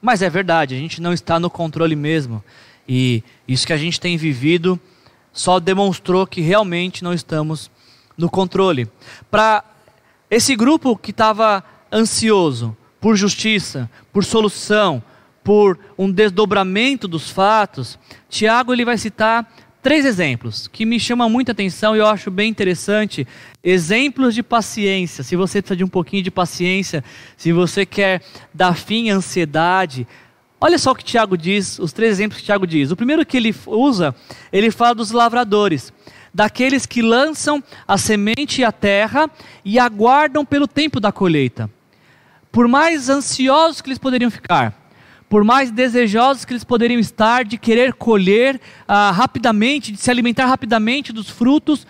Mas 0.00 0.22
é 0.22 0.30
verdade, 0.30 0.74
a 0.74 0.78
gente 0.78 1.02
não 1.02 1.12
está 1.12 1.38
no 1.38 1.50
controle 1.50 1.94
mesmo. 1.94 2.42
E 2.88 3.22
isso 3.46 3.66
que 3.66 3.74
a 3.74 3.76
gente 3.76 4.00
tem 4.00 4.16
vivido 4.16 4.80
só 5.34 5.60
demonstrou 5.60 6.26
que 6.26 6.40
realmente 6.40 7.04
não 7.04 7.12
estamos 7.12 7.70
no 8.16 8.30
controle. 8.30 8.88
Para 9.30 9.62
esse 10.30 10.56
grupo 10.56 10.96
que 10.96 11.10
estava 11.10 11.62
ansioso 11.92 12.74
por 12.98 13.16
justiça, 13.16 13.90
por 14.12 14.24
solução, 14.24 15.02
por 15.42 15.78
um 15.98 16.10
desdobramento 16.10 17.08
dos 17.08 17.30
fatos, 17.30 17.98
Tiago 18.28 18.72
ele 18.72 18.84
vai 18.84 18.96
citar 18.96 19.50
três 19.82 20.04
exemplos 20.04 20.68
que 20.68 20.86
me 20.86 21.00
chamam 21.00 21.28
muita 21.28 21.52
atenção 21.52 21.96
e 21.96 21.98
eu 21.98 22.06
acho 22.06 22.30
bem 22.30 22.48
interessante. 22.48 23.26
Exemplos 23.62 24.34
de 24.34 24.42
paciência. 24.42 25.24
Se 25.24 25.34
você 25.34 25.60
precisa 25.60 25.76
de 25.76 25.84
um 25.84 25.88
pouquinho 25.88 26.22
de 26.22 26.30
paciência, 26.30 27.02
se 27.36 27.52
você 27.52 27.84
quer 27.84 28.22
dar 28.54 28.76
fim 28.76 29.10
à 29.10 29.16
ansiedade, 29.16 30.06
olha 30.60 30.78
só 30.78 30.92
o 30.92 30.94
que 30.94 31.04
Tiago 31.04 31.36
diz, 31.36 31.78
os 31.80 31.92
três 31.92 32.12
exemplos 32.12 32.40
que 32.40 32.46
Tiago 32.46 32.66
diz. 32.66 32.92
O 32.92 32.96
primeiro 32.96 33.26
que 33.26 33.36
ele 33.36 33.54
usa, 33.66 34.14
ele 34.52 34.70
fala 34.70 34.94
dos 34.94 35.10
lavradores, 35.10 35.92
daqueles 36.32 36.86
que 36.86 37.02
lançam 37.02 37.62
a 37.86 37.98
semente 37.98 38.62
à 38.62 38.70
terra 38.70 39.28
e 39.64 39.78
aguardam 39.78 40.44
pelo 40.44 40.68
tempo 40.68 41.00
da 41.00 41.10
colheita. 41.10 41.68
Por 42.52 42.68
mais 42.68 43.08
ansiosos 43.08 43.80
que 43.80 43.88
eles 43.88 43.98
poderiam 43.98 44.30
ficar, 44.30 44.81
por 45.32 45.44
mais 45.44 45.70
desejosos 45.70 46.44
que 46.44 46.52
eles 46.52 46.62
poderiam 46.62 47.00
estar 47.00 47.42
de 47.42 47.56
querer 47.56 47.94
colher 47.94 48.60
ah, 48.86 49.10
rapidamente, 49.10 49.90
de 49.90 49.96
se 49.96 50.10
alimentar 50.10 50.44
rapidamente 50.44 51.10
dos 51.10 51.30
frutos, 51.30 51.86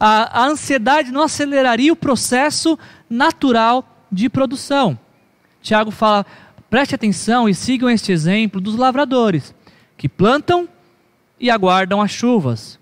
a, 0.00 0.40
a 0.40 0.46
ansiedade 0.46 1.12
não 1.12 1.20
aceleraria 1.20 1.92
o 1.92 1.96
processo 1.96 2.78
natural 3.10 3.86
de 4.10 4.30
produção. 4.30 4.98
Tiago 5.60 5.90
fala: 5.90 6.24
preste 6.70 6.94
atenção 6.94 7.46
e 7.46 7.54
sigam 7.54 7.90
este 7.90 8.12
exemplo 8.12 8.62
dos 8.62 8.76
lavradores, 8.76 9.54
que 9.98 10.08
plantam 10.08 10.66
e 11.38 11.50
aguardam 11.50 12.00
as 12.00 12.10
chuvas. 12.10 12.78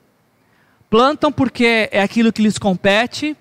Plantam 0.88 1.32
porque 1.32 1.88
é 1.90 2.00
aquilo 2.00 2.32
que 2.32 2.40
lhes 2.40 2.56
compete, 2.56 3.36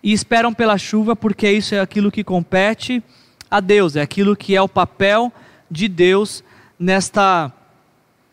e 0.00 0.12
esperam 0.12 0.54
pela 0.54 0.78
chuva 0.78 1.16
porque 1.16 1.50
isso 1.50 1.74
é 1.74 1.80
aquilo 1.80 2.12
que 2.12 2.22
compete 2.22 3.02
a 3.50 3.58
Deus, 3.58 3.96
é 3.96 4.00
aquilo 4.00 4.36
que 4.36 4.54
é 4.54 4.62
o 4.62 4.68
papel 4.68 5.32
de 5.70 5.88
Deus 5.88 6.44
nesta 6.78 7.52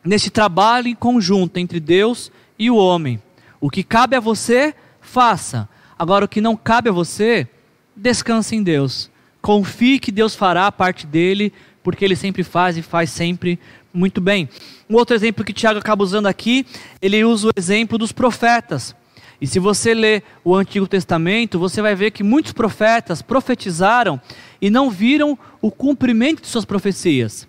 neste 0.03 0.29
trabalho 0.29 0.87
em 0.87 0.95
conjunto 0.95 1.57
entre 1.57 1.79
Deus 1.79 2.31
e 2.57 2.69
o 2.69 2.75
homem. 2.75 3.21
O 3.59 3.69
que 3.69 3.83
cabe 3.83 4.15
a 4.15 4.19
você, 4.19 4.73
faça. 4.99 5.69
Agora 5.97 6.25
o 6.25 6.27
que 6.27 6.41
não 6.41 6.57
cabe 6.57 6.89
a 6.89 6.91
você, 6.91 7.47
descanse 7.95 8.55
em 8.55 8.63
Deus. 8.63 9.09
Confie 9.41 9.99
que 9.99 10.11
Deus 10.11 10.33
fará 10.33 10.67
a 10.67 10.71
parte 10.71 11.05
dele, 11.05 11.53
porque 11.83 12.03
ele 12.03 12.15
sempre 12.15 12.43
faz 12.43 12.77
e 12.77 12.81
faz 12.81 13.11
sempre 13.11 13.59
muito 13.93 14.19
bem. 14.19 14.49
Um 14.89 14.95
outro 14.95 15.15
exemplo 15.15 15.45
que 15.45 15.53
Tiago 15.53 15.79
acaba 15.79 16.03
usando 16.03 16.27
aqui, 16.27 16.65
ele 17.01 17.23
usa 17.23 17.47
o 17.47 17.51
exemplo 17.55 17.97
dos 17.97 18.11
profetas. 18.11 18.95
E 19.41 19.47
se 19.47 19.57
você 19.57 19.95
ler 19.95 20.23
o 20.43 20.55
Antigo 20.55 20.87
Testamento, 20.87 21.57
você 21.57 21.81
vai 21.81 21.95
ver 21.95 22.11
que 22.11 22.23
muitos 22.23 22.53
profetas 22.53 23.23
profetizaram 23.23 24.21
e 24.61 24.69
não 24.69 24.91
viram 24.91 25.37
o 25.59 25.71
cumprimento 25.71 26.43
de 26.43 26.47
suas 26.47 26.63
profecias. 26.63 27.47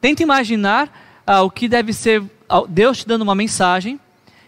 Tenta 0.00 0.22
imaginar 0.22 1.22
ah, 1.26 1.42
o 1.42 1.50
que 1.50 1.68
deve 1.68 1.92
ser 1.92 2.22
ah, 2.48 2.62
Deus 2.66 2.98
te 2.98 3.06
dando 3.06 3.20
uma 3.20 3.34
mensagem 3.34 4.00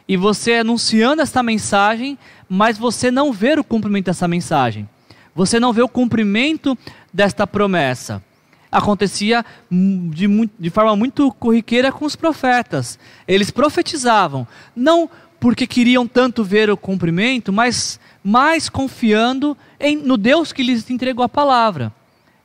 e 0.09 0.17
você 0.17 0.55
anunciando 0.55 1.21
esta 1.21 1.43
mensagem, 1.43 2.19
mas 2.49 2.79
você 2.79 3.11
não 3.11 3.35
ver 3.35 3.59
o 3.59 3.65
cumprimento 3.65 4.07
dessa 4.07 4.27
mensagem. 4.27 4.89
Você 5.35 5.61
não 5.61 5.75
vê 5.75 5.83
o 5.83 5.89
cumprimento 5.89 6.77
desta 7.13 7.47
promessa. 7.47 8.23
Acontecia 8.71 9.45
de, 9.71 10.51
de 10.59 10.71
forma 10.71 10.97
muito 10.97 11.31
corriqueira 11.33 11.93
com 11.93 12.07
os 12.07 12.17
profetas. 12.17 12.99
Eles 13.29 13.51
profetizavam, 13.51 14.49
não 14.75 15.11
porque 15.43 15.67
queriam 15.67 16.07
tanto 16.07 16.45
ver 16.45 16.71
o 16.71 16.77
cumprimento, 16.77 17.53
mas 17.53 17.99
mais 18.23 18.69
confiando 18.69 19.59
em, 19.81 19.97
no 19.97 20.17
Deus 20.17 20.53
que 20.53 20.63
lhes 20.63 20.89
entregou 20.89 21.25
a 21.25 21.29
palavra. 21.29 21.93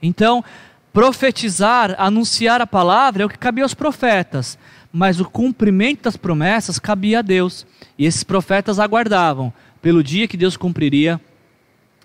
Então, 0.02 0.44
profetizar, 0.92 1.94
anunciar 2.00 2.60
a 2.60 2.66
palavra 2.66 3.22
é 3.22 3.26
o 3.28 3.30
que 3.30 3.38
cabia 3.38 3.64
aos 3.64 3.76
profetas, 3.76 4.58
mas 4.92 5.20
o 5.20 5.26
cumprimento 5.30 6.06
das 6.06 6.18
promessas 6.18 6.80
cabia 6.80 7.20
a 7.20 7.22
Deus. 7.22 7.68
E 8.00 8.06
esses 8.08 8.24
profetas 8.24 8.80
aguardavam 8.80 9.54
pelo 9.80 10.02
dia 10.02 10.28
que 10.28 10.36
Deus 10.36 10.58
cumpriria 10.58 11.22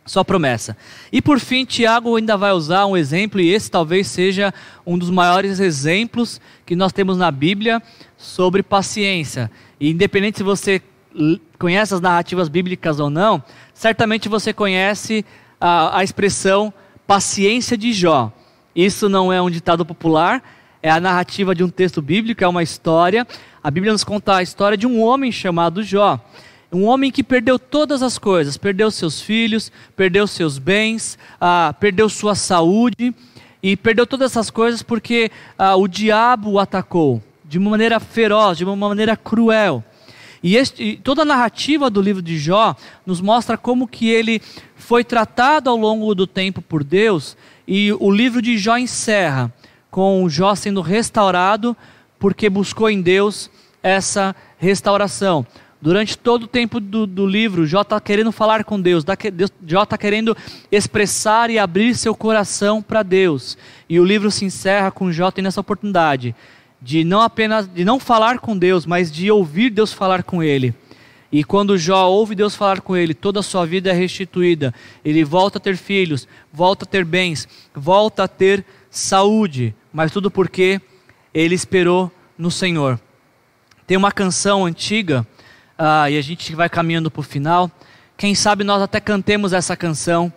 sua 0.05 0.25
promessa. 0.25 0.77
E 1.11 1.23
por 1.23 1.41
fim, 1.41 1.65
Tiago 1.65 2.17
ainda 2.17 2.37
vai 2.37 2.53
usar 2.53 2.85
um 2.87 2.97
exemplo, 2.97 3.41
e 3.41 3.49
esse 3.49 3.71
talvez 3.71 4.09
seja 4.09 4.53
um 4.85 4.99
dos 4.99 5.09
maiores 5.09 5.59
exemplos 5.59 6.39
que 6.67 6.77
nós 6.77 6.93
temos 6.93 7.17
na 7.17 7.31
Bíblia 7.31 7.81
sobre 8.19 8.63
paciência. 8.63 9.51
E 9.83 9.91
independente 9.91 10.39
se 10.39 10.45
você 10.45 10.81
conhece 11.59 11.93
as 11.93 12.01
narrativas 12.01 12.49
bíblicas 12.49 13.01
ou 13.01 13.11
não, 13.11 13.43
certamente 13.75 14.29
você 14.29 14.53
conhece 14.53 15.27
a, 15.61 15.99
a 15.99 16.05
expressão 16.05 16.73
paciência 17.05 17.77
de 17.77 17.93
Jó. 17.93 18.33
Isso 18.77 19.09
não 19.09 19.33
é 19.33 19.43
um 19.43 19.51
ditado 19.51 19.85
popular, 19.85 20.41
é 20.81 20.89
a 20.89 21.01
narrativa 21.01 21.53
de 21.53 21.65
um 21.65 21.69
texto 21.69 22.01
bíblico, 22.01 22.45
é 22.45 22.47
uma 22.47 22.63
história. 22.63 23.27
A 23.61 23.73
Bíblia 23.73 23.93
nos 23.93 24.05
conta 24.05 24.37
a 24.37 24.43
história 24.45 24.79
de 24.79 24.87
um 24.87 25.03
homem 25.03 25.33
chamado 25.33 25.83
Jó. 25.83 26.21
Um 26.73 26.85
homem 26.85 27.11
que 27.11 27.25
perdeu 27.25 27.59
todas 27.59 28.05
as 28.05 28.19
coisas, 28.19 28.57
perdeu 28.57 28.89
seus 28.89 29.21
filhos, 29.21 29.73
perdeu 29.97 30.29
seus 30.29 30.59
bens, 30.59 31.19
ah, 31.41 31.75
perdeu 31.81 32.09
sua 32.09 32.37
saúde 32.37 33.13
e 33.61 33.77
perdeu 33.77 34.07
todas 34.07 34.31
essas 34.31 34.49
coisas 34.49 34.81
porque 34.81 35.29
ah, 35.59 35.75
o 35.75 35.89
diabo 35.89 36.53
o 36.53 36.61
atacou 36.61 37.21
de 37.53 37.59
uma 37.59 37.69
maneira 37.69 38.01
feroz, 38.01 38.57
de 38.57 38.65
uma 38.65 38.75
maneira 38.75 39.15
cruel. 39.15 39.85
E, 40.43 40.57
este, 40.57 40.99
toda 41.05 41.21
a 41.21 41.27
narrativa 41.27 41.91
do 41.91 42.01
livro 42.01 42.23
de 42.23 42.39
Jó 42.39 42.75
nos 43.05 43.21
mostra 43.21 43.59
como 43.59 43.87
que 43.87 44.09
ele 44.09 44.41
foi 44.75 45.05
tratado 45.05 45.69
ao 45.69 45.77
longo 45.77 46.15
do 46.15 46.27
tempo 46.27 46.63
por 46.63 46.83
Deus, 46.83 47.37
e 47.69 47.93
o 48.01 48.11
livro 48.11 48.41
de 48.41 48.57
Jó 48.57 48.79
encerra 48.79 49.53
com 49.91 50.27
Jó 50.31 50.55
sendo 50.55 50.81
restaurado 50.81 51.77
porque 52.19 52.49
buscou 52.49 52.89
em 52.89 53.03
Deus 53.03 53.51
essa 53.83 54.35
restauração. 54.57 55.47
Durante 55.79 56.17
todo 56.17 56.45
o 56.45 56.49
tempo 56.49 56.81
do, 56.81 57.07
do 57.07 57.27
livro, 57.27 57.67
Jó 57.67 57.83
está 57.83 58.01
querendo 58.01 58.33
falar 58.33 58.65
com 58.65 58.81
Deus, 58.81 59.05
Jó 59.67 59.83
está 59.83 59.99
querendo 59.99 60.35
expressar 60.71 61.51
e 61.51 61.59
abrir 61.59 61.95
seu 61.95 62.15
coração 62.15 62.81
para 62.81 63.03
Deus. 63.03 63.59
E 63.91 64.01
o 64.01 64.05
livro 64.05 64.31
se 64.31 64.47
encerra 64.47 64.91
com 64.91 65.13
Jó 65.13 65.31
tendo 65.31 65.49
essa 65.49 65.61
oportunidade 65.61 66.35
de 66.83 67.05
não 67.05 67.21
apenas 67.21 67.69
de 67.69 67.85
não 67.85 68.01
falar 68.01 68.41
com 68.41 68.59
Deus, 68.59 68.85
mas 68.85 69.11
de 69.11 69.31
ouvir 69.31 69.71
Deus 69.71 69.93
falar 69.93 70.25
com 70.25 70.43
ele. 70.43 70.75
E 71.31 71.45
quando 71.45 71.79
Jó 71.79 72.09
ouve 72.09 72.35
Deus 72.35 72.55
falar 72.55 72.81
com 72.81 72.97
ele, 72.97 73.15
toda 73.15 73.41
a 73.41 73.43
sua 73.43 73.65
vida 73.65 73.89
é 73.89 73.93
restituída. 73.93 74.75
Ele 75.05 75.25
volta 75.25 75.57
a 75.57 75.61
ter 75.61 75.77
filhos, 75.77 76.29
volta 76.53 76.85
a 76.85 76.87
ter 76.87 77.05
bens, 77.05 77.49
volta 77.73 78.25
a 78.25 78.29
ter 78.29 78.67
saúde, 78.91 79.75
mas 79.93 80.11
tudo 80.11 80.31
porque 80.31 80.81
ele 81.33 81.55
esperou 81.55 82.13
no 82.37 82.51
Senhor. 82.51 83.01
Tem 83.87 83.97
uma 83.97 84.13
canção 84.13 84.67
antiga, 84.67 85.27
ah, 85.79 86.11
e 86.11 86.19
a 86.19 86.21
gente 86.21 86.55
vai 86.55 86.69
caminhando 86.69 87.11
para 87.11 87.21
o 87.21 87.25
final. 87.25 87.71
Quem 88.17 88.35
sabe 88.35 88.65
nós 88.65 88.83
até 88.83 89.01
cantemos 89.01 89.53
essa 89.53 89.77
canção 89.77 90.31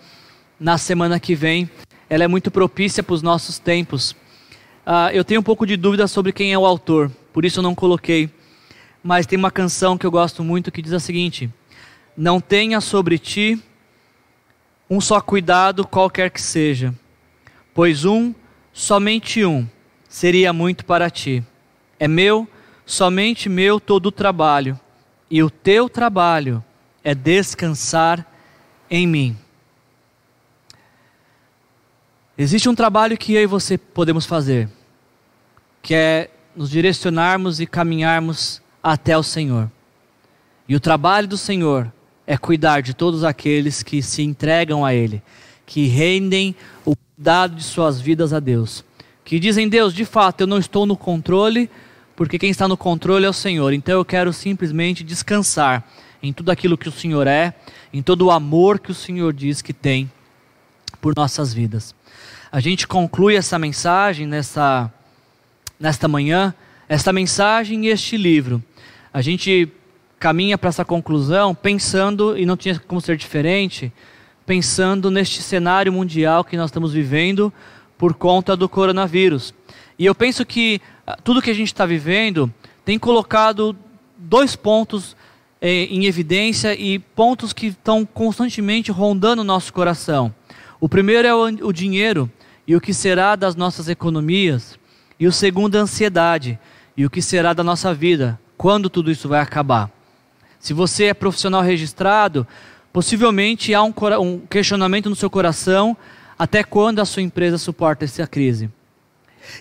na 0.59 0.77
semana 0.77 1.19
que 1.19 1.35
vem. 1.35 1.69
Ela 2.09 2.23
é 2.23 2.27
muito 2.27 2.49
propícia 2.49 3.03
para 3.03 3.15
os 3.15 3.21
nossos 3.21 3.59
tempos. 3.59 4.15
Uh, 4.85 5.09
eu 5.13 5.23
tenho 5.23 5.39
um 5.39 5.43
pouco 5.43 5.65
de 5.65 5.75
dúvida 5.75 6.07
sobre 6.07 6.31
quem 6.31 6.53
é 6.53 6.57
o 6.57 6.65
autor, 6.65 7.11
por 7.33 7.43
isso 7.43 7.59
eu 7.59 7.63
não 7.63 7.73
coloquei. 7.73 8.29
Mas 9.03 9.25
tem 9.25 9.37
uma 9.37 9.49
canção 9.49 9.97
que 9.97 10.05
eu 10.05 10.11
gosto 10.11 10.43
muito 10.43 10.71
que 10.71 10.81
diz 10.81 10.93
a 10.93 10.99
seguinte: 10.99 11.49
Não 12.15 12.39
tenha 12.39 12.79
sobre 12.79 13.17
ti 13.17 13.59
um 14.89 15.01
só 15.01 15.19
cuidado, 15.19 15.87
qualquer 15.87 16.29
que 16.29 16.41
seja, 16.41 16.93
pois 17.73 18.05
um, 18.05 18.33
somente 18.71 19.43
um, 19.43 19.67
seria 20.07 20.53
muito 20.53 20.85
para 20.85 21.09
ti. 21.09 21.43
É 21.99 22.07
meu, 22.07 22.47
somente 22.85 23.49
meu 23.49 23.79
todo 23.79 24.07
o 24.07 24.11
trabalho, 24.11 24.79
e 25.31 25.41
o 25.41 25.49
teu 25.49 25.89
trabalho 25.89 26.63
é 27.03 27.15
descansar 27.15 28.25
em 28.89 29.07
mim. 29.07 29.37
Existe 32.37 32.67
um 32.67 32.75
trabalho 32.75 33.17
que 33.17 33.33
eu 33.33 33.41
e 33.41 33.47
você 33.47 33.77
podemos 33.77 34.25
fazer, 34.25 34.69
que 35.85 35.93
é 35.93 36.31
nos 36.55 36.71
direcionarmos 36.71 37.59
e 37.59 37.67
caminharmos 37.67 38.59
até 38.81 39.15
o 39.15 39.21
Senhor. 39.21 39.69
E 40.67 40.75
o 40.75 40.79
trabalho 40.79 41.27
do 41.27 41.37
Senhor 41.37 41.93
é 42.25 42.35
cuidar 42.35 42.81
de 42.81 42.95
todos 42.95 43.23
aqueles 43.23 43.83
que 43.83 44.01
se 44.01 44.23
entregam 44.23 44.83
a 44.83 44.95
Ele, 44.95 45.21
que 45.63 45.85
rendem 45.85 46.55
o 46.83 46.95
cuidado 46.95 47.55
de 47.55 47.63
suas 47.63 48.01
vidas 48.01 48.33
a 48.33 48.39
Deus, 48.39 48.83
que 49.23 49.37
dizem: 49.37 49.69
Deus, 49.69 49.93
de 49.93 50.05
fato, 50.05 50.41
eu 50.41 50.47
não 50.47 50.57
estou 50.57 50.87
no 50.87 50.97
controle, 50.97 51.69
porque 52.15 52.39
quem 52.39 52.49
está 52.49 52.67
no 52.67 52.75
controle 52.75 53.27
é 53.27 53.29
o 53.29 53.33
Senhor, 53.33 53.71
então 53.71 53.93
eu 53.93 54.05
quero 54.05 54.33
simplesmente 54.33 55.03
descansar 55.03 55.87
em 56.23 56.33
tudo 56.33 56.49
aquilo 56.49 56.79
que 56.79 56.89
o 56.89 56.91
Senhor 56.91 57.27
é, 57.27 57.53
em 57.93 58.01
todo 58.01 58.25
o 58.25 58.31
amor 58.31 58.79
que 58.79 58.89
o 58.89 58.95
Senhor 58.95 59.31
diz 59.31 59.61
que 59.61 59.71
tem 59.71 60.11
por 60.99 61.13
nossas 61.15 61.53
vidas. 61.53 61.93
a 62.51 62.59
gente 62.59 62.87
conclui 62.87 63.35
essa 63.35 63.59
mensagem 63.59 64.25
nessa, 64.25 64.91
nesta 65.79 66.07
manhã, 66.07 66.53
esta 66.87 67.11
mensagem 67.11 67.85
e 67.85 67.89
este 67.89 68.17
livro. 68.17 68.63
A 69.13 69.21
gente 69.21 69.71
caminha 70.19 70.57
para 70.57 70.69
essa 70.69 70.85
conclusão 70.85 71.53
pensando, 71.53 72.37
e 72.37 72.45
não 72.45 72.57
tinha 72.57 72.79
como 72.79 73.01
ser 73.01 73.17
diferente, 73.17 73.91
pensando 74.45 75.09
neste 75.09 75.41
cenário 75.41 75.91
mundial 75.91 76.43
que 76.43 76.57
nós 76.57 76.69
estamos 76.69 76.93
vivendo 76.93 77.51
por 77.97 78.13
conta 78.13 78.55
do 78.55 78.69
coronavírus. 78.69 79.53
E 79.97 80.05
eu 80.05 80.13
penso 80.13 80.45
que 80.45 80.81
ah, 81.07 81.17
tudo 81.23 81.41
que 81.41 81.49
a 81.49 81.53
gente 81.53 81.67
está 81.67 81.85
vivendo 81.85 82.53
tem 82.83 82.99
colocado 82.99 83.75
dois 84.17 84.55
pontos 84.55 85.15
eh, 85.61 85.85
em 85.85 86.05
evidência 86.05 86.75
e 86.79 86.99
pontos 86.99 87.53
que 87.53 87.67
estão 87.67 88.05
constantemente 88.05 88.91
rondando 88.91 89.41
o 89.41 89.45
nosso 89.45 89.73
coração. 89.73 90.33
O 90.79 90.89
primeiro 90.89 91.27
é 91.27 91.33
o, 91.33 91.67
o 91.67 91.73
dinheiro 91.73 92.29
e 92.67 92.75
o 92.75 92.81
que 92.81 92.93
será 92.93 93.35
das 93.35 93.55
nossas 93.55 93.87
economias, 93.87 94.77
e 95.19 95.27
o 95.27 95.31
segundo, 95.31 95.75
a 95.75 95.81
ansiedade 95.81 96.59
e 96.95 97.05
o 97.05 97.09
que 97.09 97.21
será 97.21 97.53
da 97.53 97.63
nossa 97.63 97.93
vida, 97.93 98.39
quando 98.57 98.89
tudo 98.89 99.11
isso 99.11 99.27
vai 99.27 99.41
acabar. 99.41 99.89
Se 100.59 100.73
você 100.73 101.05
é 101.05 101.13
profissional 101.13 101.61
registrado, 101.61 102.47
possivelmente 102.91 103.73
há 103.73 103.83
um, 103.83 103.93
um 104.21 104.39
questionamento 104.39 105.09
no 105.09 105.15
seu 105.15 105.29
coração 105.29 105.95
até 106.37 106.63
quando 106.63 106.99
a 106.99 107.05
sua 107.05 107.21
empresa 107.21 107.57
suporta 107.57 108.05
essa 108.05 108.27
crise. 108.27 108.69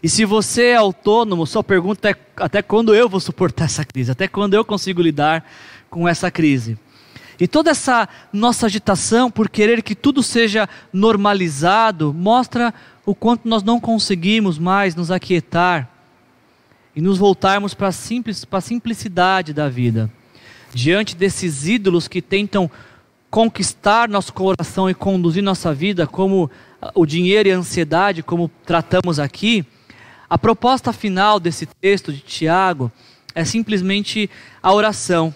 E 0.03 0.09
se 0.09 0.25
você 0.25 0.67
é 0.67 0.77
autônomo, 0.77 1.47
sua 1.47 1.63
pergunta 1.63 2.11
é 2.11 2.17
até 2.37 2.63
quando 2.63 2.95
eu 2.95 3.09
vou 3.09 3.21
suportar 3.21 3.67
essa 3.67 3.85
crise? 3.85 4.11
Até 4.11 4.27
quando 4.27 4.55
eu 4.55 4.65
consigo 4.65 5.03
lidar 5.03 5.45
com 5.91 6.09
essa 6.09 6.31
crise? 6.31 6.79
E 7.39 7.49
toda 7.49 7.71
essa 7.71 8.09
nossa 8.33 8.67
agitação 8.67 9.31
por 9.31 9.49
querer 9.49 9.83
que 9.83 9.95
tudo 9.95 10.23
seja 10.23 10.69
normalizado 10.93 12.13
mostra 12.15 12.73
o 13.05 13.15
quanto 13.15 13.49
nós 13.49 13.63
não 13.63 13.81
conseguimos 13.81 14.59
mais 14.59 14.95
nos 14.95 15.11
aquietar 15.11 15.91
e 16.95 17.01
nos 17.01 17.19
voltarmos 17.19 17.75
para 17.75 17.89
a 17.89 17.93
simples, 17.93 18.47
simplicidade 18.63 19.53
da 19.53 19.69
vida. 19.69 20.11
Diante 20.73 21.17
desses 21.17 21.67
ídolos 21.67 22.09
que 22.09 22.23
tentam 22.23 22.71
conquistar 23.31 24.09
nosso 24.09 24.33
coração 24.33 24.89
e 24.89 24.95
conduzir 24.95 25.43
nossa 25.43 25.75
vida, 25.75 26.07
como 26.07 26.49
o 26.95 27.05
dinheiro 27.05 27.49
e 27.49 27.53
a 27.53 27.57
ansiedade, 27.57 28.23
como 28.23 28.51
tratamos 28.65 29.19
aqui, 29.19 29.67
a 30.31 30.39
proposta 30.39 30.93
final 30.93 31.41
desse 31.41 31.67
texto 31.67 32.13
de 32.13 32.21
Tiago 32.21 32.91
é 33.35 33.45
simplesmente 33.45 34.31
a 34.63 34.73
oração. 34.73 35.35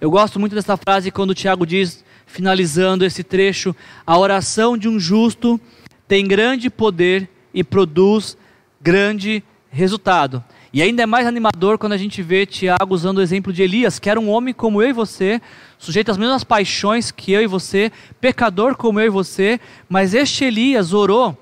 Eu 0.00 0.12
gosto 0.12 0.38
muito 0.38 0.54
dessa 0.54 0.76
frase 0.76 1.10
quando 1.10 1.34
Tiago 1.34 1.66
diz, 1.66 2.04
finalizando 2.24 3.04
esse 3.04 3.24
trecho, 3.24 3.74
a 4.06 4.16
oração 4.16 4.78
de 4.78 4.88
um 4.88 4.96
justo 4.96 5.60
tem 6.06 6.24
grande 6.24 6.70
poder 6.70 7.28
e 7.52 7.64
produz 7.64 8.38
grande 8.80 9.42
resultado. 9.68 10.42
E 10.72 10.80
ainda 10.80 11.02
é 11.02 11.06
mais 11.06 11.26
animador 11.26 11.78
quando 11.78 11.94
a 11.94 11.96
gente 11.96 12.22
vê 12.22 12.46
Tiago 12.46 12.94
usando 12.94 13.18
o 13.18 13.22
exemplo 13.22 13.52
de 13.52 13.64
Elias, 13.64 13.98
que 13.98 14.08
era 14.08 14.20
um 14.20 14.30
homem 14.30 14.54
como 14.54 14.80
eu 14.80 14.90
e 14.90 14.92
você, 14.92 15.42
sujeito 15.78 16.12
às 16.12 16.16
mesmas 16.16 16.44
paixões 16.44 17.10
que 17.10 17.32
eu 17.32 17.42
e 17.42 17.48
você, 17.48 17.90
pecador 18.20 18.76
como 18.76 19.00
eu 19.00 19.06
e 19.06 19.10
você, 19.10 19.58
mas 19.88 20.14
este 20.14 20.44
Elias 20.44 20.92
orou, 20.92 21.36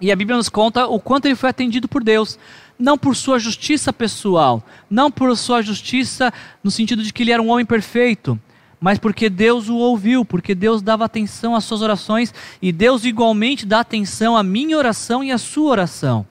e 0.00 0.12
a 0.12 0.16
Bíblia 0.16 0.36
nos 0.36 0.48
conta 0.48 0.86
o 0.86 1.00
quanto 1.00 1.26
ele 1.26 1.36
foi 1.36 1.50
atendido 1.50 1.88
por 1.88 2.02
Deus. 2.02 2.38
Não 2.82 2.98
por 2.98 3.14
sua 3.14 3.38
justiça 3.38 3.92
pessoal, 3.92 4.60
não 4.90 5.08
por 5.08 5.36
sua 5.36 5.62
justiça 5.62 6.32
no 6.64 6.68
sentido 6.68 7.00
de 7.00 7.12
que 7.12 7.22
ele 7.22 7.30
era 7.30 7.40
um 7.40 7.48
homem 7.48 7.64
perfeito, 7.64 8.36
mas 8.80 8.98
porque 8.98 9.30
Deus 9.30 9.68
o 9.68 9.76
ouviu, 9.76 10.24
porque 10.24 10.52
Deus 10.52 10.82
dava 10.82 11.04
atenção 11.04 11.54
às 11.54 11.62
suas 11.62 11.80
orações 11.80 12.34
e 12.60 12.72
Deus 12.72 13.04
igualmente 13.04 13.64
dá 13.64 13.78
atenção 13.78 14.36
à 14.36 14.42
minha 14.42 14.76
oração 14.76 15.22
e 15.22 15.30
à 15.30 15.38
sua 15.38 15.70
oração. 15.70 16.26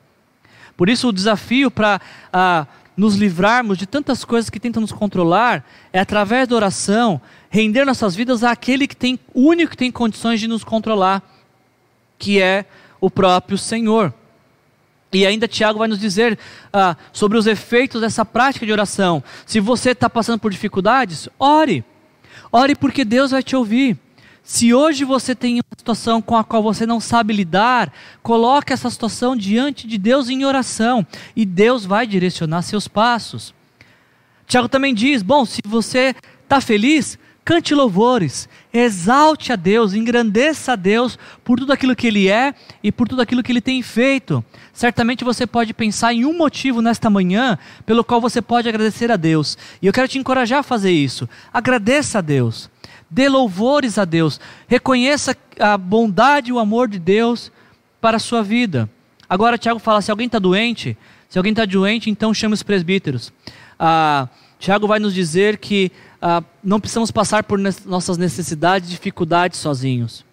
Por 0.75 0.89
isso, 0.89 1.07
o 1.07 1.13
desafio 1.13 1.71
para 1.71 2.01
ah, 2.33 2.67
nos 2.97 3.15
livrarmos 3.15 3.77
de 3.77 3.85
tantas 3.85 4.25
coisas 4.25 4.49
que 4.49 4.59
tentam 4.59 4.81
nos 4.81 4.91
controlar 4.91 5.65
é 5.93 6.01
através 6.01 6.49
da 6.49 6.55
oração 6.57 7.21
render 7.49 7.85
nossas 7.85 8.13
vidas 8.13 8.43
àquele 8.43 8.89
que 8.89 8.95
tem, 8.97 9.17
único 9.33 9.71
que 9.71 9.77
tem 9.77 9.89
condições 9.89 10.41
de 10.41 10.49
nos 10.49 10.65
controlar, 10.65 11.23
que 12.19 12.41
é 12.41 12.65
o 12.99 13.09
próprio 13.09 13.57
Senhor. 13.57 14.13
E 15.13 15.25
ainda 15.25 15.47
Tiago 15.47 15.79
vai 15.79 15.87
nos 15.87 15.99
dizer 15.99 16.39
ah, 16.71 16.95
sobre 17.11 17.37
os 17.37 17.47
efeitos 17.47 18.01
dessa 18.01 18.23
prática 18.23 18.65
de 18.65 18.71
oração. 18.71 19.23
Se 19.45 19.59
você 19.59 19.91
está 19.91 20.09
passando 20.09 20.39
por 20.39 20.51
dificuldades, 20.51 21.27
ore. 21.37 21.83
Ore 22.51 22.75
porque 22.75 23.03
Deus 23.03 23.31
vai 23.31 23.43
te 23.43 23.55
ouvir. 23.55 23.97
Se 24.43 24.73
hoje 24.73 25.03
você 25.05 25.35
tem 25.35 25.55
uma 25.55 25.77
situação 25.77 26.21
com 26.21 26.35
a 26.35 26.43
qual 26.43 26.63
você 26.63 26.85
não 26.85 26.99
sabe 26.99 27.33
lidar, 27.33 27.93
coloque 28.23 28.73
essa 28.73 28.89
situação 28.89 29.35
diante 29.35 29.87
de 29.87 29.97
Deus 29.97 30.29
em 30.29 30.45
oração 30.45 31.05
e 31.35 31.45
Deus 31.45 31.85
vai 31.85 32.07
direcionar 32.07 32.63
seus 32.63 32.87
passos. 32.87 33.53
Tiago 34.47 34.67
também 34.67 34.93
diz: 34.93 35.21
bom, 35.21 35.45
se 35.45 35.61
você 35.65 36.15
está 36.43 36.59
feliz, 36.59 37.19
cante 37.43 37.73
louvores, 37.73 38.47
exalte 38.73 39.51
a 39.51 39.55
Deus, 39.55 39.93
engrandeça 39.93 40.73
a 40.73 40.75
Deus 40.75 41.17
por 41.43 41.59
tudo 41.59 41.73
aquilo 41.73 41.95
que 41.95 42.07
Ele 42.07 42.29
é 42.29 42.53
e 42.83 42.91
por 42.91 43.07
tudo 43.07 43.21
aquilo 43.21 43.43
que 43.43 43.51
Ele 43.51 43.61
tem 43.61 43.81
feito. 43.81 44.43
Certamente 44.73 45.23
você 45.23 45.45
pode 45.45 45.73
pensar 45.73 46.13
em 46.13 46.25
um 46.25 46.37
motivo 46.37 46.81
nesta 46.81 47.09
manhã 47.09 47.57
pelo 47.85 48.03
qual 48.03 48.21
você 48.21 48.41
pode 48.41 48.69
agradecer 48.69 49.11
a 49.11 49.17
Deus. 49.17 49.57
E 49.81 49.87
eu 49.87 49.93
quero 49.93 50.07
te 50.07 50.17
encorajar 50.17 50.59
a 50.59 50.63
fazer 50.63 50.91
isso. 50.91 51.27
Agradeça 51.53 52.19
a 52.19 52.21
Deus. 52.21 52.69
Dê 53.09 53.27
louvores 53.27 53.97
a 53.97 54.05
Deus. 54.05 54.39
Reconheça 54.67 55.35
a 55.59 55.77
bondade 55.77 56.49
e 56.49 56.53
o 56.53 56.59
amor 56.59 56.87
de 56.87 56.99
Deus 56.99 57.51
para 57.99 58.17
a 58.17 58.19
sua 58.19 58.41
vida. 58.41 58.89
Agora, 59.29 59.57
Tiago 59.57 59.79
fala: 59.79 60.01
se 60.01 60.11
alguém 60.11 60.27
está 60.27 60.39
doente, 60.39 60.97
se 61.27 61.37
alguém 61.37 61.51
está 61.51 61.65
doente, 61.65 62.09
então 62.09 62.33
chame 62.33 62.53
os 62.53 62.63
presbíteros. 62.63 63.33
Ah, 63.77 64.27
Tiago 64.59 64.87
vai 64.87 64.99
nos 64.99 65.13
dizer 65.13 65.57
que 65.57 65.91
ah, 66.21 66.43
não 66.63 66.79
precisamos 66.79 67.09
passar 67.09 67.43
por 67.43 67.57
nossas 67.85 68.17
necessidades 68.17 68.89
e 68.89 68.91
dificuldades 68.91 69.59
sozinhos. 69.59 70.23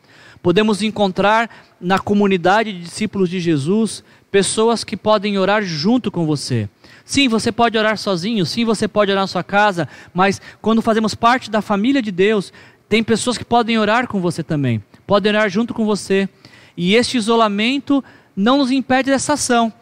Podemos 0.43 0.82
encontrar 0.82 1.51
na 1.80 1.99
comunidade 1.99 2.72
de 2.72 2.80
discípulos 2.80 3.28
de 3.28 3.41
Jesus 3.41 4.05
pessoas 4.30 4.84
que 4.84 4.97
podem 4.97 5.39
orar 5.39 5.62
junto 5.62 6.11
com 6.11 6.26
você. 6.26 6.68
Sim, 7.05 7.26
você 7.26 7.51
pode 7.51 7.78
orar 7.78 7.97
sozinho, 7.97 8.45
sim, 8.45 8.64
você 8.64 8.86
pode 8.86 9.11
orar 9.11 9.22
na 9.22 9.26
sua 9.26 9.43
casa, 9.43 9.89
mas 10.12 10.41
quando 10.61 10.82
fazemos 10.82 11.14
parte 11.14 11.51
da 11.51 11.62
família 11.62 12.03
de 12.03 12.12
Deus, 12.12 12.53
tem 12.89 13.03
pessoas 13.03 13.39
que 13.39 13.45
podem 13.45 13.78
orar 13.78 14.07
com 14.07 14.20
você 14.20 14.43
também, 14.43 14.82
podem 15.07 15.32
orar 15.32 15.49
junto 15.49 15.72
com 15.72 15.86
você. 15.86 16.28
E 16.76 16.95
este 16.95 17.16
isolamento 17.16 18.05
não 18.36 18.59
nos 18.59 18.70
impede 18.70 19.11
dessa 19.11 19.32
ação. 19.32 19.72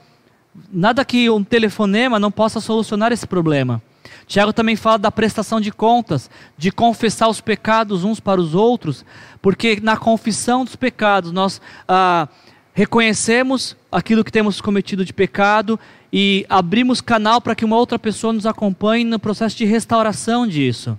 Nada 0.73 1.05
que 1.05 1.29
um 1.29 1.45
telefonema 1.45 2.19
não 2.19 2.31
possa 2.31 2.61
solucionar 2.61 3.13
esse 3.13 3.27
problema. 3.27 3.83
Tiago 4.27 4.53
também 4.53 4.77
fala 4.77 4.99
da 4.99 5.11
prestação 5.11 5.61
de 5.61 5.71
contas, 5.71 6.31
de 6.57 6.71
confessar 6.71 7.29
os 7.29 7.41
pecados 7.41 8.05
uns 8.05 8.21
para 8.21 8.41
os 8.41 8.55
outros, 8.55 9.05
porque 9.41 9.79
na 9.83 9.97
confissão 9.97 10.65
dos 10.65 10.77
pecados 10.77 11.33
nós 11.33 11.61
ah, 11.89 12.29
reconhecemos 12.75 13.77
aquilo 13.91 14.23
que 14.23 14.33
temos 14.33 14.61
cometido 14.61 15.05
de 15.05 15.13
pecado 15.13 15.79
e 16.13 16.45
abrimos 16.49 17.01
canal 17.01 17.41
para 17.41 17.55
que 17.55 17.65
uma 17.65 17.77
outra 17.77 17.99
pessoa 17.99 18.33
nos 18.33 18.47
acompanhe 18.47 19.05
no 19.05 19.19
processo 19.19 19.57
de 19.57 19.65
restauração 19.65 20.47
disso. 20.47 20.99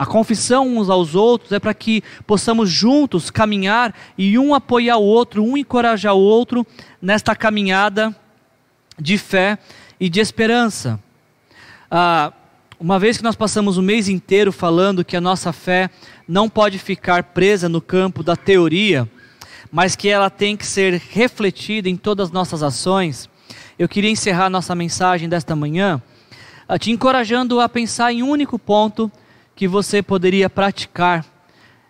A 0.00 0.06
confissão 0.06 0.66
uns 0.78 0.88
aos 0.88 1.14
outros 1.14 1.52
é 1.52 1.58
para 1.58 1.74
que 1.74 2.02
possamos 2.26 2.70
juntos 2.70 3.30
caminhar 3.30 3.94
e 4.16 4.38
um 4.38 4.54
apoiar 4.54 4.96
o 4.96 5.02
outro, 5.02 5.44
um 5.44 5.58
encorajar 5.58 6.14
o 6.14 6.20
outro 6.20 6.66
nesta 7.02 7.36
caminhada 7.36 8.16
de 8.98 9.18
fé 9.18 9.58
e 10.00 10.08
de 10.08 10.18
esperança. 10.18 10.98
Ah, 11.90 12.32
uma 12.80 12.98
vez 12.98 13.18
que 13.18 13.22
nós 13.22 13.36
passamos 13.36 13.76
o 13.76 13.82
mês 13.82 14.08
inteiro 14.08 14.50
falando 14.50 15.04
que 15.04 15.14
a 15.14 15.20
nossa 15.20 15.52
fé 15.52 15.90
não 16.26 16.48
pode 16.48 16.78
ficar 16.78 17.24
presa 17.24 17.68
no 17.68 17.78
campo 17.78 18.22
da 18.22 18.34
teoria, 18.34 19.06
mas 19.70 19.94
que 19.94 20.08
ela 20.08 20.30
tem 20.30 20.56
que 20.56 20.66
ser 20.66 20.94
refletida 21.10 21.90
em 21.90 21.96
todas 21.96 22.28
as 22.28 22.32
nossas 22.32 22.62
ações, 22.62 23.28
eu 23.78 23.86
queria 23.86 24.10
encerrar 24.10 24.48
nossa 24.48 24.74
mensagem 24.74 25.28
desta 25.28 25.54
manhã 25.54 26.02
ah, 26.66 26.78
te 26.78 26.90
encorajando 26.90 27.60
a 27.60 27.68
pensar 27.68 28.12
em 28.12 28.22
um 28.22 28.30
único 28.30 28.58
ponto 28.58 29.12
que 29.54 29.68
você 29.68 30.02
poderia 30.02 30.48
praticar. 30.48 31.26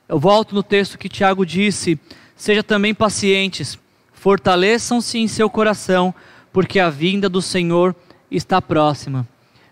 Eu 0.08 0.18
volto 0.18 0.54
no 0.54 0.62
texto 0.62 0.98
que 0.98 1.08
Tiago 1.08 1.46
disse: 1.46 2.00
seja 2.34 2.64
também 2.64 2.94
pacientes, 2.94 3.78
fortaleçam-se 4.12 5.18
em 5.18 5.28
seu 5.28 5.48
coração, 5.48 6.12
porque 6.52 6.80
a 6.80 6.90
vinda 6.90 7.28
do 7.28 7.40
Senhor 7.40 7.94
está 8.30 8.60
próxima. 8.60 9.28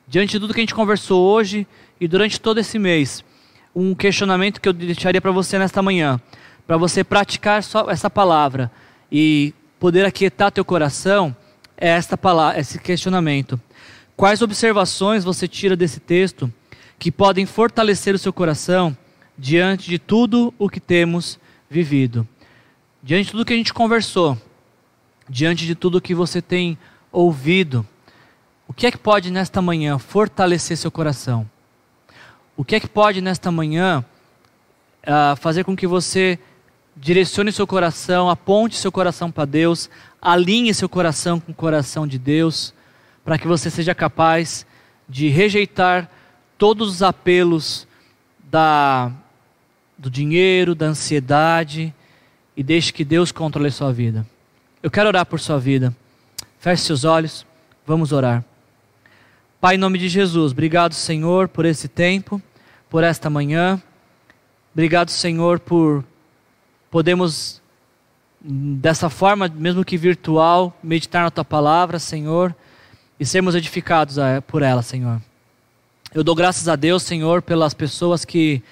Diante 0.09 0.32
de 0.32 0.40
tudo 0.40 0.54
que 0.54 0.61
a 0.61 0.62
gente 0.62 0.74
conversou 0.74 1.22
hoje 1.22 1.66
e 2.00 2.09
durante 2.09 2.40
todo 2.40 2.59
esse 2.59 2.78
mês, 2.78 3.22
um 3.74 3.94
questionamento 3.94 4.61
que 4.61 4.68
eu 4.68 4.72
deixaria 4.72 5.20
para 5.20 5.30
você 5.30 5.59
nesta 5.59 5.82
manhã 5.82 6.20
para 6.68 6.76
você 6.76 7.02
praticar 7.02 7.62
só 7.62 7.90
essa 7.90 8.11
palavra 8.11 8.70
e 9.11 9.54
poder 9.80 10.04
aquietar 10.04 10.52
teu 10.52 10.62
coração, 10.62 11.34
é 11.74 11.88
esta 11.88 12.14
palavra, 12.14 12.61
esse 12.61 12.78
questionamento. 12.78 13.59
Quais 14.14 14.42
observações 14.42 15.24
você 15.24 15.48
tira 15.48 15.74
desse 15.74 15.98
texto 15.98 16.52
que 16.98 17.11
podem 17.11 17.46
fortalecer 17.46 18.14
o 18.14 18.18
seu 18.18 18.34
coração 18.34 18.94
diante 19.38 19.88
de 19.88 19.98
tudo 19.98 20.52
o 20.59 20.68
que 20.68 20.78
temos 20.78 21.40
vivido? 21.70 22.28
Diante 23.02 23.26
de 23.26 23.30
tudo 23.30 23.46
que 23.46 23.54
a 23.54 23.56
gente 23.56 23.72
conversou, 23.72 24.36
diante 25.26 25.64
de 25.64 25.74
tudo 25.74 26.02
que 26.02 26.14
você 26.14 26.42
tem 26.42 26.76
ouvido, 27.11 27.86
o 28.69 28.73
que 28.75 28.87
é 28.87 28.91
que 28.91 28.99
pode 28.99 29.31
nesta 29.31 29.62
manhã 29.62 29.99
fortalecer 29.99 30.77
seu 30.77 30.91
coração? 30.91 31.49
O 32.55 32.62
que 32.62 32.77
é 32.77 32.81
que 32.81 32.87
pode 32.87 33.23
nesta 33.23 33.51
manhã 33.51 34.05
uh, 35.03 35.35
fazer 35.37 35.64
com 35.64 35.75
que 35.75 35.87
você 35.87 36.39
direcione 36.95 37.51
seu 37.51 37.66
coração, 37.66 38.29
aponte 38.29 38.77
seu 38.77 38.93
coração 38.93 39.31
para 39.31 39.47
Deus, 39.47 39.89
alinhe 40.21 40.75
seu 40.75 40.89
coração 40.89 41.41
com 41.41 41.53
o 41.53 41.55
coração 41.55 42.07
de 42.07 42.19
Deus, 42.19 42.75
para 43.25 43.39
que 43.39 43.47
você 43.47 43.71
seja 43.71 43.95
capaz 43.95 44.66
de 45.09 45.29
rejeitar 45.29 46.11
todos 46.59 46.89
os 46.89 47.03
apelos 47.03 47.87
da, 48.51 49.11
do 49.97 50.11
dinheiro, 50.11 50.75
da 50.75 50.87
ansiedade 50.87 51.95
e 52.57 52.62
deixe 52.62 52.93
que 52.93 53.05
Deus 53.05 53.33
controle 53.33 53.71
sua 53.71 53.93
vida. 53.93 54.27
Eu 54.83 54.91
quero 54.91 55.09
orar 55.09 55.25
por 55.25 55.41
sua 55.41 55.59
vida. 55.59 55.97
Feche 56.59 56.83
seus 56.83 57.05
olhos, 57.05 57.47
vamos 57.87 58.12
orar. 58.12 58.45
Pai, 59.61 59.74
em 59.74 59.78
nome 59.78 59.98
de 59.98 60.09
Jesus, 60.09 60.52
obrigado, 60.52 60.94
Senhor, 60.94 61.48
por 61.48 61.64
esse 61.64 61.88
tempo, 61.88 62.40
por 62.88 63.02
esta 63.02 63.28
manhã. 63.28 63.82
Obrigado, 64.72 65.11
Senhor, 65.11 65.59
por 65.59 66.04
podermos, 66.88 67.61
dessa 68.40 69.11
forma, 69.11 69.48
mesmo 69.48 69.84
que 69.84 69.96
virtual, 69.96 70.72
meditar 70.80 71.24
na 71.24 71.30
tua 71.32 71.44
palavra, 71.44 71.98
Senhor, 71.98 72.54
e 73.18 73.26
sermos 73.26 73.56
edificados 73.56 74.16
por 74.46 74.62
ela, 74.62 74.80
Senhor. 74.80 75.20
Eu 76.14 76.22
dou 76.22 76.36
graças 76.36 76.68
a 76.68 76.76
Deus, 76.76 77.02
Senhor, 77.02 77.42
pelas 77.42 77.74
pessoas 77.74 78.24
que 78.24 78.62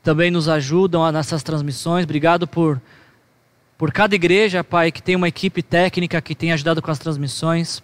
também 0.00 0.30
nos 0.30 0.48
ajudam 0.48 1.10
nessas 1.10 1.42
transmissões. 1.42 2.04
Obrigado 2.04 2.46
por, 2.46 2.80
por 3.76 3.90
cada 3.90 4.14
igreja, 4.14 4.62
Pai, 4.62 4.92
que 4.92 5.02
tem 5.02 5.16
uma 5.16 5.26
equipe 5.26 5.60
técnica 5.60 6.22
que 6.22 6.36
tem 6.36 6.52
ajudado 6.52 6.80
com 6.80 6.90
as 6.92 7.00
transmissões. 7.00 7.82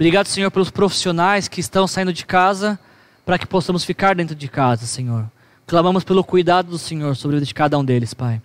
Obrigado, 0.00 0.28
Senhor, 0.28 0.50
pelos 0.50 0.70
profissionais 0.70 1.46
que 1.46 1.60
estão 1.60 1.86
saindo 1.86 2.10
de 2.10 2.24
casa 2.24 2.80
para 3.22 3.38
que 3.38 3.46
possamos 3.46 3.84
ficar 3.84 4.14
dentro 4.14 4.34
de 4.34 4.48
casa, 4.48 4.86
Senhor. 4.86 5.30
Clamamos 5.66 6.04
pelo 6.04 6.24
cuidado 6.24 6.70
do 6.70 6.78
Senhor 6.78 7.14
sobre 7.14 7.36
a 7.36 7.38
vida 7.40 7.46
de 7.46 7.52
cada 7.52 7.78
um 7.78 7.84
deles, 7.84 8.14
Pai. 8.14 8.40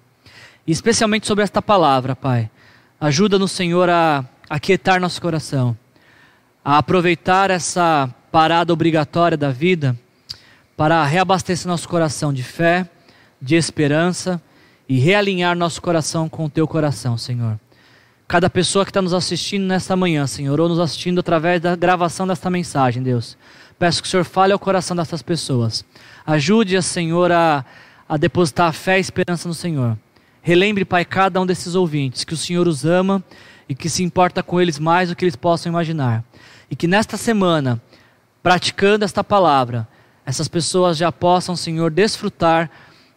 E 0.67 0.73
especialmente 0.73 1.25
sobre 1.25 1.45
esta 1.45 1.61
palavra, 1.61 2.13
Pai. 2.13 2.51
Ajuda-nos, 2.99 3.53
Senhor, 3.53 3.89
a 3.89 4.25
aquietar 4.49 4.99
nosso 4.99 5.21
coração, 5.21 5.77
a 6.61 6.77
aproveitar 6.77 7.49
essa 7.49 8.13
parada 8.33 8.73
obrigatória 8.73 9.37
da 9.37 9.49
vida 9.49 9.97
para 10.75 11.05
reabastecer 11.05 11.69
nosso 11.69 11.87
coração 11.87 12.33
de 12.33 12.43
fé, 12.43 12.85
de 13.41 13.55
esperança 13.55 14.41
e 14.89 14.99
realinhar 14.99 15.55
nosso 15.55 15.81
coração 15.81 16.27
com 16.27 16.43
o 16.43 16.49
teu 16.49 16.67
coração, 16.67 17.17
Senhor. 17.17 17.57
Cada 18.27 18.49
pessoa 18.49 18.83
que 18.83 18.89
está 18.89 19.01
nos 19.01 19.13
assistindo 19.13 19.65
nesta 19.65 19.95
manhã, 19.95 20.25
Senhor, 20.25 20.59
ou 20.59 20.67
nos 20.67 20.79
assistindo 20.79 21.19
através 21.19 21.61
da 21.61 21.75
gravação 21.75 22.25
desta 22.25 22.49
mensagem, 22.49 23.03
Deus, 23.03 23.37
peço 23.77 24.01
que 24.01 24.07
o 24.07 24.11
Senhor 24.11 24.23
fale 24.23 24.51
ao 24.51 24.57
coração 24.57 24.97
dessas 24.97 25.21
pessoas. 25.21 25.85
Ajude 26.25 26.75
a 26.75 26.81
Senhor 26.81 27.31
a, 27.31 27.63
a 28.09 28.17
depositar 28.17 28.67
a 28.67 28.73
fé 28.73 28.97
e 28.97 29.01
esperança 29.01 29.47
no 29.47 29.53
Senhor. 29.53 29.97
Relembre, 30.41 30.85
Pai, 30.85 31.05
cada 31.05 31.39
um 31.39 31.45
desses 31.45 31.75
ouvintes 31.75 32.23
que 32.23 32.33
o 32.33 32.37
Senhor 32.37 32.67
os 32.67 32.83
ama 32.83 33.23
e 33.69 33.75
que 33.75 33.89
se 33.89 34.03
importa 34.03 34.41
com 34.41 34.59
eles 34.59 34.79
mais 34.79 35.09
do 35.09 35.15
que 35.15 35.23
eles 35.23 35.35
possam 35.35 35.71
imaginar. 35.71 36.23
E 36.69 36.75
que 36.75 36.87
nesta 36.87 37.17
semana 37.17 37.81
praticando 38.45 39.03
esta 39.03 39.23
palavra, 39.23 39.87
essas 40.23 40.47
pessoas 40.47 40.97
já 40.97 41.11
possam, 41.11 41.55
Senhor, 41.55 41.89
desfrutar 41.89 42.69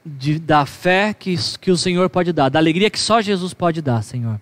de, 0.04 0.38
da 0.38 0.64
fé 0.64 1.12
que, 1.12 1.36
que 1.60 1.70
o 1.70 1.76
Senhor 1.76 2.08
pode 2.08 2.32
dar, 2.32 2.48
da 2.48 2.58
alegria 2.58 2.88
que 2.88 2.98
só 2.98 3.20
Jesus 3.20 3.52
pode 3.52 3.82
dar, 3.82 4.02
Senhor. 4.02 4.40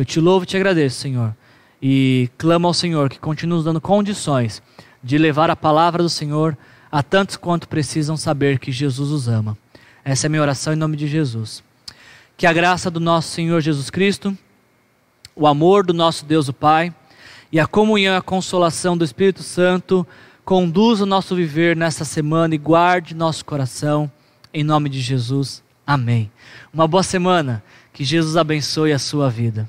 Eu 0.00 0.04
te 0.06 0.18
louvo 0.18 0.44
e 0.44 0.46
te 0.46 0.56
agradeço, 0.56 0.98
Senhor. 0.98 1.36
E 1.82 2.30
clamo 2.38 2.66
ao 2.66 2.72
Senhor 2.72 3.10
que 3.10 3.18
continue 3.18 3.56
nos 3.56 3.66
dando 3.66 3.82
condições 3.82 4.62
de 5.04 5.18
levar 5.18 5.50
a 5.50 5.54
palavra 5.54 6.02
do 6.02 6.08
Senhor 6.08 6.56
a 6.90 7.02
tantos 7.02 7.36
quanto 7.36 7.68
precisam 7.68 8.16
saber 8.16 8.58
que 8.58 8.72
Jesus 8.72 9.10
os 9.10 9.28
ama. 9.28 9.58
Essa 10.02 10.24
é 10.24 10.28
a 10.28 10.30
minha 10.30 10.40
oração 10.40 10.72
em 10.72 10.76
nome 10.76 10.96
de 10.96 11.06
Jesus. 11.06 11.62
Que 12.34 12.46
a 12.46 12.52
graça 12.54 12.90
do 12.90 12.98
nosso 12.98 13.28
Senhor 13.28 13.60
Jesus 13.60 13.90
Cristo, 13.90 14.34
o 15.36 15.46
amor 15.46 15.84
do 15.84 15.92
nosso 15.92 16.24
Deus 16.24 16.48
o 16.48 16.54
Pai, 16.54 16.94
e 17.52 17.60
a 17.60 17.66
comunhão 17.66 18.14
e 18.14 18.16
a 18.16 18.22
consolação 18.22 18.96
do 18.96 19.04
Espírito 19.04 19.42
Santo 19.42 20.06
conduza 20.46 21.02
o 21.02 21.06
nosso 21.06 21.36
viver 21.36 21.76
nessa 21.76 22.06
semana 22.06 22.54
e 22.54 22.58
guarde 22.58 23.14
nosso 23.14 23.44
coração. 23.44 24.10
Em 24.50 24.64
nome 24.64 24.88
de 24.88 24.98
Jesus. 24.98 25.62
Amém. 25.86 26.32
Uma 26.72 26.88
boa 26.88 27.02
semana. 27.02 27.62
Que 27.92 28.02
Jesus 28.02 28.38
abençoe 28.38 28.94
a 28.94 28.98
sua 28.98 29.28
vida. 29.28 29.68